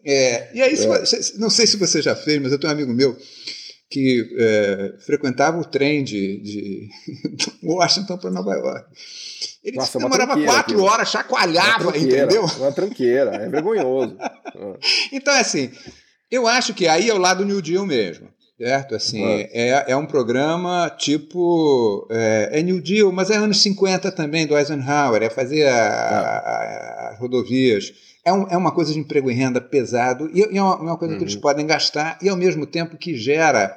É. 0.05 0.51
E 0.55 0.61
aí, 0.61 0.74
é. 0.74 1.38
não 1.38 1.51
sei 1.51 1.66
se 1.66 1.76
você 1.76 2.03
já 2.03 2.16
fez, 2.16 2.43
mas 2.43 2.51
eu 2.51 2.59
tenho 2.59 2.72
um 2.72 2.74
amigo 2.74 2.93
meu 2.93 3.16
que 3.93 4.34
é, 4.38 4.95
frequentava 5.05 5.61
o 5.61 5.64
trem 5.64 6.03
de, 6.03 6.40
de 6.40 6.88
Washington 7.62 8.16
para 8.16 8.30
Nova 8.30 8.55
York. 8.55 8.86
Ele 9.62 9.76
Nossa, 9.76 9.99
demorava 9.99 10.43
quatro 10.43 10.82
horas, 10.82 11.11
chacoalhava, 11.11 11.97
entendeu? 11.97 12.45
Uma 12.59 12.72
tranqueira, 12.72 13.34
é 13.36 13.49
vergonhoso. 13.51 14.16
então, 15.12 15.34
assim, 15.34 15.70
eu 16.30 16.47
acho 16.49 16.72
que 16.72 16.88
aí 16.88 17.11
é 17.11 17.14
o 17.14 17.18
lado 17.18 17.45
New 17.45 17.61
Deal 17.61 17.84
mesmo. 17.84 18.28
Certo? 18.59 18.95
Assim, 18.95 19.24
é, 19.24 19.90
é 19.90 19.97
um 19.97 20.07
programa 20.07 20.88
tipo. 20.97 22.07
É, 22.11 22.51
é, 22.53 22.62
New 22.62 22.80
Deal, 22.80 23.11
mas 23.11 23.28
é 23.28 23.36
anos 23.36 23.61
50 23.61 24.12
também, 24.12 24.47
do 24.47 24.57
Eisenhower, 24.57 25.20
é 25.20 25.28
fazer 25.28 25.66
as 25.66 27.18
rodovias. 27.18 27.93
É, 28.25 28.33
um, 28.33 28.47
é 28.49 28.57
uma 28.57 28.73
coisa 28.73 28.93
de 28.93 28.99
emprego 28.99 29.31
e 29.31 29.35
renda 29.35 29.61
pesado, 29.61 30.31
e, 30.33 30.41
e 30.41 30.59
é 30.59 30.62
uma, 30.62 30.77
uma 30.77 30.97
coisa 30.97 31.14
uhum. 31.14 31.18
que 31.18 31.25
eles 31.25 31.35
uhum. 31.35 31.41
podem 31.41 31.66
gastar, 31.66 32.18
e 32.23 32.29
ao 32.29 32.37
mesmo 32.37 32.66
tempo 32.66 32.97
que 32.97 33.16
gera 33.16 33.75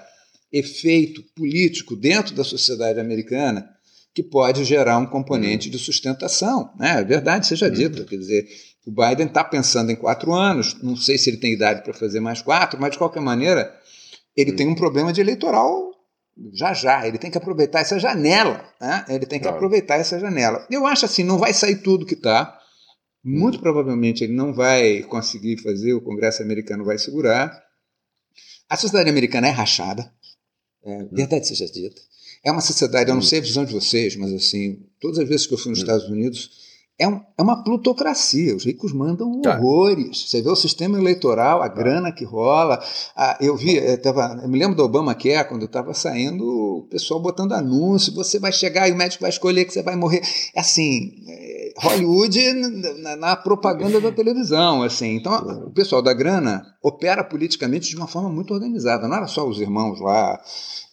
efeito 0.52 1.24
político 1.36 1.96
dentro 1.96 2.36
da 2.36 2.44
sociedade 2.44 3.00
americana, 3.00 3.68
que 4.14 4.24
pode 4.24 4.64
gerar 4.64 4.98
um 4.98 5.06
componente 5.06 5.68
uhum. 5.68 5.72
de 5.72 5.80
sustentação. 5.80 6.72
Né? 6.80 7.02
É 7.02 7.04
verdade, 7.04 7.48
seja 7.48 7.68
uhum. 7.68 7.74
dito. 7.74 8.06
Quer 8.06 8.18
dizer, 8.18 8.48
o 8.86 8.92
Biden 8.92 9.28
está 9.28 9.44
pensando 9.44 9.92
em 9.92 9.96
quatro 9.96 10.34
anos, 10.34 10.82
não 10.82 10.96
sei 10.96 11.18
se 11.18 11.30
ele 11.30 11.38
tem 11.38 11.52
idade 11.52 11.84
para 11.84 11.94
fazer 11.94 12.22
mais 12.22 12.42
quatro, 12.42 12.80
mas 12.80 12.92
de 12.92 12.98
qualquer 12.98 13.22
maneira 13.22 13.74
ele 14.36 14.54
tem 14.54 14.68
um 14.68 14.76
problema 14.76 15.12
de 15.12 15.20
eleitoral 15.20 15.92
já 16.54 16.74
já. 16.74 17.08
Ele 17.08 17.18
tem 17.18 17.32
que 17.32 17.38
aproveitar 17.38 17.80
essa 17.80 17.98
janela. 17.98 18.64
Né? 18.80 19.06
Ele 19.10 19.26
tem 19.26 19.40
que 19.40 19.44
claro. 19.44 19.58
aproveitar 19.58 19.96
essa 19.96 20.20
janela. 20.20 20.66
Eu 20.70 20.86
acho 20.86 21.06
assim, 21.06 21.24
não 21.24 21.38
vai 21.38 21.54
sair 21.54 21.78
tudo 21.78 22.06
que 22.06 22.14
está. 22.14 22.58
Muito 23.26 23.60
provavelmente 23.60 24.24
ele 24.24 24.34
não 24.34 24.54
vai 24.54 25.02
conseguir 25.02 25.58
fazer, 25.58 25.94
o 25.94 26.02
Congresso 26.02 26.44
americano 26.44 26.86
vai 26.86 27.00
segurar. 27.00 27.60
A 28.70 28.78
sociedade 28.78 29.10
americana 29.10 29.48
é 29.48 29.52
rachada, 29.52 30.14
é, 30.84 31.06
verdade 31.06 31.48
seja 31.48 31.66
dita. 31.66 32.00
É 32.44 32.52
uma 32.52 32.62
sociedade, 32.62 33.10
eu 33.10 33.16
não 33.16 33.24
sei 33.24 33.40
a 33.40 33.42
visão 33.42 33.66
de 33.66 33.74
vocês, 33.74 34.16
mas 34.16 34.32
assim, 34.32 34.86
todas 35.00 35.18
as 35.18 35.28
vezes 35.28 35.48
que 35.48 35.56
eu 35.56 35.58
fui 35.58 35.72
nos 35.72 35.80
Estados 35.80 36.08
Unidos, 36.08 36.52
é, 36.98 37.08
um, 37.08 37.20
é 37.38 37.42
uma 37.42 37.64
plutocracia. 37.64 38.56
Os 38.56 38.64
ricos 38.64 38.94
mandam 38.94 39.42
tá. 39.42 39.58
horrores. 39.58 40.30
Você 40.30 40.42
vê 40.42 40.50
o 40.50 40.56
sistema 40.56 40.98
eleitoral, 40.98 41.62
a 41.62 41.70
tá. 41.70 41.76
grana 41.76 42.12
que 42.12 42.24
rola. 42.24 42.82
Ah, 43.16 43.38
eu 43.42 43.58
vi, 43.58 43.76
eu, 43.76 44.02
tava, 44.02 44.40
eu 44.42 44.48
me 44.48 44.58
lembro 44.58 44.76
do 44.76 44.84
Obama 44.84 45.14
que 45.14 45.30
é 45.30 45.44
quando 45.44 45.66
estava 45.66 45.94
saindo, 45.94 46.46
o 46.46 46.88
pessoal 46.90 47.20
botando 47.20 47.54
anúncio: 47.54 48.14
você 48.14 48.40
vai 48.40 48.52
chegar 48.52 48.88
e 48.88 48.94
o 48.94 48.96
médico 48.96 49.22
vai 49.22 49.30
escolher 49.30 49.66
que 49.66 49.74
você 49.74 49.82
vai 49.82 49.96
morrer. 49.96 50.22
É 50.54 50.60
assim, 50.62 51.16
é, 51.28 51.65
Hollywood 51.78 52.54
na, 53.00 53.16
na, 53.16 53.36
propaganda 53.36 54.00
da 54.00 54.12
televisão. 54.12 54.82
assim. 54.82 55.16
Então, 55.16 55.36
o 55.68 55.72
pessoal 55.72 56.02
da 56.02 56.14
grana 56.14 56.66
opera 56.82 57.24
politicamente 57.24 57.90
de 57.90 57.96
uma 57.96 58.08
forma 58.08 58.30
muito 58.30 58.54
organizada. 58.54 59.08
Não 59.08 59.18
era 59.18 59.28
só 59.28 59.48
os 59.48 59.60
irmãos 59.60 60.00
lá 60.00 60.40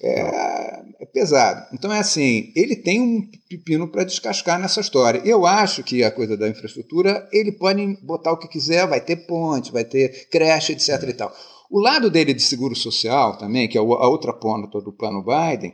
é, 0.01 0.83
é, 1.01 1.07
pesado. 1.07 1.66
Então 1.72 1.93
é 1.93 2.01
assim, 2.01 2.53
ele 2.57 2.74
tem 2.74 3.01
um 3.01 3.30
pepino 3.49 3.87
para 3.87 4.05
descascar 4.05 4.59
nessa 4.59 4.80
história. 4.80 5.22
Eu 5.24 5.47
acho 5.47 5.85
que 5.85 6.03
a 6.03 6.11
coisa 6.11 6.37
da 6.37 6.49
infraestrutura, 6.49 7.28
ele 7.33 7.53
pode 7.53 7.99
botar 8.03 8.33
o 8.33 8.37
que 8.37 8.49
quiser, 8.49 8.87
vai 8.89 9.01
ter 9.01 9.26
ponte, 9.26 9.72
vai 9.72 9.85
ter 9.85 10.28
creche, 10.28 10.72
etc. 10.72 11.09
E 11.09 11.12
tal. 11.12 11.33
O 11.70 11.78
lado 11.78 12.11
dele 12.11 12.35
de 12.35 12.43
seguro 12.43 12.74
social 12.74 13.39
também, 13.39 13.68
que 13.68 13.78
é 13.78 13.80
a 13.80 13.85
outra 13.85 14.33
ponta 14.33 14.80
do 14.80 14.93
plano 14.93 15.24
Biden, 15.24 15.72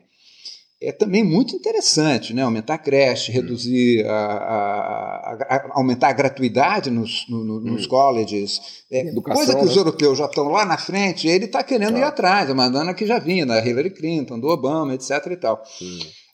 é 0.80 0.92
também 0.92 1.24
muito 1.24 1.56
interessante, 1.56 2.32
né? 2.32 2.42
Aumentar 2.42 2.74
a 2.74 2.78
creche, 2.78 3.32
reduzir 3.32 4.06
a, 4.06 4.14
a, 4.14 5.32
a, 5.32 5.70
aumentar 5.72 6.08
a 6.08 6.12
gratuidade 6.12 6.88
nos, 6.88 7.26
no, 7.28 7.60
nos 7.60 7.84
hum. 7.84 7.88
colleges, 7.88 8.84
é, 8.90 9.12
coisa 9.20 9.56
que 9.56 9.64
os 9.64 9.74
né? 9.74 9.80
europeus 9.80 10.18
já 10.18 10.26
estão 10.26 10.48
lá 10.48 10.64
na 10.64 10.78
frente, 10.78 11.26
ele 11.26 11.46
está 11.46 11.64
querendo 11.64 11.98
ir 11.98 12.02
tá. 12.02 12.08
atrás, 12.08 12.54
mandando 12.54 12.94
que 12.94 13.06
já 13.06 13.18
vinha 13.18 13.44
da 13.44 13.64
Hillary 13.64 13.90
Clinton, 13.90 14.38
do 14.38 14.46
Obama, 14.46 14.94
etc. 14.94 15.10
e 15.32 15.36
tal. 15.36 15.60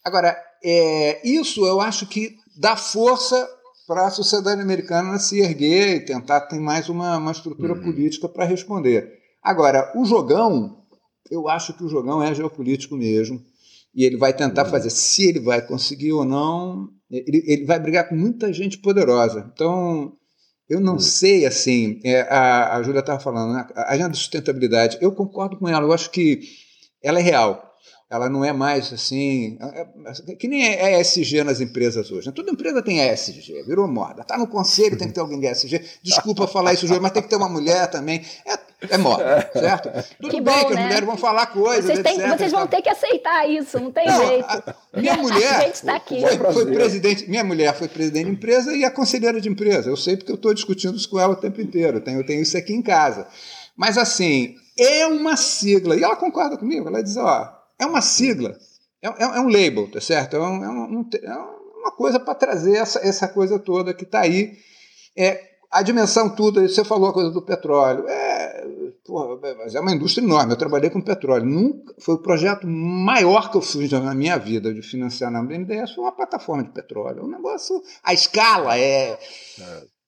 Agora, 0.05 0.37
é, 0.63 1.27
isso 1.27 1.67
eu 1.67 1.81
acho 1.81 2.07
que 2.07 2.37
dá 2.59 2.77
força 2.77 3.49
para 3.87 4.07
a 4.07 4.11
sociedade 4.11 4.61
americana 4.61 5.19
se 5.19 5.41
erguer 5.41 5.97
e 5.97 6.05
tentar 6.05 6.43
ter 6.43 6.61
mais 6.61 6.91
uma, 6.91 7.17
uma 7.17 7.33
estrutura 7.33 7.73
uhum. 7.73 7.83
política 7.83 8.29
para 8.29 8.45
responder. 8.45 9.11
Agora, 9.43 9.91
o 9.97 10.05
jogão, 10.05 10.85
eu 11.31 11.49
acho 11.49 11.73
que 11.73 11.85
o 11.85 11.89
jogão 11.89 12.23
é 12.23 12.35
geopolítico 12.35 12.95
mesmo 12.95 13.43
e 13.95 14.05
ele 14.05 14.17
vai 14.17 14.33
tentar 14.33 14.65
fazer. 14.65 14.91
Se 14.91 15.29
ele 15.29 15.41
vai 15.41 15.65
conseguir 15.67 16.13
ou 16.13 16.25
não, 16.25 16.89
ele, 17.11 17.45
ele 17.47 17.65
vai 17.65 17.79
brigar 17.79 18.09
com 18.09 18.17
muita 18.17 18.53
gente 18.53 18.79
poderosa. 18.79 19.51
Então, 19.55 20.13
eu 20.69 20.81
não 20.81 20.97
hum. 20.97 21.01
sei, 21.01 21.47
assim, 21.47 22.01
é, 22.05 22.23
a, 22.23 22.77
a 22.77 22.83
Júlia 22.83 23.01
estava 23.01 23.21
falando, 23.21 23.55
né, 23.55 23.67
a 23.77 23.93
agenda 23.93 24.11
de 24.11 24.19
sustentabilidade, 24.19 24.99
eu 25.01 25.13
concordo 25.13 25.59
com 25.59 25.69
ela, 25.69 25.85
eu 25.85 25.93
acho 25.93 26.11
que 26.11 26.41
ela 27.03 27.19
é 27.19 27.23
real 27.23 27.75
ela 28.11 28.29
não 28.29 28.45
é 28.45 28.53
mais 28.53 28.93
assim. 28.93 29.59
É, 29.61 29.87
é, 30.31 30.35
que 30.37 30.47
nem 30.47 30.65
é 30.65 31.01
ESG 31.01 31.43
nas 31.43 31.61
empresas 31.61 32.11
hoje. 32.11 32.29
Né? 32.29 32.33
Toda 32.35 32.51
empresa 32.51 32.83
tem 32.83 33.01
ESG, 33.01 33.65
virou 33.67 33.89
moda. 33.89 34.23
Está 34.23 34.39
no 34.39 34.47
conselho, 34.47 34.97
tem 34.97 35.09
que 35.09 35.15
ter 35.15 35.21
alguém 35.21 35.41
de 35.41 35.47
ESG. 35.47 35.81
Desculpa 36.03 36.47
falar 36.47 36.75
isso, 36.75 36.87
mas 37.01 37.13
tem 37.13 37.23
que 37.23 37.29
ter 37.29 37.37
uma 37.37 37.49
mulher 37.49 37.91
também. 37.91 38.23
É, 38.47 38.57
é 38.91 38.99
moda, 38.99 39.51
certo? 39.53 39.91
Tudo 40.21 40.31
que 40.31 40.41
bem 40.41 40.55
bom, 40.55 40.69
que 40.69 40.75
né? 40.75 40.81
as 40.81 40.87
mulheres 40.87 41.07
vão 41.07 41.17
falar 41.17 41.47
coisas. 41.47 41.85
Vocês, 41.85 42.03
têm, 42.03 42.29
vocês 42.29 42.53
vão 42.53 42.67
ter 42.67 42.83
que 42.83 42.89
aceitar 42.89 43.49
isso, 43.49 43.79
não 43.79 43.91
tem 43.91 44.07
não, 44.07 44.27
jeito. 44.27 44.47
A, 44.49 44.75
minha 44.97 45.17
mulher. 45.19 45.55
A 45.55 45.61
gente 45.61 45.75
está 45.75 45.97
aqui. 45.97 46.21
Foi, 46.21 46.53
foi, 46.53 46.67
presidente, 46.67 47.29
minha 47.29 47.45
mulher 47.45 47.75
foi 47.75 47.89
presidente 47.89 48.27
de 48.27 48.33
empresa 48.33 48.75
e 48.75 48.85
a 48.85 48.91
conselheira 48.91 49.41
de 49.41 49.49
empresa. 49.49 49.89
Eu 49.89 49.97
sei 49.97 50.17
porque 50.17 50.33
eu 50.33 50.37
estou 50.37 50.55
discutindo 50.55 50.97
isso 50.97 51.09
com 51.09 51.19
ela 51.19 51.33
o 51.33 51.37
tempo 51.37 51.61
inteiro. 51.61 51.99
Eu 51.99 52.01
tenho, 52.01 52.21
eu 52.21 52.27
tenho 52.27 52.43
isso 52.43 52.57
aqui 52.57 52.73
em 52.73 52.83
casa. 52.83 53.27
Mas 53.77 53.99
assim, 53.99 54.55
é 54.79 55.07
uma 55.07 55.37
sigla. 55.37 55.97
E 55.97 56.03
ela 56.03 56.17
concorda 56.17 56.57
comigo. 56.57 56.89
Ela 56.89 57.03
diz: 57.03 57.17
ó 57.17 57.65
é 57.79 57.87
uma 57.87 58.01
sigla, 58.01 58.57
é, 59.03 59.09
é, 59.09 59.25
é 59.25 59.41
um 59.41 59.49
label, 59.49 59.91
tá 59.91 60.01
certo? 60.01 60.37
É, 60.37 60.41
um, 60.41 60.65
é, 60.65 60.69
um, 60.69 61.11
é 61.23 61.37
uma 61.79 61.93
coisa 61.93 62.19
para 62.19 62.35
trazer 62.35 62.77
essa, 62.77 62.99
essa 63.07 63.29
coisa 63.29 63.59
toda 63.59 63.95
que 63.95 64.05
está 64.05 64.21
aí. 64.21 64.57
É, 65.17 65.55
a 65.71 65.83
dimensão 65.83 66.35
tudo, 66.35 66.67
você 66.67 66.85
falou 66.85 67.11
a 67.11 67.13
coisa 67.13 67.31
do 67.31 67.43
petróleo. 67.43 68.07
É, 68.09 68.64
porra, 69.05 69.39
mas 69.59 69.75
é 69.75 69.81
uma 69.81 69.93
indústria 69.93 70.25
enorme. 70.25 70.53
Eu 70.53 70.59
trabalhei 70.59 70.91
com 70.91 71.01
petróleo. 71.01 71.45
Nunca, 71.45 71.95
foi 72.01 72.15
o 72.15 72.23
projeto 72.23 72.67
maior 72.67 73.51
que 73.51 73.57
eu 73.57 73.61
fiz 73.61 73.91
na 73.91 74.15
minha 74.15 74.39
vida 74.39 74.73
de 74.73 74.83
financiar 74.83 75.31
na 75.31 75.43
BNDES. 75.43 75.93
Foi 75.95 76.05
uma 76.05 76.17
plataforma 76.17 76.65
de 76.65 76.71
petróleo. 76.71 77.21
É 77.21 77.23
um 77.23 77.31
negócio. 77.31 77.81
A 78.03 78.15
escala 78.15 78.79
é. 78.79 79.13
é. 79.13 79.19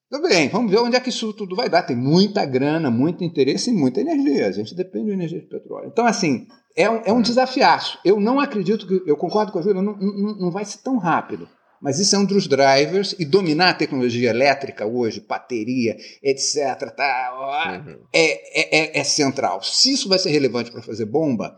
Tudo 0.08 0.28
bem, 0.28 0.48
vamos 0.48 0.70
ver 0.70 0.78
onde 0.78 0.94
é 0.94 1.00
que 1.00 1.08
isso 1.08 1.32
tudo 1.32 1.56
vai 1.56 1.68
dar. 1.68 1.82
Tem 1.82 1.96
muita 1.96 2.44
grana, 2.46 2.90
muito 2.90 3.24
interesse 3.24 3.70
e 3.70 3.72
muita 3.72 4.00
energia. 4.00 4.46
A 4.46 4.52
gente 4.52 4.74
depende 4.74 5.06
de 5.06 5.12
energia 5.12 5.40
de 5.40 5.48
petróleo. 5.48 5.88
Então, 5.88 6.06
assim, 6.06 6.46
é 6.76 6.88
um, 6.88 7.02
é 7.04 7.12
um 7.12 7.20
desafiaço. 7.20 7.98
Eu 8.04 8.20
não 8.20 8.38
acredito 8.38 8.86
que. 8.86 9.02
Eu 9.04 9.16
concordo 9.16 9.50
com 9.50 9.58
a 9.58 9.62
Júlia, 9.62 9.82
não, 9.82 9.96
não, 9.96 10.36
não 10.38 10.50
vai 10.50 10.64
ser 10.64 10.78
tão 10.78 10.96
rápido. 10.96 11.48
Mas 11.86 12.00
isso 12.00 12.16
é 12.16 12.18
um 12.18 12.24
dos 12.24 12.48
drivers, 12.48 13.14
e 13.16 13.24
dominar 13.24 13.68
a 13.68 13.74
tecnologia 13.74 14.30
elétrica 14.30 14.84
hoje, 14.84 15.20
bateria, 15.20 15.96
etc., 16.20 16.90
tá, 16.96 17.80
uhum. 17.86 18.00
é, 18.12 18.60
é, 18.60 18.76
é, 18.76 18.98
é, 18.98 19.04
central. 19.04 19.62
Se 19.62 19.92
isso 19.92 20.08
vai 20.08 20.18
ser 20.18 20.30
relevante 20.30 20.72
para 20.72 20.82
fazer 20.82 21.04
bomba, 21.04 21.56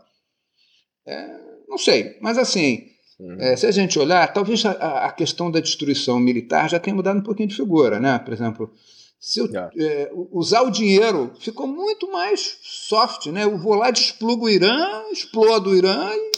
é, 1.07 1.27
não 1.67 1.79
sei. 1.79 2.15
Mas 2.21 2.37
assim, 2.37 2.83
uhum. 3.19 3.37
É, 3.39 3.55
se 3.55 3.65
a 3.65 3.71
gente 3.71 3.97
olhar, 3.97 4.31
talvez 4.31 4.63
a, 4.67 5.07
a, 5.07 5.11
questão 5.11 5.49
da 5.49 5.59
destruição 5.59 6.19
militar 6.19 6.69
já 6.69 6.79
tenha 6.79 6.95
mudado 6.95 7.17
um 7.17 7.23
pouquinho 7.23 7.49
de 7.49 7.55
figura. 7.55 7.99
Né? 7.99 8.19
Por 8.19 8.31
exemplo, 8.31 8.71
se 9.19 9.39
eu, 9.39 9.49
é, 9.79 10.11
usar 10.31 10.61
o 10.61 10.69
dinheiro 10.69 11.33
ficou 11.39 11.65
muito 11.65 12.11
mais 12.11 12.59
soft, 12.61 13.25
né? 13.31 13.45
Eu 13.45 13.57
vou 13.57 13.73
lá, 13.73 13.89
desplugo 13.89 14.45
o 14.45 14.49
Irã, 14.49 15.01
explodo 15.11 15.71
o 15.71 15.75
Irã 15.75 16.07
e 16.13 16.31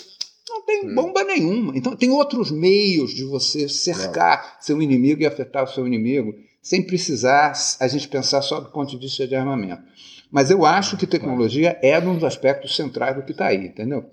não 0.62 0.66
tem 0.66 0.90
hum. 0.90 0.96
bomba 0.96 1.24
nenhuma. 1.24 1.74
Então 1.76 1.96
tem 1.96 2.10
outros 2.10 2.52
meios 2.52 3.14
de 3.14 3.24
você 3.24 3.68
cercar 3.68 4.58
seu 4.62 4.82
inimigo 4.82 5.22
e 5.22 5.26
afetar 5.26 5.64
o 5.64 5.68
seu 5.68 5.86
inimigo 5.88 6.34
sem 6.62 6.86
precisar 6.86 7.54
a 7.80 7.88
gente 7.88 8.08
pensar 8.08 8.42
só 8.42 8.60
do 8.60 8.70
ponto 8.70 8.92
de 8.92 8.98
vista 8.98 9.28
de 9.28 9.36
armamento. 9.36 9.82
Mas 10.30 10.52
eu 10.52 10.66
acho 10.66 10.96
que 10.96 11.08
tecnologia 11.08 11.78
é 11.82 11.98
um 12.00 12.16
dos 12.16 12.24
aspectos 12.24 12.76
centrais 12.76 13.16
do 13.16 13.24
que 13.24 13.32
está 13.32 13.48
aí, 13.48 13.66
entendeu? 13.66 14.10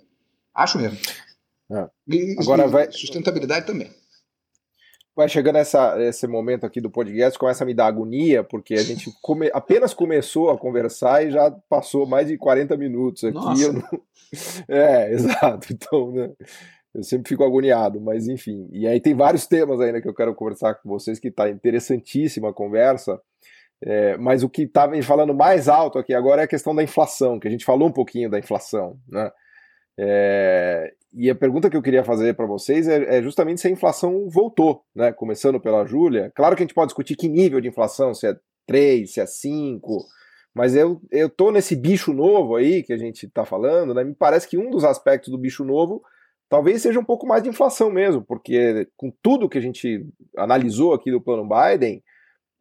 Acho 0.54 0.78
mesmo. 0.78 0.98
É. 1.70 1.88
E, 2.08 2.36
Agora 2.40 2.66
vai... 2.66 2.90
sustentabilidade 2.90 3.66
também. 3.66 3.90
Vai 5.18 5.28
chegando 5.28 5.56
essa, 5.56 6.00
esse 6.00 6.28
momento 6.28 6.64
aqui 6.64 6.80
do 6.80 6.88
podcast, 6.88 7.36
começa 7.36 7.64
a 7.64 7.66
me 7.66 7.74
dar 7.74 7.86
agonia, 7.86 8.44
porque 8.44 8.74
a 8.74 8.82
gente 8.84 9.10
come, 9.20 9.50
apenas 9.52 9.92
começou 9.92 10.48
a 10.48 10.56
conversar 10.56 11.26
e 11.26 11.32
já 11.32 11.50
passou 11.68 12.06
mais 12.06 12.28
de 12.28 12.38
40 12.38 12.76
minutos 12.76 13.24
aqui. 13.24 13.34
Não... 13.34 13.82
É, 14.68 15.10
exato. 15.14 15.72
Então, 15.72 16.12
né? 16.12 16.30
Eu 16.94 17.02
sempre 17.02 17.30
fico 17.30 17.42
agoniado, 17.42 17.98
mas 17.98 18.28
enfim. 18.28 18.68
E 18.70 18.86
aí 18.86 19.00
tem 19.00 19.14
vários 19.14 19.46
temas 19.46 19.80
ainda 19.80 20.02
que 20.02 20.08
eu 20.08 20.12
quero 20.12 20.34
conversar 20.34 20.74
com 20.74 20.88
vocês, 20.90 21.18
que 21.18 21.28
está 21.28 21.48
interessantíssima 21.48 22.50
a 22.50 22.52
conversa. 22.52 23.18
É, 23.82 24.18
mas 24.18 24.42
o 24.42 24.50
que 24.50 24.64
estava 24.64 24.94
tá 24.94 25.02
falando 25.02 25.32
mais 25.32 25.66
alto 25.66 25.98
aqui 25.98 26.12
agora 26.12 26.42
é 26.42 26.44
a 26.44 26.48
questão 26.48 26.74
da 26.74 26.82
inflação, 26.82 27.40
que 27.40 27.48
a 27.48 27.50
gente 27.50 27.64
falou 27.64 27.88
um 27.88 27.92
pouquinho 27.92 28.28
da 28.28 28.38
inflação, 28.38 28.98
né? 29.08 29.30
É, 29.98 30.94
e 31.12 31.28
a 31.28 31.34
pergunta 31.34 31.68
que 31.68 31.76
eu 31.76 31.82
queria 31.82 32.04
fazer 32.04 32.34
para 32.34 32.46
vocês 32.46 32.86
é, 32.86 33.18
é, 33.18 33.22
justamente 33.22 33.60
se 33.60 33.66
a 33.66 33.70
inflação 33.70 34.28
voltou, 34.28 34.84
né? 34.94 35.10
Começando 35.12 35.58
pela 35.58 35.84
Júlia. 35.84 36.30
Claro 36.34 36.54
que 36.54 36.62
a 36.62 36.64
gente 36.66 36.74
pode 36.74 36.88
discutir 36.88 37.16
que 37.16 37.28
nível 37.28 37.60
de 37.60 37.68
inflação, 37.68 38.14
se 38.14 38.28
é 38.28 38.36
3, 38.66 39.12
se 39.12 39.20
é 39.20 39.26
5, 39.26 40.06
mas 40.54 40.76
eu, 40.76 41.00
eu 41.10 41.28
tô 41.28 41.50
nesse 41.50 41.74
bicho 41.74 42.12
novo 42.12 42.54
aí 42.54 42.82
que 42.82 42.92
a 42.92 42.96
gente 42.96 43.26
está 43.26 43.44
falando, 43.44 43.92
né? 43.92 44.04
Me 44.04 44.14
parece 44.14 44.46
que 44.46 44.56
um 44.56 44.70
dos 44.70 44.84
aspectos 44.84 45.30
do 45.30 45.38
bicho 45.38 45.64
novo 45.64 46.02
talvez 46.48 46.80
seja 46.82 47.00
um 47.00 47.04
pouco 47.04 47.26
mais 47.26 47.42
de 47.42 47.48
inflação 47.48 47.90
mesmo, 47.90 48.22
porque 48.22 48.88
com 48.96 49.12
tudo 49.22 49.48
que 49.48 49.58
a 49.58 49.60
gente 49.60 50.06
analisou 50.36 50.94
aqui 50.94 51.10
do 51.10 51.20
plano 51.20 51.46
Biden, 51.46 52.02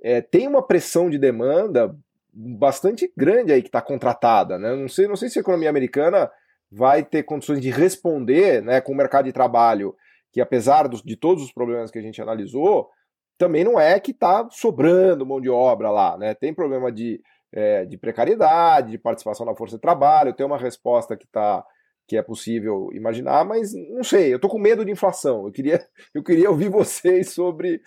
é, 0.01 0.21
tem 0.21 0.47
uma 0.47 0.65
pressão 0.65 1.09
de 1.09 1.17
demanda 1.17 1.95
bastante 2.33 3.11
grande 3.15 3.51
aí 3.51 3.61
que 3.61 3.69
está 3.69 3.81
contratada, 3.81 4.57
né? 4.57 4.75
Não 4.75 4.87
sei, 4.87 5.07
não 5.07 5.15
sei 5.15 5.29
se 5.29 5.39
a 5.39 5.41
economia 5.41 5.69
americana 5.69 6.29
vai 6.71 7.03
ter 7.03 7.23
condições 7.23 7.61
de 7.61 7.69
responder 7.69 8.61
né, 8.61 8.81
com 8.81 8.91
o 8.91 8.95
mercado 8.95 9.25
de 9.25 9.33
trabalho, 9.33 9.95
que 10.31 10.41
apesar 10.41 10.87
de 10.87 11.15
todos 11.15 11.43
os 11.43 11.51
problemas 11.51 11.89
que 11.89 11.99
a 11.99 12.01
gente 12.01 12.21
analisou, 12.21 12.89
também 13.37 13.63
não 13.63 13.79
é 13.79 13.99
que 13.99 14.11
está 14.11 14.47
sobrando 14.51 15.25
mão 15.25 15.39
de 15.39 15.49
obra 15.49 15.89
lá. 15.89 16.17
Né? 16.17 16.33
Tem 16.33 16.53
problema 16.53 16.91
de, 16.91 17.21
é, 17.51 17.85
de 17.85 17.97
precariedade, 17.97 18.91
de 18.91 18.97
participação 18.97 19.45
na 19.45 19.55
força 19.55 19.75
de 19.75 19.81
trabalho, 19.81 20.33
tem 20.33 20.45
uma 20.45 20.57
resposta 20.57 21.15
que 21.15 21.25
está 21.25 21.63
que 22.07 22.15
é 22.15 22.21
possível 22.21 22.89
imaginar, 22.93 23.43
mas 23.43 23.73
não 23.73 24.01
sei, 24.01 24.31
eu 24.31 24.37
estou 24.37 24.49
com 24.49 24.57
medo 24.57 24.85
de 24.85 24.91
inflação. 24.91 25.45
Eu 25.45 25.51
queria, 25.51 25.85
eu 26.15 26.23
queria 26.23 26.49
ouvir 26.49 26.69
vocês 26.71 27.31
sobre 27.31 27.81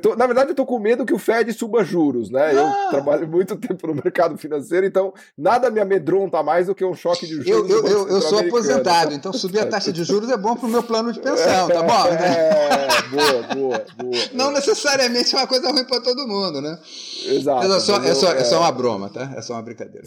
Tô, 0.00 0.16
na 0.16 0.26
verdade, 0.26 0.50
eu 0.50 0.54
tô 0.54 0.66
com 0.66 0.78
medo 0.78 1.06
que 1.06 1.14
o 1.14 1.18
Fed 1.18 1.52
suba 1.52 1.84
juros, 1.84 2.30
né? 2.30 2.50
Ah. 2.50 2.84
Eu 2.84 2.90
trabalho 2.90 3.28
muito 3.28 3.54
tempo 3.56 3.86
no 3.86 3.94
mercado 3.94 4.36
financeiro, 4.36 4.86
então 4.86 5.14
nada 5.36 5.70
me 5.70 5.80
amedronta 5.80 6.42
mais 6.42 6.66
do 6.66 6.74
que 6.74 6.84
um 6.84 6.94
choque 6.94 7.26
de 7.26 7.34
juros. 7.34 7.48
Eu, 7.48 7.68
eu, 7.68 7.86
eu, 7.86 8.08
eu 8.08 8.20
sou 8.20 8.40
aposentado, 8.40 9.14
então 9.14 9.32
subir 9.34 9.60
a 9.60 9.66
taxa 9.66 9.92
de 9.92 10.02
juros 10.04 10.30
é 10.30 10.36
bom 10.36 10.56
para 10.56 10.66
o 10.66 10.70
meu 10.70 10.82
plano 10.82 11.12
de 11.12 11.20
pensão, 11.20 11.68
tá 11.68 11.82
bom? 11.82 12.06
É, 12.08 12.88
boa, 13.10 13.54
boa, 13.54 13.84
boa. 13.96 14.24
Não 14.32 14.50
necessariamente 14.50 15.34
é 15.34 15.38
uma 15.38 15.46
coisa 15.46 15.70
ruim 15.70 15.84
para 15.84 16.00
todo 16.00 16.26
mundo, 16.26 16.60
né? 16.60 16.78
Exato. 17.26 17.72
É 17.72 17.80
só, 17.80 17.96
é, 18.02 18.14
só, 18.14 18.32
é 18.32 18.44
só 18.44 18.60
uma 18.60 18.72
broma, 18.72 19.08
tá? 19.08 19.32
É 19.36 19.42
só 19.42 19.54
uma 19.54 19.62
brincadeira. 19.62 20.06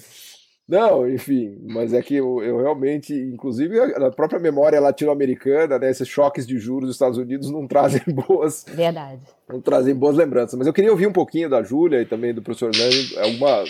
Não, 0.69 1.09
enfim, 1.09 1.57
mas 1.67 1.93
é 1.93 2.01
que 2.01 2.13
eu, 2.13 2.43
eu 2.43 2.59
realmente, 2.59 3.11
inclusive 3.11 3.79
a 3.79 4.11
própria 4.11 4.39
memória 4.39 4.79
latino-americana, 4.79 5.79
né, 5.79 5.89
esses 5.89 6.07
choques 6.07 6.45
de 6.45 6.59
juros 6.59 6.89
dos 6.89 6.95
Estados 6.95 7.17
Unidos 7.17 7.49
não 7.49 7.65
trazem 7.67 8.03
boas. 8.07 8.63
Verdade 8.67 9.21
não 9.49 9.59
trazem 9.59 9.95
boas 9.95 10.15
lembranças. 10.15 10.57
Mas 10.57 10.67
eu 10.67 10.73
queria 10.73 10.91
ouvir 10.91 11.07
um 11.07 11.11
pouquinho 11.11 11.49
da 11.49 11.63
Júlia 11.63 12.01
e 12.01 12.05
também 12.05 12.33
do 12.33 12.41
professor 12.41 12.71
Nani, 12.71 13.17
alguma, 13.17 13.63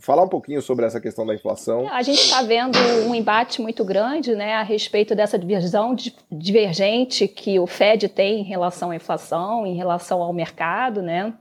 falar 0.00 0.24
um 0.24 0.28
pouquinho 0.28 0.62
sobre 0.62 0.86
essa 0.86 1.00
questão 1.00 1.26
da 1.26 1.34
inflação. 1.34 1.86
A 1.92 2.02
gente 2.02 2.20
está 2.20 2.42
vendo 2.42 2.78
um 3.06 3.14
embate 3.14 3.60
muito 3.60 3.84
grande 3.84 4.34
né, 4.34 4.54
a 4.54 4.62
respeito 4.62 5.14
dessa 5.14 5.38
divisão 5.38 5.94
divergente 6.32 7.28
que 7.28 7.58
o 7.58 7.66
Fed 7.66 8.08
tem 8.08 8.40
em 8.40 8.44
relação 8.44 8.90
à 8.90 8.96
inflação, 8.96 9.66
em 9.66 9.76
relação 9.76 10.22
ao 10.22 10.32
mercado. 10.32 11.02
Né? 11.02 11.32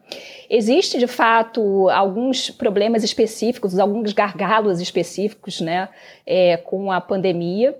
Existe, 0.49 0.97
de 0.97 1.07
fato, 1.07 1.89
alguns 1.89 2.49
problemas 2.49 3.03
específicos, 3.03 3.77
alguns 3.77 4.13
gargalos 4.13 4.79
específicos 4.79 5.59
né, 5.59 5.89
é, 6.25 6.57
com 6.57 6.91
a 6.91 7.01
pandemia. 7.01 7.77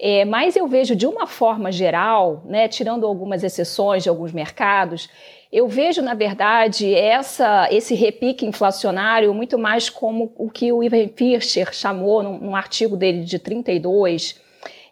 É, 0.00 0.24
mas 0.24 0.56
eu 0.56 0.66
vejo 0.66 0.96
de 0.96 1.06
uma 1.06 1.26
forma 1.26 1.70
geral, 1.70 2.42
né, 2.46 2.66
tirando 2.66 3.06
algumas 3.06 3.44
exceções 3.44 4.02
de 4.02 4.08
alguns 4.08 4.32
mercados, 4.32 5.10
eu 5.52 5.68
vejo, 5.68 6.02
na 6.02 6.14
verdade, 6.14 6.94
essa, 6.94 7.68
esse 7.70 7.94
repique 7.94 8.44
inflacionário 8.44 9.32
muito 9.32 9.58
mais 9.58 9.88
como 9.88 10.32
o 10.36 10.50
que 10.50 10.72
o 10.72 10.82
Ivan 10.82 11.08
Fischer 11.14 11.72
chamou, 11.72 12.22
num, 12.22 12.38
num 12.38 12.56
artigo 12.56 12.96
dele 12.96 13.24
de 13.24 13.38
32, 13.38 14.40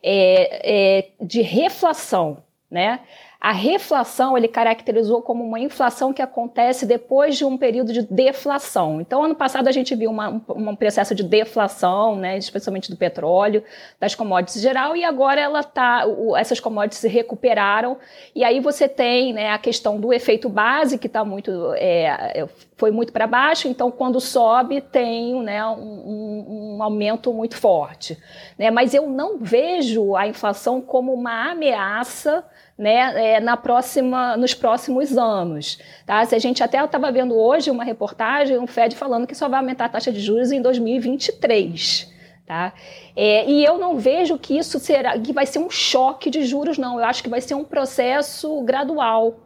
é, 0.02 0.98
é, 0.98 1.08
de 1.20 1.42
reflação. 1.42 2.38
Né? 2.70 3.00
A 3.44 3.52
reflação 3.52 4.38
ele 4.38 4.48
caracterizou 4.48 5.20
como 5.20 5.44
uma 5.44 5.60
inflação 5.60 6.14
que 6.14 6.22
acontece 6.22 6.86
depois 6.86 7.36
de 7.36 7.44
um 7.44 7.58
período 7.58 7.92
de 7.92 8.00
deflação. 8.00 9.02
Então, 9.02 9.22
ano 9.22 9.34
passado 9.34 9.68
a 9.68 9.70
gente 9.70 9.94
viu 9.94 10.10
uma, 10.10 10.30
um, 10.30 10.40
um 10.48 10.74
processo 10.74 11.14
de 11.14 11.22
deflação, 11.22 12.16
né, 12.16 12.38
especialmente 12.38 12.90
do 12.90 12.96
petróleo, 12.96 13.62
das 14.00 14.14
commodities 14.14 14.56
em 14.56 14.60
geral, 14.60 14.96
e 14.96 15.04
agora 15.04 15.42
ela 15.42 15.62
tá, 15.62 16.06
o, 16.06 16.34
essas 16.34 16.58
commodities 16.58 17.00
se 17.00 17.08
recuperaram, 17.08 17.98
e 18.34 18.42
aí 18.42 18.60
você 18.60 18.88
tem 18.88 19.34
né, 19.34 19.50
a 19.50 19.58
questão 19.58 20.00
do 20.00 20.10
efeito 20.10 20.48
base, 20.48 20.96
que 20.96 21.06
está 21.06 21.22
muito, 21.22 21.74
é, 21.74 22.48
foi 22.78 22.90
muito 22.90 23.12
para 23.12 23.26
baixo, 23.26 23.68
então 23.68 23.90
quando 23.90 24.22
sobe 24.22 24.80
tem 24.80 25.42
né, 25.42 25.66
um, 25.66 26.76
um, 26.78 26.82
aumento 26.82 27.30
muito 27.30 27.58
forte. 27.58 28.16
Né? 28.58 28.70
Mas 28.70 28.94
eu 28.94 29.06
não 29.06 29.36
vejo 29.38 30.16
a 30.16 30.26
inflação 30.26 30.80
como 30.80 31.12
uma 31.12 31.50
ameaça 31.50 32.42
né, 32.76 33.34
é, 33.34 33.40
na 33.40 33.56
próxima, 33.56 34.36
nos 34.36 34.52
próximos 34.52 35.16
anos. 35.16 35.78
Tá? 36.04 36.24
Se 36.24 36.34
a 36.34 36.38
gente 36.38 36.62
até 36.62 36.82
estava 36.82 37.10
vendo 37.12 37.34
hoje 37.34 37.70
uma 37.70 37.84
reportagem, 37.84 38.58
um 38.58 38.66
Fed 38.66 38.96
falando 38.96 39.26
que 39.26 39.34
só 39.34 39.48
vai 39.48 39.60
aumentar 39.60 39.86
a 39.86 39.88
taxa 39.88 40.12
de 40.12 40.20
juros 40.20 40.50
em 40.50 40.60
2023. 40.60 42.12
Tá? 42.46 42.74
É, 43.16 43.48
e 43.48 43.64
eu 43.64 43.78
não 43.78 43.96
vejo 43.96 44.36
que 44.36 44.58
isso 44.58 44.78
será, 44.78 45.18
que 45.18 45.32
vai 45.32 45.46
ser 45.46 45.60
um 45.60 45.70
choque 45.70 46.28
de 46.28 46.44
juros, 46.44 46.76
não. 46.76 46.98
Eu 46.98 47.04
acho 47.04 47.22
que 47.22 47.28
vai 47.28 47.40
ser 47.40 47.54
um 47.54 47.64
processo 47.64 48.60
gradual. 48.62 49.40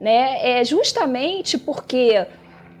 Né? 0.00 0.60
É 0.60 0.64
justamente 0.64 1.58
porque 1.58 2.26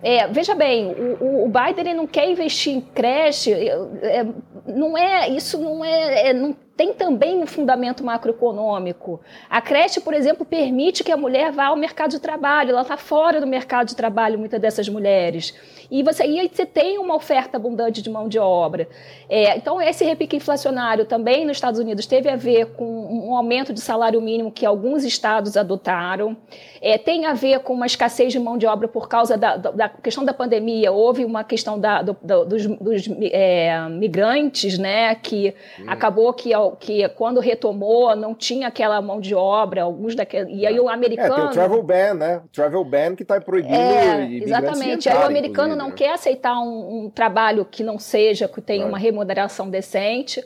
é, 0.02 0.28
veja 0.28 0.54
bem, 0.54 0.94
o, 1.20 1.44
o 1.46 1.48
Biden 1.48 1.94
não 1.94 2.06
quer 2.06 2.30
investir 2.30 2.72
em 2.72 2.80
creche, 2.80 3.52
é, 3.52 4.24
não 4.64 4.96
é 4.96 5.28
isso 5.28 5.58
não 5.58 5.84
é, 5.84 6.28
é 6.28 6.32
não 6.32 6.56
tem 6.78 6.94
também 6.94 7.42
um 7.42 7.46
fundamento 7.46 8.04
macroeconômico. 8.04 9.20
A 9.50 9.60
creche, 9.60 10.00
por 10.00 10.14
exemplo, 10.14 10.46
permite 10.46 11.02
que 11.02 11.10
a 11.10 11.16
mulher 11.16 11.50
vá 11.50 11.66
ao 11.66 11.76
mercado 11.76 12.12
de 12.12 12.20
trabalho, 12.20 12.70
ela 12.70 12.82
está 12.82 12.96
fora 12.96 13.40
do 13.40 13.48
mercado 13.48 13.88
de 13.88 13.96
trabalho, 13.96 14.38
muitas 14.38 14.60
dessas 14.60 14.88
mulheres. 14.88 15.52
E 15.90 16.02
você, 16.02 16.26
e 16.26 16.48
você 16.48 16.66
tem 16.66 16.98
uma 16.98 17.14
oferta 17.14 17.56
abundante 17.56 18.02
de 18.02 18.10
mão 18.10 18.28
de 18.28 18.38
obra. 18.38 18.88
É, 19.28 19.56
então, 19.56 19.80
esse 19.80 20.04
repique 20.04 20.36
inflacionário 20.36 21.04
também 21.04 21.46
nos 21.46 21.56
Estados 21.56 21.80
Unidos 21.80 22.06
teve 22.06 22.28
a 22.28 22.36
ver 22.36 22.66
com 22.74 22.84
um 22.84 23.34
aumento 23.34 23.72
de 23.72 23.80
salário 23.80 24.20
mínimo 24.20 24.52
que 24.52 24.66
alguns 24.66 25.04
estados 25.04 25.56
adotaram. 25.56 26.36
É, 26.80 26.98
tem 26.98 27.26
a 27.26 27.32
ver 27.32 27.60
com 27.60 27.72
uma 27.72 27.86
escassez 27.86 28.32
de 28.32 28.38
mão 28.38 28.58
de 28.58 28.66
obra 28.66 28.86
por 28.86 29.08
causa 29.08 29.36
da, 29.36 29.56
da, 29.56 29.70
da 29.70 29.88
questão 29.88 30.24
da 30.24 30.34
pandemia. 30.34 30.92
Houve 30.92 31.24
uma 31.24 31.42
questão 31.42 31.78
da, 31.78 32.02
do, 32.02 32.16
dos, 32.44 32.66
dos 32.66 33.08
é, 33.32 33.88
migrantes, 33.88 34.78
né, 34.78 35.14
que 35.14 35.54
hum. 35.80 35.84
acabou 35.86 36.32
que 36.32 36.50
que 36.78 37.08
quando 37.10 37.40
retomou 37.40 38.14
não 38.14 38.34
tinha 38.34 38.68
aquela 38.68 39.00
mão 39.00 39.20
de 39.20 39.34
obra, 39.34 39.82
alguns 39.82 40.14
daqueles. 40.14 40.48
E 40.50 40.66
aí 40.66 40.78
o 40.78 40.88
americano. 40.88 41.32
É, 41.32 41.36
tem 41.36 41.44
o 41.46 41.50
travel 41.50 41.82
ban, 41.82 42.14
né? 42.14 42.42
O 42.44 42.48
travel 42.48 42.84
ban 42.84 43.14
que 43.14 43.22
está 43.22 43.40
proibindo. 43.40 43.74
É, 43.74 44.32
exatamente. 44.32 45.08
Aí 45.08 45.16
o 45.16 45.26
americano 45.26 45.76
não 45.78 45.90
quer 45.90 46.12
aceitar 46.12 46.58
um, 46.60 47.04
um, 47.04 47.10
trabalho 47.10 47.64
que 47.64 47.82
não 47.82 47.98
seja, 47.98 48.48
que 48.48 48.60
tenha 48.60 48.84
uma 48.84 48.98
remuneração 48.98 49.70
decente. 49.70 50.44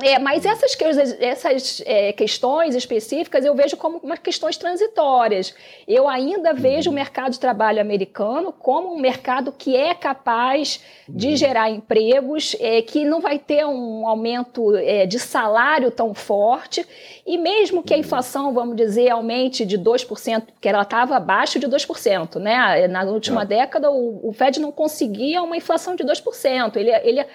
É, 0.00 0.18
mas 0.18 0.46
essas, 0.46 0.74
essas 1.20 1.82
é, 1.84 2.12
questões 2.14 2.74
específicas 2.74 3.44
eu 3.44 3.54
vejo 3.54 3.76
como 3.76 3.98
umas 3.98 4.18
questões 4.18 4.56
transitórias. 4.56 5.54
Eu 5.86 6.08
ainda 6.08 6.54
vejo 6.54 6.90
o 6.90 6.94
mercado 6.94 7.32
de 7.32 7.38
trabalho 7.38 7.78
americano 7.78 8.52
como 8.52 8.94
um 8.94 8.98
mercado 8.98 9.52
que 9.52 9.76
é 9.76 9.92
capaz 9.92 10.82
de 11.06 11.28
uhum. 11.28 11.36
gerar 11.36 11.68
empregos, 11.68 12.56
é, 12.58 12.80
que 12.80 13.04
não 13.04 13.20
vai 13.20 13.38
ter 13.38 13.66
um 13.66 14.06
aumento 14.08 14.74
é, 14.76 15.04
de 15.04 15.18
salário 15.18 15.90
tão 15.90 16.14
forte, 16.14 16.86
e 17.26 17.36
mesmo 17.36 17.82
que 17.82 17.92
a 17.92 17.96
uhum. 17.96 18.00
inflação, 18.00 18.54
vamos 18.54 18.76
dizer, 18.76 19.10
aumente 19.10 19.66
de 19.66 19.78
2%, 19.78 20.44
que 20.58 20.68
ela 20.68 20.82
estava 20.82 21.16
abaixo 21.16 21.58
de 21.58 21.66
2%, 21.66 22.36
né? 22.36 22.88
Na 22.88 23.02
última 23.04 23.42
é. 23.42 23.46
década, 23.46 23.90
o, 23.90 24.26
o 24.26 24.32
Fed 24.32 24.58
não 24.58 24.72
conseguia 24.72 25.42
uma 25.42 25.56
inflação 25.56 25.94
de 25.94 26.02
2%. 26.02 26.76
Ele, 26.76 26.90
ele. 26.90 27.26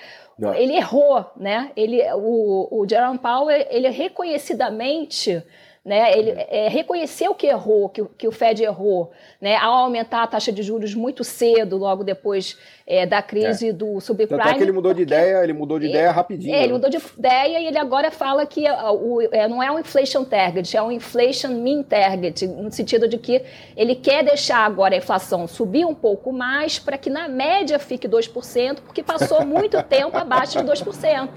Ele 0.54 0.76
errou, 0.76 1.26
né? 1.36 1.72
Ele, 1.76 2.02
o, 2.14 2.68
o 2.72 2.88
Jerome 2.88 3.18
Powell, 3.18 3.66
ele 3.70 3.90
reconhecidamente 3.90 5.44
né? 5.88 6.12
Ele 6.18 6.32
é, 6.50 6.68
reconheceu 6.68 7.34
que 7.34 7.48
errou, 7.48 7.88
que, 7.88 8.04
que 8.18 8.28
o 8.28 8.32
Fed 8.32 8.62
errou, 8.62 9.10
né? 9.40 9.56
Ao 9.56 9.74
aumentar 9.74 10.22
a 10.22 10.28
taxa 10.28 10.52
de 10.52 10.62
juros 10.62 10.94
muito 10.94 11.24
cedo, 11.24 11.78
logo 11.78 12.04
depois 12.04 12.58
é, 12.88 13.06
da 13.06 13.22
crise 13.22 13.70
é. 13.70 13.74
do 13.74 14.00
subprime. 14.00 14.42
Tanto 14.42 14.48
é 14.48 14.54
que 14.54 14.64
ele 14.64 14.72
mudou 14.72 14.94
de 14.94 15.02
ideia, 15.02 15.44
ele 15.44 15.52
mudou 15.52 15.78
de 15.78 15.88
ideia 15.88 16.10
rapidinho. 16.10 16.56
É, 16.56 16.60
ele 16.60 16.68
né? 16.68 16.74
mudou 16.74 16.90
de 16.90 16.98
ideia 16.98 17.60
e 17.60 17.66
ele 17.68 17.78
agora 17.78 18.10
fala 18.10 18.46
que 18.46 18.64
o, 18.64 19.22
é, 19.30 19.46
não 19.46 19.62
é 19.62 19.70
um 19.70 19.78
inflation 19.78 20.24
target, 20.24 20.78
é 20.78 20.82
um 20.82 20.90
inflation 20.90 21.50
mean 21.50 21.84
target, 21.84 22.48
no 22.48 22.72
sentido 22.72 23.06
de 23.06 23.18
que 23.18 23.44
ele 23.76 23.94
quer 23.94 24.24
deixar 24.24 24.60
agora 24.60 24.96
a 24.96 24.98
inflação 24.98 25.46
subir 25.48 25.86
um 25.86 25.94
pouco 25.94 26.32
mais 26.32 26.80
para 26.80 26.98
que 26.98 27.10
na 27.10 27.28
média 27.28 27.78
fique 27.78 28.08
2%, 28.08 28.78
porque 28.86 29.04
passou 29.04 29.46
muito 29.46 29.84
tempo 29.84 30.16
abaixo 30.16 30.58
de 30.58 30.64
2%. 30.64 31.30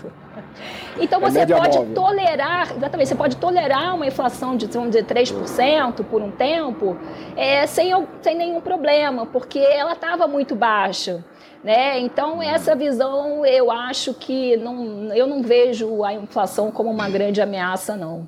Então 1.00 1.18
é 1.18 1.30
você 1.30 1.46
pode 1.46 1.78
móvel. 1.78 1.94
tolerar, 1.94 2.76
exatamente, 2.76 3.08
você 3.08 3.14
pode 3.16 3.36
tolerar 3.36 3.96
uma 3.96 4.06
inflação 4.06 4.56
de, 4.56 4.66
vamos 4.66 4.90
dizer, 4.90 5.04
3% 5.04 6.04
por 6.04 6.22
um 6.22 6.30
tempo 6.30 6.96
é, 7.36 7.66
sem, 7.66 7.92
sem 8.22 8.36
nenhum 8.36 8.60
problema, 8.60 9.26
porque 9.26 9.58
ela 9.58 9.94
estava 9.94 10.28
muito 10.28 10.54
baixa. 10.54 11.24
Né? 11.62 12.00
Então, 12.00 12.42
essa 12.42 12.74
visão, 12.74 13.44
eu 13.44 13.70
acho 13.70 14.14
que 14.14 14.56
não, 14.56 15.14
eu 15.14 15.26
não 15.26 15.42
vejo 15.42 16.02
a 16.02 16.14
inflação 16.14 16.70
como 16.70 16.90
uma 16.90 17.08
grande 17.08 17.40
ameaça, 17.40 17.96
não. 17.96 18.26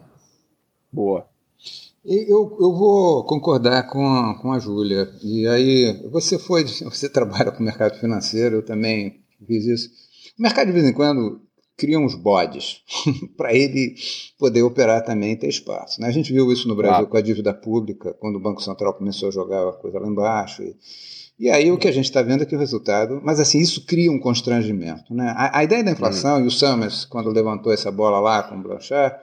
Boa. 0.93 1.27
Eu, 2.05 2.57
eu 2.61 2.73
vou 2.75 3.25
concordar 3.25 3.87
com 3.89 4.05
a, 4.05 4.39
com 4.41 4.53
a 4.53 4.59
Júlia. 4.59 5.09
E 5.23 5.47
aí, 5.47 6.09
você 6.11 6.39
foi, 6.39 6.65
você 6.65 7.09
trabalha 7.09 7.53
com 7.53 7.61
o 7.61 7.65
mercado 7.65 7.99
financeiro, 7.99 8.57
eu 8.57 8.65
também 8.65 9.23
fiz 9.47 9.65
isso. 9.65 9.89
O 10.39 10.43
mercado, 10.43 10.67
de 10.67 10.73
vez 10.73 10.85
em 10.85 10.93
quando, 10.93 11.41
cria 11.77 11.99
uns 11.99 12.15
bodes 12.15 12.83
para 13.37 13.55
ele 13.55 13.95
poder 14.39 14.63
operar 14.63 15.05
também 15.05 15.33
e 15.33 15.37
ter 15.37 15.49
espaço. 15.49 16.01
Né? 16.01 16.09
A 16.09 16.13
gente 16.13 16.33
viu 16.33 16.53
isso 16.53 16.69
no 16.69 16.77
Brasil 16.77 16.95
claro. 16.95 17.09
com 17.09 17.17
a 17.17 17.23
dívida 17.23 17.55
pública, 17.55 18.13
quando 18.21 18.37
o 18.37 18.41
Banco 18.41 18.63
Central 18.63 18.95
começou 18.95 19.29
a 19.29 19.33
jogar 19.33 19.69
a 19.69 19.73
coisa 19.73 19.99
lá 19.99 20.07
embaixo. 20.07 20.63
E, 20.63 20.77
e 21.43 21.51
aí 21.51 21.73
o 21.73 21.77
que 21.77 21.89
a 21.89 21.93
gente 21.93 22.05
está 22.05 22.23
vendo 22.23 22.45
é 22.45 22.47
que 22.47 22.55
o 22.55 22.59
resultado. 22.59 23.21
Mas 23.21 23.41
assim, 23.41 23.59
isso 23.59 23.85
cria 23.85 24.13
um 24.13 24.19
constrangimento. 24.21 25.13
Né? 25.13 25.35
A, 25.37 25.59
a 25.59 25.65
ideia 25.65 25.83
da 25.83 25.91
inflação, 25.91 26.37
hum. 26.39 26.45
e 26.45 26.47
o 26.47 26.51
Summers, 26.53 27.05
quando 27.05 27.31
levantou 27.31 27.73
essa 27.73 27.91
bola 27.91 28.21
lá 28.21 28.45
com 28.45 28.55
o 28.55 28.63
Blanchard, 28.63 29.17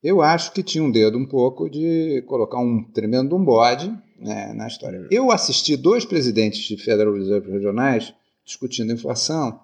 eu 0.00 0.22
acho 0.22 0.52
que 0.52 0.62
tinha 0.62 0.84
um 0.84 0.92
dedo 0.92 1.18
um 1.18 1.26
pouco 1.26 1.68
de 1.68 2.22
colocar 2.28 2.60
um 2.60 2.84
tremendo 2.84 3.34
um 3.34 3.44
bode 3.44 3.92
né, 4.20 4.52
na 4.54 4.68
história. 4.68 5.00
Hum. 5.00 5.08
Eu 5.10 5.32
assisti 5.32 5.76
dois 5.76 6.04
presidentes 6.04 6.60
de 6.60 6.76
Federal 6.76 7.14
Reserve 7.14 7.50
regionais 7.50 8.14
discutindo 8.44 8.92
inflação 8.92 9.58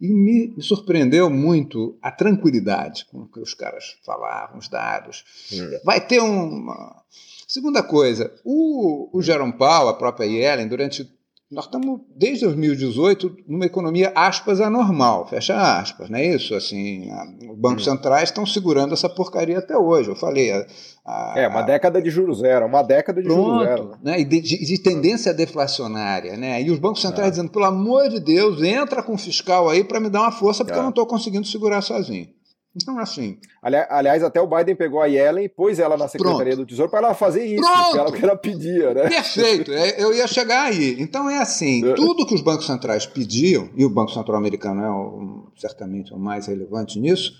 e 0.00 0.06
me, 0.06 0.54
surpreendeu 0.62 1.28
muito 1.28 1.98
a 2.00 2.12
tranquilidade 2.12 3.06
com 3.06 3.26
que 3.26 3.40
os 3.40 3.54
caras 3.54 3.96
falavam, 4.06 4.58
os 4.58 4.68
dados. 4.68 5.24
Hum. 5.52 5.80
Vai 5.84 6.00
ter 6.00 6.20
uma. 6.20 7.02
Segunda 7.48 7.82
coisa, 7.82 8.32
o, 8.44 9.16
o 9.16 9.20
Jerome 9.20 9.52
Powell, 9.52 9.88
a 9.88 9.94
própria 9.94 10.26
Yellen, 10.26 10.66
durante 10.66 11.04
nós 11.50 11.66
estamos, 11.66 12.00
desde 12.16 12.46
2018, 12.46 13.36
numa 13.46 13.66
economia, 13.66 14.12
aspas, 14.14 14.60
anormal, 14.60 15.26
fecha 15.28 15.54
aspas, 15.78 16.08
não 16.08 16.18
é 16.18 16.26
isso? 16.26 16.54
Assim, 16.54 17.08
os 17.50 17.58
bancos 17.58 17.86
hum. 17.86 17.90
centrais 17.90 18.30
estão 18.30 18.46
segurando 18.46 18.94
essa 18.94 19.08
porcaria 19.08 19.58
até 19.58 19.76
hoje, 19.76 20.08
eu 20.08 20.16
falei. 20.16 20.50
A, 20.50 20.66
a, 21.06 21.34
é, 21.36 21.46
uma 21.46 21.62
década 21.62 22.00
de 22.00 22.10
juros 22.10 22.38
zero, 22.38 22.66
uma 22.66 22.82
década 22.82 23.20
de 23.20 23.28
pronto, 23.28 23.42
juros 23.42 23.68
zero. 23.68 23.90
Né? 24.02 24.20
E 24.20 24.24
de, 24.24 24.40
de, 24.40 24.64
de, 24.64 24.78
tendência 24.78 25.34
deflacionária, 25.34 26.36
né? 26.36 26.62
E 26.62 26.70
os 26.70 26.78
bancos 26.78 27.02
centrais 27.02 27.28
é. 27.28 27.30
dizendo, 27.32 27.50
pelo 27.50 27.66
amor 27.66 28.08
de 28.08 28.20
Deus, 28.20 28.62
entra 28.62 29.02
com 29.02 29.14
o 29.14 29.18
fiscal 29.18 29.68
aí 29.68 29.84
para 29.84 30.00
me 30.00 30.08
dar 30.08 30.22
uma 30.22 30.32
força, 30.32 30.64
porque 30.64 30.76
é. 30.76 30.80
eu 30.80 30.84
não 30.84 30.90
estou 30.90 31.06
conseguindo 31.06 31.46
segurar 31.46 31.82
sozinho. 31.82 32.28
Então, 32.76 32.98
assim. 32.98 33.38
aliás, 33.62 34.22
até 34.22 34.40
o 34.40 34.46
Biden 34.46 34.74
pegou 34.74 35.00
a 35.00 35.06
Yellen 35.06 35.44
e 35.44 35.48
pôs 35.48 35.78
ela 35.78 35.96
na 35.96 36.08
Secretaria 36.08 36.54
Pronto. 36.54 36.66
do 36.66 36.66
Tesouro 36.66 36.90
para 36.90 37.06
ela 37.06 37.14
fazer 37.14 37.44
isso, 37.44 37.62
Pronto. 37.62 37.92
que 37.92 37.98
era 37.98 38.08
o 38.08 38.12
que 38.12 38.24
ela 38.24 38.36
pedia, 38.36 38.94
né? 38.94 39.08
Perfeito, 39.08 39.72
é, 39.72 40.02
eu 40.02 40.12
ia 40.12 40.26
chegar 40.26 40.64
aí. 40.64 40.96
Então 40.98 41.30
é 41.30 41.38
assim: 41.38 41.82
tudo 41.94 42.26
que 42.26 42.34
os 42.34 42.40
bancos 42.40 42.66
centrais 42.66 43.06
pediam, 43.06 43.70
e 43.76 43.84
o 43.84 43.90
Banco 43.90 44.12
Central 44.12 44.36
Americano 44.36 44.82
é 44.82 44.90
o, 44.90 45.52
certamente 45.56 46.12
o 46.12 46.18
mais 46.18 46.46
relevante 46.46 46.98
nisso, 46.98 47.32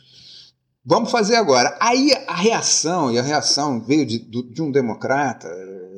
vamos 0.85 1.11
fazer 1.11 1.35
agora. 1.35 1.77
Aí 1.81 2.13
a 2.29 2.37
reação, 2.37 3.11
e 3.11 3.19
a 3.19 3.23
reação 3.23 3.81
veio 3.81 4.07
de, 4.07 4.19
de 4.19 4.63
um 4.63 4.71
democrata, 4.71 5.49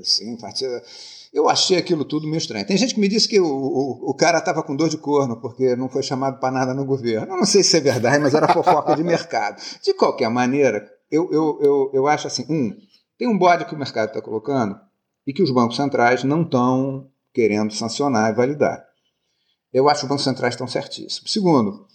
assim, 0.01 0.35
partido 0.39 0.81
eu 1.37 1.51
achei 1.51 1.77
aquilo 1.77 2.03
tudo 2.03 2.27
meio 2.27 2.39
estranho. 2.39 2.67
Tem 2.67 2.79
gente 2.79 2.95
que 2.95 3.01
me 3.01 3.09
disse 3.09 3.29
que 3.29 3.39
o, 3.39 3.47
o, 3.47 4.11
o 4.11 4.15
cara 4.15 4.39
estava 4.39 4.63
com 4.63 4.75
dor 4.75 4.89
de 4.89 4.97
corno 4.97 5.39
porque 5.39 5.77
não 5.77 5.87
foi 5.87 6.03
chamado 6.03 6.41
para 6.41 6.51
nada 6.51 6.73
no 6.73 6.87
governo. 6.87 7.35
Eu 7.35 7.37
não 7.37 7.45
sei 7.45 7.63
se 7.63 7.77
é 7.77 7.81
verdade, 7.81 8.21
mas 8.21 8.33
era 8.33 8.51
fofoca 8.51 8.97
de 8.97 9.05
mercado. 9.05 9.61
De 9.83 9.93
qualquer 9.93 10.31
maneira, 10.31 10.91
eu, 11.11 11.31
eu, 11.31 11.59
eu, 11.61 11.91
eu 11.93 12.07
acho 12.07 12.27
assim: 12.27 12.47
um, 12.49 12.75
tem 13.19 13.29
um 13.29 13.37
bode 13.37 13.67
que 13.67 13.75
o 13.75 13.79
mercado 13.79 14.09
está 14.09 14.23
colocando 14.23 14.81
e 15.27 15.33
que 15.35 15.43
os 15.43 15.51
bancos 15.51 15.77
centrais 15.77 16.25
não 16.25 16.41
estão 16.41 17.11
querendo 17.35 17.71
sancionar 17.75 18.33
e 18.33 18.35
validar. 18.35 18.83
Eu 19.71 19.91
acho 19.91 20.01
que 20.01 20.07
os 20.07 20.09
bancos 20.09 20.25
centrais 20.25 20.55
estão 20.55 20.67
certíssimos. 20.67 21.31
Segundo, 21.31 21.87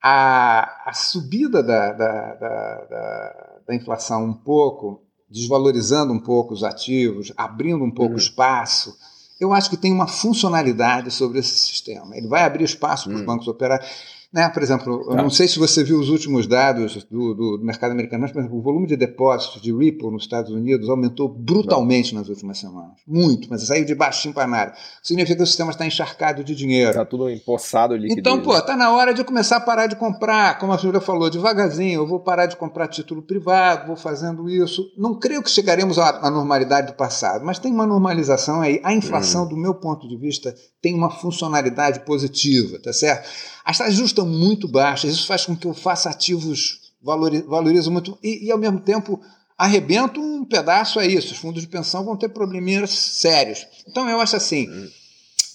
a, 0.00 0.88
a 0.88 0.92
subida 0.92 1.64
da, 1.64 1.92
da, 1.92 2.34
da, 2.34 2.84
da, 2.84 3.60
da 3.66 3.74
inflação 3.74 4.24
um 4.24 4.34
pouco 4.34 5.03
desvalorizando 5.28 6.12
um 6.12 6.20
pouco 6.20 6.54
os 6.54 6.62
ativos, 6.62 7.32
abrindo 7.36 7.84
um 7.84 7.90
pouco 7.90 8.12
uhum. 8.12 8.18
espaço. 8.18 8.96
Eu 9.40 9.52
acho 9.52 9.68
que 9.68 9.76
tem 9.76 9.92
uma 9.92 10.06
funcionalidade 10.06 11.10
sobre 11.10 11.38
esse 11.38 11.56
sistema. 11.56 12.16
Ele 12.16 12.28
vai 12.28 12.44
abrir 12.44 12.64
espaço 12.64 13.04
para 13.04 13.14
os 13.14 13.20
uhum. 13.20 13.26
bancos 13.26 13.48
operarem. 13.48 13.86
Né? 14.34 14.48
Por 14.48 14.64
exemplo, 14.64 15.06
tá. 15.06 15.14
não 15.14 15.30
sei 15.30 15.46
se 15.46 15.60
você 15.60 15.84
viu 15.84 15.96
os 15.96 16.10
últimos 16.10 16.48
dados 16.48 17.04
do, 17.04 17.34
do, 17.34 17.56
do 17.56 17.64
mercado 17.64 17.92
americano, 17.92 18.22
mas 18.22 18.34
exemplo, 18.36 18.58
o 18.58 18.60
volume 18.60 18.88
de 18.88 18.96
depósitos 18.96 19.62
de 19.62 19.72
Ripple 19.72 20.10
nos 20.10 20.24
Estados 20.24 20.50
Unidos 20.50 20.90
aumentou 20.90 21.28
brutalmente 21.28 22.12
não. 22.12 22.20
nas 22.20 22.28
últimas 22.28 22.58
semanas. 22.58 22.96
Muito, 23.06 23.46
mas 23.48 23.62
saiu 23.62 23.84
de 23.84 23.94
baixinho 23.94 24.34
para 24.34 24.48
nada. 24.48 24.74
Significa 25.04 25.36
que 25.36 25.44
o 25.44 25.46
sistema 25.46 25.70
está 25.70 25.86
encharcado 25.86 26.42
de 26.42 26.52
dinheiro. 26.52 26.90
Está 26.90 27.04
tudo 27.04 27.30
empossado 27.30 27.94
ali. 27.94 28.08
Então, 28.10 28.42
pô, 28.42 28.58
está 28.58 28.76
na 28.76 28.92
hora 28.92 29.14
de 29.14 29.22
começar 29.22 29.58
a 29.58 29.60
parar 29.60 29.86
de 29.86 29.94
comprar, 29.94 30.58
como 30.58 30.72
a 30.72 30.78
senhora 30.78 31.00
falou, 31.00 31.30
devagarzinho. 31.30 32.00
Eu 32.00 32.06
vou 32.08 32.18
parar 32.18 32.46
de 32.46 32.56
comprar 32.56 32.88
título 32.88 33.22
privado, 33.22 33.86
vou 33.86 33.94
fazendo 33.94 34.50
isso. 34.50 34.82
Não 34.98 35.16
creio 35.16 35.44
que 35.44 35.50
chegaremos 35.50 35.96
à, 35.96 36.08
à 36.26 36.28
normalidade 36.28 36.88
do 36.88 36.94
passado, 36.94 37.44
mas 37.44 37.60
tem 37.60 37.72
uma 37.72 37.86
normalização 37.86 38.62
aí. 38.62 38.80
A 38.82 38.92
inflação, 38.92 39.44
hum. 39.44 39.48
do 39.50 39.56
meu 39.56 39.76
ponto 39.76 40.08
de 40.08 40.16
vista, 40.16 40.52
tem 40.82 40.92
uma 40.92 41.08
funcionalidade 41.08 42.00
positiva, 42.00 42.80
tá 42.82 42.92
certo? 42.92 43.28
As 43.64 43.78
taxas 43.78 43.94
de 43.94 43.96
juros 43.96 44.10
estão 44.10 44.26
muito 44.26 44.68
baixas, 44.68 45.12
isso 45.12 45.26
faz 45.26 45.46
com 45.46 45.56
que 45.56 45.66
eu 45.66 45.72
faça 45.72 46.10
ativos, 46.10 46.80
valorizo 47.02 47.90
muito, 47.90 48.18
e, 48.22 48.46
e 48.46 48.52
ao 48.52 48.58
mesmo 48.58 48.78
tempo 48.80 49.20
arrebento 49.56 50.20
um 50.20 50.44
pedaço 50.44 50.98
a 50.98 51.06
isso. 51.06 51.32
Os 51.32 51.38
fundos 51.38 51.62
de 51.62 51.68
pensão 51.68 52.04
vão 52.04 52.16
ter 52.16 52.28
probleminhas 52.28 52.90
sérios. 52.90 53.66
Então 53.88 54.08
eu 54.08 54.20
acho 54.20 54.36
assim. 54.36 54.68
Hum, 54.68 54.88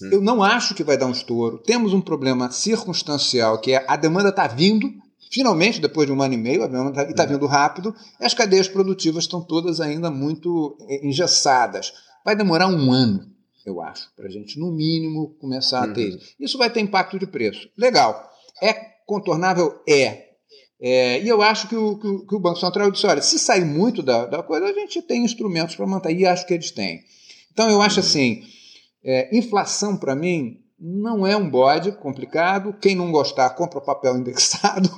hum. 0.02 0.08
Eu 0.10 0.20
não 0.20 0.42
acho 0.42 0.74
que 0.74 0.82
vai 0.82 0.96
dar 0.96 1.06
um 1.06 1.12
estouro. 1.12 1.58
Temos 1.58 1.92
um 1.92 2.00
problema 2.00 2.50
circunstancial, 2.50 3.60
que 3.60 3.72
é 3.72 3.84
a 3.86 3.96
demanda 3.96 4.30
está 4.30 4.48
vindo, 4.48 4.92
finalmente, 5.30 5.80
depois 5.80 6.06
de 6.06 6.12
um 6.12 6.20
ano 6.20 6.34
e 6.34 6.38
meio, 6.38 6.64
a 6.64 6.66
demanda 6.66 7.02
está 7.02 7.14
tá 7.14 7.26
vindo 7.26 7.46
rápido, 7.46 7.94
e 8.20 8.24
as 8.24 8.34
cadeias 8.34 8.66
produtivas 8.66 9.24
estão 9.24 9.40
todas 9.40 9.80
ainda 9.80 10.10
muito 10.10 10.76
eh, 10.88 11.06
engessadas. 11.06 11.92
Vai 12.24 12.34
demorar 12.34 12.66
um 12.66 12.90
ano 12.90 13.30
eu 13.64 13.80
acho, 13.80 14.10
para 14.16 14.26
a 14.26 14.30
gente, 14.30 14.58
no 14.58 14.70
mínimo, 14.72 15.34
começar 15.40 15.84
uhum. 15.84 15.90
a 15.90 15.94
ter. 15.94 16.12
Uhum. 16.12 16.18
Isso 16.38 16.58
vai 16.58 16.70
ter 16.70 16.80
impacto 16.80 17.18
de 17.18 17.26
preço. 17.26 17.68
Legal. 17.76 18.30
É 18.62 18.72
contornável? 19.06 19.80
É. 19.88 20.28
é 20.80 21.22
e 21.22 21.28
eu 21.28 21.42
acho 21.42 21.68
que 21.68 21.76
o, 21.76 21.98
que 21.98 22.06
o, 22.06 22.26
que 22.26 22.34
o 22.34 22.40
Banco 22.40 22.58
Central 22.58 22.90
disse: 22.90 23.06
olha, 23.06 23.22
se 23.22 23.38
sair 23.38 23.64
muito 23.64 24.02
da, 24.02 24.26
da 24.26 24.42
coisa, 24.42 24.66
a 24.66 24.72
gente 24.72 25.02
tem 25.02 25.24
instrumentos 25.24 25.76
para 25.76 25.86
manter, 25.86 26.12
e 26.16 26.26
acho 26.26 26.46
que 26.46 26.54
eles 26.54 26.70
têm. 26.70 27.02
Então, 27.52 27.68
eu 27.68 27.82
acho 27.82 28.00
uhum. 28.00 28.06
assim: 28.06 28.42
é, 29.04 29.36
inflação, 29.36 29.96
para 29.96 30.14
mim, 30.14 30.60
não 30.78 31.26
é 31.26 31.36
um 31.36 31.48
bode 31.48 31.92
complicado. 31.92 32.74
Quem 32.80 32.94
não 32.94 33.12
gostar, 33.12 33.50
compra 33.50 33.80
papel 33.80 34.16
indexado. 34.18 34.90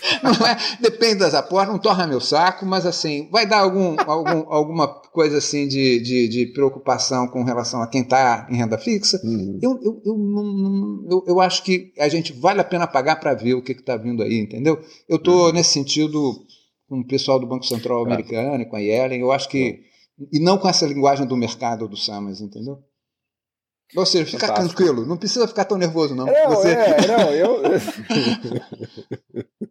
Não 0.22 0.46
é, 0.46 0.56
depende 0.80 1.16
das 1.16 1.34
apostas, 1.34 1.68
não 1.68 1.78
torna 1.78 2.06
meu 2.06 2.20
saco, 2.20 2.64
mas 2.64 2.86
assim, 2.86 3.28
vai 3.30 3.46
dar 3.46 3.60
algum, 3.60 3.96
algum, 4.06 4.52
alguma 4.52 4.88
coisa 4.88 5.38
assim 5.38 5.66
de, 5.66 6.00
de, 6.00 6.28
de, 6.28 6.46
preocupação 6.52 7.26
com 7.26 7.42
relação 7.42 7.82
a 7.82 7.86
quem 7.88 8.02
está 8.02 8.46
em 8.50 8.56
renda 8.56 8.78
fixa. 8.78 9.20
Uhum. 9.24 9.58
Eu, 9.60 9.78
eu, 9.82 10.02
eu, 10.04 10.16
não, 10.16 11.06
eu, 11.10 11.24
eu, 11.26 11.40
acho 11.40 11.62
que 11.64 11.92
a 11.98 12.08
gente 12.08 12.32
vale 12.32 12.60
a 12.60 12.64
pena 12.64 12.86
pagar 12.86 13.16
para 13.16 13.34
ver 13.34 13.54
o 13.54 13.62
que 13.62 13.72
está 13.72 13.96
vindo 13.96 14.22
aí, 14.22 14.38
entendeu? 14.38 14.80
Eu 15.08 15.16
estou 15.16 15.46
uhum. 15.46 15.52
nesse 15.52 15.72
sentido 15.72 16.46
com 16.88 17.00
o 17.00 17.06
pessoal 17.06 17.38
do 17.38 17.46
Banco 17.46 17.66
Central 17.66 18.04
americano 18.04 18.62
e 18.62 18.66
com 18.66 18.76
a 18.76 18.80
Yellen, 18.80 19.20
eu 19.20 19.32
acho 19.32 19.48
que. 19.48 19.80
E 20.32 20.40
não 20.40 20.58
com 20.58 20.68
essa 20.68 20.86
linguagem 20.86 21.26
do 21.26 21.36
mercado 21.36 21.88
do 21.88 21.96
Summers, 21.96 22.40
entendeu? 22.40 22.78
Ou 23.96 24.04
seja, 24.04 24.26
fica 24.26 24.46
Fantástico. 24.46 24.76
tranquilo, 24.76 25.06
não 25.06 25.16
precisa 25.16 25.48
ficar 25.48 25.64
tão 25.64 25.78
nervoso, 25.78 26.14
não. 26.14 26.26
Não, 26.26 26.50
Você... 26.50 26.70
é, 26.70 27.06
não, 27.06 27.30
eu. 27.32 27.62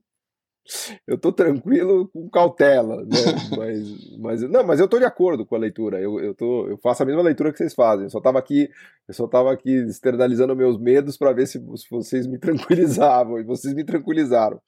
eu 1.07 1.17
tô 1.17 1.31
tranquilo 1.31 2.07
com 2.09 2.29
cautela, 2.29 3.03
né? 3.03 3.07
mas, 3.57 4.17
mas, 4.17 4.41
não, 4.49 4.63
mas 4.63 4.79
eu 4.79 4.87
tô 4.87 4.99
de 4.99 5.05
acordo 5.05 5.45
com 5.45 5.55
a 5.55 5.59
leitura. 5.59 5.99
Eu, 5.99 6.19
eu, 6.19 6.33
tô, 6.33 6.67
eu 6.67 6.77
faço 6.77 7.03
a 7.03 7.05
mesma 7.05 7.21
leitura 7.21 7.51
que 7.51 7.57
vocês 7.57 7.73
fazem. 7.73 8.05
Eu 8.05 8.09
só 8.09 8.19
tava 8.19 8.39
aqui, 8.39 8.69
eu 9.07 9.13
só 9.13 9.27
tava 9.27 9.51
aqui 9.51 9.71
externalizando 9.87 10.55
meus 10.55 10.77
medos 10.79 11.17
para 11.17 11.33
ver 11.33 11.47
se, 11.47 11.59
se, 11.59 11.89
vocês 11.89 12.27
me 12.27 12.37
tranquilizavam 12.39 13.39
e 13.39 13.43
vocês 13.43 13.73
me 13.73 13.83
tranquilizaram. 13.83 14.59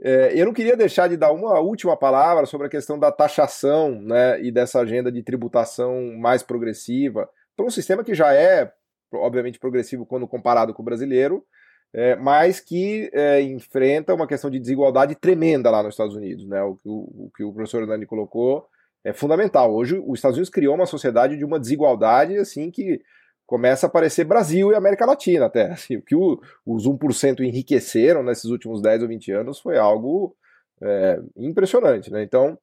É, 0.00 0.32
eu 0.38 0.46
não 0.46 0.52
queria 0.52 0.76
deixar 0.76 1.08
de 1.08 1.16
dar 1.16 1.32
uma 1.32 1.60
última 1.60 1.96
palavra 1.96 2.44
sobre 2.46 2.66
a 2.66 2.70
questão 2.70 2.98
da 2.98 3.12
taxação 3.12 4.00
né, 4.00 4.42
e 4.42 4.50
dessa 4.50 4.80
agenda 4.80 5.12
de 5.12 5.22
tributação 5.22 6.16
mais 6.18 6.42
progressiva 6.42 7.28
para 7.56 7.66
um 7.66 7.70
sistema 7.70 8.02
que 8.02 8.14
já 8.14 8.34
é, 8.34 8.72
obviamente, 9.12 9.58
progressivo 9.58 10.04
quando 10.04 10.26
comparado 10.26 10.74
com 10.74 10.82
o 10.82 10.84
brasileiro, 10.84 11.44
é, 11.94 12.16
mas 12.16 12.58
que 12.58 13.10
é, 13.12 13.42
enfrenta 13.42 14.14
uma 14.14 14.26
questão 14.26 14.50
de 14.50 14.58
desigualdade 14.58 15.14
tremenda 15.14 15.70
lá 15.70 15.82
nos 15.82 15.94
Estados 15.94 16.16
Unidos. 16.16 16.46
Né? 16.46 16.62
O, 16.62 16.78
o, 16.84 17.26
o 17.26 17.30
que 17.36 17.44
o 17.44 17.52
professor 17.52 17.86
Nani 17.86 18.06
colocou 18.06 18.66
é 19.04 19.12
fundamental. 19.12 19.74
Hoje, 19.74 20.02
os 20.06 20.18
Estados 20.18 20.36
Unidos 20.36 20.50
criou 20.50 20.74
uma 20.74 20.86
sociedade 20.86 21.36
de 21.36 21.44
uma 21.44 21.60
desigualdade 21.60 22.36
assim 22.36 22.70
que 22.70 23.00
começa 23.46 23.86
a 23.86 23.88
aparecer 23.88 24.24
Brasil 24.24 24.72
e 24.72 24.74
América 24.74 25.04
Latina 25.04 25.46
até. 25.46 25.72
Assim, 25.72 25.96
o 25.96 26.02
que 26.02 26.14
o, 26.14 26.40
os 26.64 26.86
1% 26.86 27.40
enriqueceram 27.40 28.22
nesses 28.22 28.46
últimos 28.46 28.80
10 28.80 29.02
ou 29.02 29.08
20 29.08 29.32
anos 29.32 29.60
foi 29.60 29.76
algo 29.76 30.34
é, 30.80 31.20
impressionante. 31.36 32.10
Né? 32.10 32.22
Então, 32.22 32.56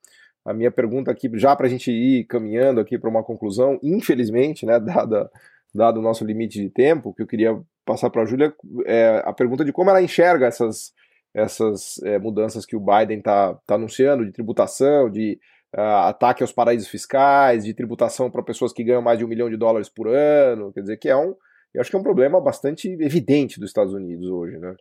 a 0.43 0.53
minha 0.53 0.71
pergunta 0.71 1.11
aqui, 1.11 1.29
já 1.35 1.55
para 1.55 1.67
a 1.67 1.69
gente 1.69 1.91
ir 1.91 2.23
caminhando 2.25 2.79
aqui 2.79 2.97
para 2.97 3.09
uma 3.09 3.23
conclusão, 3.23 3.79
infelizmente, 3.83 4.65
né, 4.65 4.79
dada, 4.81 5.29
dado 5.73 5.99
o 5.99 6.03
nosso 6.03 6.25
limite 6.25 6.61
de 6.61 6.69
tempo, 6.69 7.13
que 7.13 7.21
eu 7.21 7.27
queria 7.27 7.59
passar 7.85 8.09
para 8.09 8.23
a 8.23 8.25
Júlia, 8.25 8.53
é 8.85 9.23
a 9.25 9.33
pergunta 9.33 9.65
de 9.65 9.71
como 9.71 9.89
ela 9.89 10.01
enxerga 10.01 10.45
essas, 10.45 10.91
essas 11.33 12.01
é, 12.03 12.19
mudanças 12.19 12.65
que 12.65 12.75
o 12.75 12.79
Biden 12.79 13.19
está 13.19 13.53
tá 13.65 13.75
anunciando 13.75 14.25
de 14.25 14.31
tributação, 14.31 15.09
de 15.09 15.39
uh, 15.75 16.07
ataque 16.07 16.43
aos 16.43 16.51
paraísos 16.51 16.87
fiscais, 16.87 17.65
de 17.65 17.73
tributação 17.73 18.29
para 18.29 18.43
pessoas 18.43 18.73
que 18.73 18.83
ganham 18.83 19.01
mais 19.01 19.17
de 19.17 19.25
um 19.25 19.27
milhão 19.27 19.49
de 19.49 19.57
dólares 19.57 19.89
por 19.89 20.07
ano, 20.07 20.71
quer 20.73 20.81
dizer 20.81 20.97
que 20.97 21.09
é 21.09 21.15
um, 21.15 21.35
eu 21.73 21.81
acho 21.81 21.89
que 21.89 21.95
é 21.95 21.99
um 21.99 22.03
problema 22.03 22.41
bastante 22.41 22.87
evidente 22.87 23.59
dos 23.59 23.69
Estados 23.69 23.93
Unidos 23.93 24.27
hoje, 24.29 24.57
né? 24.57 24.75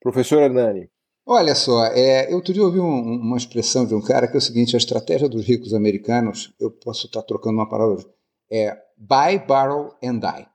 Professor 0.00 0.42
Hernani. 0.42 0.88
Olha 1.26 1.54
só, 1.54 1.84
é, 1.86 2.32
eu 2.32 2.36
outro 2.36 2.54
dia 2.54 2.62
ouvi 2.62 2.78
um, 2.78 2.84
uma 2.84 3.36
expressão 3.36 3.84
de 3.84 3.94
um 3.94 4.00
cara 4.00 4.26
que 4.26 4.34
é 4.34 4.38
o 4.38 4.40
seguinte: 4.40 4.74
a 4.74 4.78
estratégia 4.78 5.28
dos 5.28 5.46
ricos 5.46 5.74
americanos, 5.74 6.54
eu 6.58 6.70
posso 6.70 7.06
estar 7.06 7.22
trocando 7.22 7.56
uma 7.56 7.68
palavra, 7.68 8.02
é 8.50 8.87
buy, 8.98 9.38
borrow 9.46 9.94
and 10.02 10.18
die. 10.18 10.46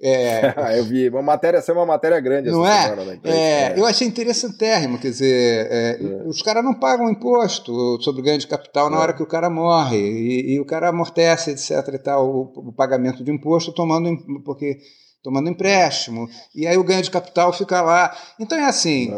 É, 0.00 0.52
eu 0.78 0.84
vi 0.84 1.08
uma 1.08 1.22
matéria, 1.22 1.58
essa 1.58 1.72
é 1.72 1.74
uma 1.74 1.86
matéria 1.86 2.20
grande 2.20 2.50
não 2.50 2.66
é? 2.66 2.94
É, 3.24 3.30
é? 3.30 3.74
Eu 3.76 3.86
achei 3.86 4.06
interessantérrimo, 4.06 4.98
quer 4.98 5.08
dizer, 5.08 5.66
é, 5.70 5.98
é. 6.00 6.22
os 6.26 6.42
caras 6.42 6.62
não 6.62 6.74
pagam 6.74 7.10
imposto 7.10 8.00
sobre 8.02 8.22
ganho 8.22 8.38
de 8.38 8.46
capital 8.46 8.90
na 8.90 8.98
é. 8.98 9.00
hora 9.00 9.12
que 9.14 9.22
o 9.22 9.26
cara 9.26 9.48
morre 9.48 9.96
e, 9.96 10.54
e, 10.54 10.60
o 10.60 10.66
cara 10.66 10.90
amortece, 10.90 11.50
etc. 11.50 11.94
E 11.94 11.98
tal, 11.98 12.28
o, 12.28 12.68
o 12.68 12.72
pagamento 12.72 13.24
de 13.24 13.32
imposto 13.32 13.72
tomando 13.72 14.10
porque 14.44 14.78
tomando 15.26 15.50
empréstimo, 15.50 16.28
e 16.54 16.68
aí 16.68 16.78
o 16.78 16.84
ganho 16.84 17.02
de 17.02 17.10
capital 17.10 17.52
fica 17.52 17.82
lá. 17.82 18.16
Então 18.38 18.56
é 18.56 18.64
assim, 18.64 19.12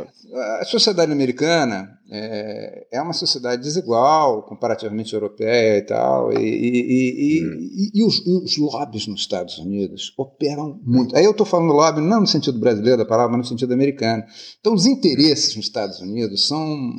a 0.59 0.65
sociedade 0.65 1.13
americana 1.13 1.87
é, 2.11 2.87
é 2.91 3.03
uma 3.03 3.13
sociedade 3.13 3.61
desigual, 3.61 4.43
comparativamente 4.45 5.13
europeia 5.13 5.77
e 5.77 5.83
tal, 5.83 6.33
e, 6.33 6.39
e, 6.39 7.45
hum. 7.45 7.59
e, 7.61 7.91
e 7.95 8.03
os, 8.07 8.27
os, 8.27 8.57
lobbies 8.57 9.07
nos 9.07 9.21
Estados 9.21 9.59
Unidos 9.59 10.15
operam 10.17 10.81
muito. 10.83 11.15
Aí 11.15 11.27
eu 11.27 11.33
estou 11.33 11.45
falando 11.45 11.75
lobby 11.75 12.01
não 12.01 12.23
no 12.23 12.27
sentido 12.27 12.59
brasileiro 12.59 12.97
da 12.97 13.05
palavra, 13.05 13.37
mas 13.37 13.45
no 13.45 13.51
sentido 13.51 13.75
americano. 13.75 14.25
Então 14.61 14.73
os 14.73 14.87
interesses 14.87 15.55
nos 15.57 15.67
Estados 15.67 16.01
Unidos 16.01 16.49
são... 16.49 16.91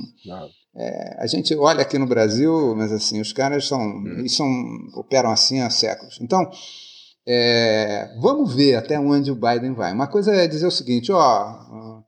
É, 0.76 1.16
a 1.18 1.26
gente 1.26 1.56
olha 1.56 1.82
aqui 1.82 1.98
no 1.98 2.06
Brasil, 2.06 2.76
mas 2.76 2.92
assim, 2.92 3.20
os 3.20 3.34
caras 3.34 3.68
são, 3.68 3.82
hum. 3.82 4.28
são 4.30 4.48
operam 4.94 5.32
assim 5.32 5.62
há 5.62 5.70
séculos. 5.72 6.20
Então, 6.22 6.48
é, 7.32 8.10
vamos 8.20 8.56
ver 8.56 8.74
até 8.74 9.00
onde 9.00 9.30
o 9.30 9.36
Biden 9.36 9.74
vai. 9.74 9.94
Uma 9.94 10.08
coisa 10.08 10.34
é 10.34 10.48
dizer 10.48 10.66
o 10.66 10.72
seguinte, 10.72 11.12
ó, 11.12 12.02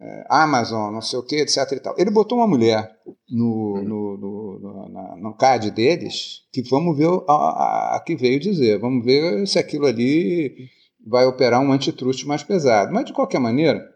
é, 0.00 0.24
Amazon, 0.30 0.90
não 0.90 1.02
sei 1.02 1.18
o 1.18 1.22
que, 1.22 1.36
etc. 1.36 1.70
E 1.72 1.80
tal. 1.80 1.94
Ele 1.98 2.10
botou 2.10 2.38
uma 2.38 2.46
mulher 2.46 2.90
no, 3.28 3.82
no, 3.82 4.16
no, 4.16 4.58
no, 4.58 5.16
no 5.18 5.36
CAD 5.36 5.70
deles, 5.70 6.44
que 6.50 6.62
vamos 6.62 6.96
ver 6.96 7.10
a, 7.28 7.32
a, 7.34 7.96
a, 7.96 8.00
que 8.00 8.16
veio 8.16 8.40
dizer, 8.40 8.78
vamos 8.78 9.04
ver 9.04 9.46
se 9.46 9.58
aquilo 9.58 9.84
ali 9.84 10.70
vai 11.06 11.26
operar 11.26 11.60
um 11.60 11.70
antitruste 11.70 12.26
mais 12.26 12.42
pesado. 12.42 12.90
Mas, 12.90 13.04
de 13.04 13.12
qualquer 13.12 13.40
maneira, 13.40 13.86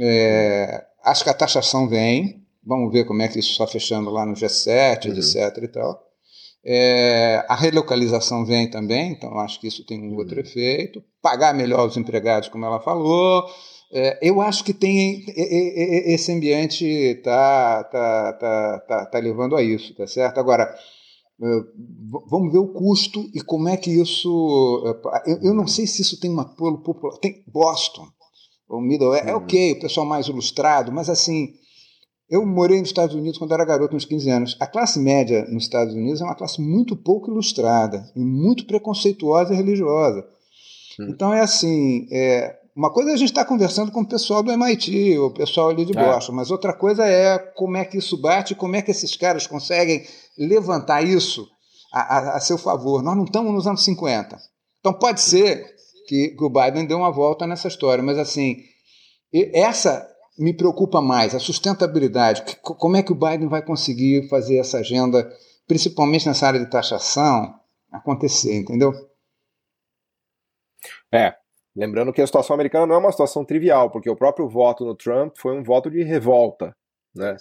é, 0.00 0.84
acho 1.04 1.22
que 1.22 1.30
a 1.30 1.34
taxação 1.34 1.88
vem, 1.88 2.44
vamos 2.64 2.92
ver 2.92 3.04
como 3.04 3.22
é 3.22 3.28
que 3.28 3.38
isso 3.38 3.52
está 3.52 3.68
fechando 3.68 4.10
lá 4.10 4.26
no 4.26 4.34
G7, 4.34 5.06
uhum. 5.06 5.12
etc. 5.12 5.62
e 5.62 5.68
tal. 5.68 6.05
É, 6.68 7.44
a 7.48 7.54
relocalização 7.54 8.44
vem 8.44 8.68
também, 8.68 9.12
então 9.12 9.38
acho 9.38 9.60
que 9.60 9.68
isso 9.68 9.86
tem 9.86 10.02
um 10.02 10.16
outro 10.16 10.34
uhum. 10.34 10.40
efeito. 10.40 11.00
Pagar 11.22 11.54
melhor 11.54 11.86
os 11.86 11.96
empregados, 11.96 12.48
como 12.48 12.64
ela 12.64 12.80
falou. 12.80 13.44
É, 13.92 14.18
eu 14.20 14.40
acho 14.40 14.64
que 14.64 14.74
tem 14.74 15.24
esse 15.28 16.32
ambiente 16.32 16.84
está 16.84 17.84
tá, 17.84 18.32
tá, 18.32 18.80
tá, 18.80 19.06
tá 19.06 19.18
levando 19.20 19.54
a 19.54 19.62
isso, 19.62 19.94
tá 19.94 20.08
certo? 20.08 20.38
Agora, 20.38 20.64
é, 21.40 21.46
vamos 22.28 22.50
ver 22.50 22.58
o 22.58 22.72
custo 22.72 23.30
e 23.32 23.40
como 23.40 23.68
é 23.68 23.76
que 23.76 23.90
isso. 23.90 24.82
É, 25.24 25.32
eu, 25.32 25.38
eu 25.42 25.54
não 25.54 25.68
sei 25.68 25.86
se 25.86 26.02
isso 26.02 26.18
tem 26.18 26.32
um 26.32 26.40
apelo 26.40 26.82
popular. 26.82 27.16
Tem 27.18 27.44
Boston, 27.46 28.08
o 28.68 28.80
Middle 28.80 29.14
é, 29.14 29.30
é 29.30 29.36
ok, 29.36 29.72
o 29.72 29.80
pessoal 29.80 30.04
mais 30.04 30.26
ilustrado, 30.26 30.90
mas 30.90 31.08
assim 31.08 31.54
eu 32.28 32.44
morei 32.44 32.80
nos 32.80 32.88
Estados 32.88 33.14
Unidos 33.14 33.38
quando 33.38 33.54
era 33.54 33.64
garoto, 33.64 33.94
uns 33.94 34.04
15 34.04 34.30
anos. 34.30 34.56
A 34.58 34.66
classe 34.66 34.98
média 34.98 35.44
nos 35.48 35.64
Estados 35.64 35.94
Unidos 35.94 36.20
é 36.20 36.24
uma 36.24 36.34
classe 36.34 36.60
muito 36.60 36.96
pouco 36.96 37.30
ilustrada 37.30 38.10
e 38.16 38.20
muito 38.20 38.66
preconceituosa 38.66 39.54
e 39.54 39.56
religiosa. 39.56 40.26
Hum. 40.98 41.08
Então 41.10 41.32
é 41.32 41.40
assim, 41.40 42.08
é, 42.10 42.56
uma 42.74 42.92
coisa 42.92 43.10
é 43.10 43.14
a 43.14 43.16
gente 43.16 43.28
estar 43.28 43.44
tá 43.44 43.48
conversando 43.48 43.92
com 43.92 44.00
o 44.00 44.08
pessoal 44.08 44.42
do 44.42 44.50
MIT, 44.50 45.18
o 45.18 45.30
pessoal 45.30 45.70
ali 45.70 45.84
de 45.84 45.96
é. 45.96 46.04
Boston, 46.04 46.32
mas 46.32 46.50
outra 46.50 46.72
coisa 46.72 47.06
é 47.06 47.38
como 47.38 47.76
é 47.76 47.84
que 47.84 47.98
isso 47.98 48.20
bate, 48.20 48.54
como 48.54 48.74
é 48.74 48.82
que 48.82 48.90
esses 48.90 49.16
caras 49.16 49.46
conseguem 49.46 50.04
levantar 50.36 51.02
isso 51.02 51.46
a, 51.92 52.00
a, 52.00 52.36
a 52.36 52.40
seu 52.40 52.58
favor. 52.58 53.02
Nós 53.02 53.16
não 53.16 53.24
estamos 53.24 53.52
nos 53.52 53.66
anos 53.66 53.84
50. 53.84 54.36
Então 54.80 54.92
pode 54.92 55.20
ser 55.20 55.64
que, 56.08 56.34
que 56.36 56.44
o 56.44 56.50
Biden 56.50 56.86
dê 56.86 56.94
uma 56.94 57.12
volta 57.12 57.46
nessa 57.46 57.68
história, 57.68 58.02
mas 58.02 58.18
assim, 58.18 58.56
essa 59.52 60.06
me 60.38 60.52
preocupa 60.52 61.00
mais, 61.00 61.34
a 61.34 61.38
sustentabilidade. 61.38 62.44
Como 62.62 62.96
é 62.96 63.02
que 63.02 63.12
o 63.12 63.16
Biden 63.16 63.48
vai 63.48 63.62
conseguir 63.62 64.28
fazer 64.28 64.58
essa 64.58 64.78
agenda, 64.78 65.30
principalmente 65.66 66.26
nessa 66.26 66.46
área 66.46 66.60
de 66.60 66.70
taxação, 66.70 67.54
acontecer, 67.90 68.54
entendeu? 68.54 68.92
É, 71.12 71.34
lembrando 71.74 72.12
que 72.12 72.20
a 72.20 72.26
situação 72.26 72.54
americana 72.54 72.86
não 72.86 72.96
é 72.96 72.98
uma 72.98 73.12
situação 73.12 73.44
trivial, 73.44 73.90
porque 73.90 74.10
o 74.10 74.16
próprio 74.16 74.48
voto 74.48 74.84
no 74.84 74.94
Trump 74.94 75.34
foi 75.38 75.56
um 75.58 75.62
voto 75.62 75.90
de 75.90 76.02
revolta, 76.02 76.76
né? 77.14 77.36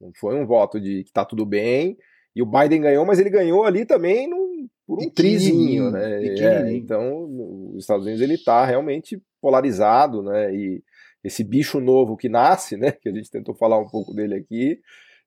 Não 0.00 0.10
foi 0.18 0.34
um 0.34 0.46
voto 0.46 0.80
de 0.80 1.04
que 1.04 1.12
tá 1.12 1.24
tudo 1.24 1.46
bem, 1.46 1.96
e 2.34 2.42
o 2.42 2.46
Biden 2.46 2.80
ganhou, 2.80 3.04
mas 3.04 3.18
ele 3.18 3.30
ganhou 3.30 3.64
ali 3.64 3.84
também 3.84 4.28
num, 4.28 4.68
por 4.86 5.02
um 5.02 5.10
trizinho, 5.10 5.90
né? 5.90 6.24
É, 6.24 6.72
então, 6.72 7.28
os 7.74 7.80
Estados 7.80 8.06
Unidos 8.06 8.22
ele 8.22 8.38
tá 8.38 8.64
realmente 8.64 9.22
polarizado, 9.40 10.22
né? 10.22 10.54
E 10.54 10.82
esse 11.22 11.44
bicho 11.44 11.80
novo 11.80 12.16
que 12.16 12.28
nasce, 12.28 12.76
né, 12.76 12.92
que 12.92 13.08
a 13.08 13.12
gente 13.12 13.30
tentou 13.30 13.54
falar 13.54 13.78
um 13.78 13.88
pouco 13.88 14.14
dele 14.14 14.34
aqui, 14.34 14.80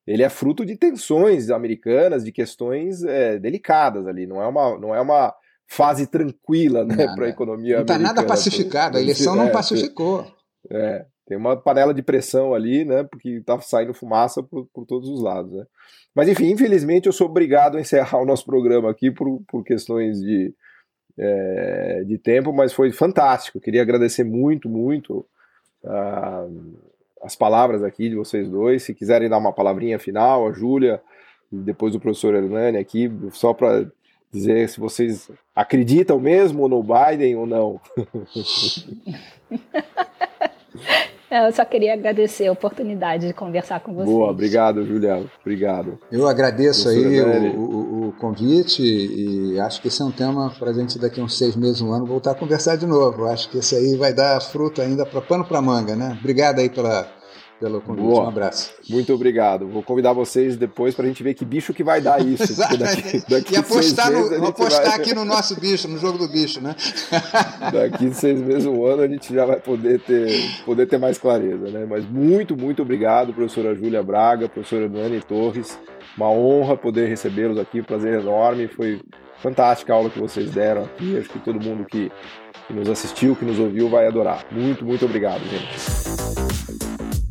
ele 0.05 0.23
é 0.23 0.29
fruto 0.29 0.65
de 0.65 0.75
tensões 0.75 1.49
americanas, 1.49 2.23
de 2.23 2.31
questões 2.31 3.03
é, 3.03 3.39
delicadas 3.39 4.05
ali, 4.07 4.25
não 4.25 4.41
é 4.41 4.47
uma, 4.47 4.77
não 4.77 4.93
é 4.95 4.99
uma 4.99 5.33
fase 5.67 6.05
tranquila 6.07 6.83
né, 6.83 7.07
para 7.15 7.25
a 7.25 7.29
economia 7.29 7.77
não 7.77 7.85
tá 7.85 7.95
americana. 7.95 7.99
Não 7.99 8.21
está 8.21 8.21
nada 8.21 8.27
pacificado, 8.27 8.97
a 8.97 9.01
eleição 9.01 9.35
não 9.35 9.47
é, 9.47 9.49
pacificou. 9.49 10.27
É, 10.69 11.05
tem 11.25 11.37
uma 11.37 11.55
panela 11.55 11.93
de 11.93 12.01
pressão 12.01 12.53
ali, 12.53 12.83
né, 12.83 13.03
porque 13.03 13.29
está 13.29 13.59
saindo 13.61 13.93
fumaça 13.93 14.43
por, 14.43 14.67
por, 14.73 14.85
todos 14.85 15.07
os 15.09 15.21
lados. 15.21 15.53
Né. 15.53 15.65
Mas 16.13 16.27
enfim, 16.27 16.49
infelizmente 16.51 17.07
eu 17.07 17.13
sou 17.13 17.27
obrigado 17.27 17.77
a 17.77 17.81
encerrar 17.81 18.19
o 18.21 18.25
nosso 18.25 18.45
programa 18.45 18.89
aqui 18.89 19.09
por, 19.09 19.41
por 19.47 19.63
questões 19.63 20.19
de, 20.19 20.53
é, 21.17 22.03
de 22.05 22.17
tempo, 22.17 22.51
mas 22.51 22.73
foi 22.73 22.91
fantástico. 22.91 23.57
Eu 23.57 23.61
queria 23.61 23.81
agradecer 23.81 24.25
muito, 24.25 24.67
muito 24.67 25.25
uh, 25.83 26.73
as 27.21 27.35
palavras 27.35 27.83
aqui 27.83 28.09
de 28.09 28.15
vocês 28.15 28.49
dois. 28.49 28.83
Se 28.83 28.93
quiserem 28.93 29.29
dar 29.29 29.37
uma 29.37 29.53
palavrinha 29.53 29.97
final, 29.99 30.47
a 30.47 30.51
Júlia, 30.51 31.01
depois 31.51 31.95
o 31.95 31.99
professor 31.99 32.35
Hernani 32.35 32.77
aqui, 32.77 33.11
só 33.31 33.53
para 33.53 33.85
dizer 34.31 34.67
se 34.67 34.79
vocês 34.79 35.29
acreditam 35.55 36.19
mesmo 36.19 36.67
no 36.67 36.83
Biden 36.83 37.35
ou 37.35 37.45
não. 37.45 37.79
Eu 41.29 41.51
só 41.51 41.65
queria 41.65 41.93
agradecer 41.93 42.45
a 42.45 42.51
oportunidade 42.51 43.25
de 43.27 43.33
conversar 43.33 43.79
com 43.79 43.91
vocês. 43.93 44.09
Boa, 44.09 44.29
obrigado, 44.29 44.85
Juliano. 44.85 45.29
Obrigado. 45.41 45.97
Eu 46.11 46.27
agradeço 46.27 46.87
aí 46.87 47.21
o, 47.55 47.59
o, 47.59 47.92
o, 48.07 48.11
convite 48.13 48.81
e 48.81 49.59
acho 49.59 49.81
que 49.81 49.87
esse 49.87 50.01
é 50.01 50.05
um 50.05 50.11
tema 50.11 50.49
para 50.57 50.71
a 50.71 50.73
gente 50.73 50.97
daqui 50.99 51.19
a 51.19 51.23
uns 51.23 51.37
seis 51.37 51.55
meses, 51.55 51.81
um 51.81 51.91
ano, 51.91 52.05
voltar 52.05 52.31
a 52.31 52.35
conversar 52.35 52.75
de 52.75 52.85
novo. 52.85 53.25
Acho 53.25 53.49
que 53.49 53.57
esse 53.57 53.75
aí 53.75 53.95
vai 53.95 54.13
dar 54.13 54.41
fruto 54.41 54.81
ainda 54.81 55.05
para 55.05 55.21
pano 55.21 55.45
para 55.45 55.61
manga, 55.61 55.95
né? 55.95 56.17
Obrigado 56.19 56.59
aí 56.59 56.69
pela, 56.69 57.07
pelo 57.63 57.79
convite. 57.79 58.03
Boa. 58.03 58.25
Um 58.25 58.27
abraço. 58.27 58.73
Muito 58.89 59.13
obrigado. 59.13 59.67
Vou 59.69 59.81
convidar 59.81 60.11
vocês 60.11 60.57
depois 60.57 60.93
para 60.93 61.05
a 61.05 61.07
gente 61.07 61.23
ver 61.23 61.33
que 61.33 61.45
bicho 61.45 61.73
que 61.73 61.83
vai 61.83 62.01
dar 62.01 62.19
isso. 62.21 62.57
daqui, 62.77 63.23
daqui 63.29 63.53
e 63.53 63.57
apostar, 63.57 64.11
no, 64.11 64.47
apostar 64.47 64.85
vai... 64.85 64.99
aqui 64.99 65.15
no 65.15 65.23
nosso 65.23 65.57
bicho, 65.59 65.87
no 65.87 65.97
jogo 65.97 66.17
do 66.17 66.27
bicho, 66.27 66.59
né? 66.59 66.75
daqui 67.71 68.13
seis 68.13 68.41
meses, 68.41 68.65
um 68.65 68.85
ano, 68.85 69.03
a 69.03 69.07
gente 69.07 69.33
já 69.33 69.45
vai 69.45 69.61
poder 69.61 70.01
ter, 70.01 70.29
poder 70.65 70.87
ter 70.87 70.97
mais 70.97 71.17
clareza, 71.17 71.69
né? 71.69 71.85
Mas 71.89 72.05
muito, 72.05 72.57
muito 72.57 72.81
obrigado, 72.81 73.33
professora 73.33 73.73
Júlia 73.73 74.03
Braga, 74.03 74.49
professora 74.49 74.89
Nani 74.89 75.21
Torres. 75.21 75.79
Uma 76.15 76.29
honra 76.29 76.77
poder 76.77 77.07
recebê-los 77.07 77.57
aqui, 77.57 77.81
prazer 77.81 78.19
enorme. 78.19 78.67
Foi 78.67 79.01
fantástica 79.37 79.93
a 79.93 79.95
aula 79.95 80.09
que 80.09 80.19
vocês 80.19 80.51
deram 80.51 80.83
aqui. 80.83 81.17
Acho 81.17 81.29
que 81.29 81.39
todo 81.39 81.59
mundo 81.59 81.85
que 81.85 82.11
que 82.67 82.73
nos 82.73 82.89
assistiu, 82.89 83.35
que 83.35 83.45
nos 83.45 83.59
ouviu, 83.59 83.89
vai 83.89 84.07
adorar. 84.07 84.45
Muito, 84.51 84.85
muito 84.85 85.05
obrigado, 85.05 85.41
gente. 85.49 87.22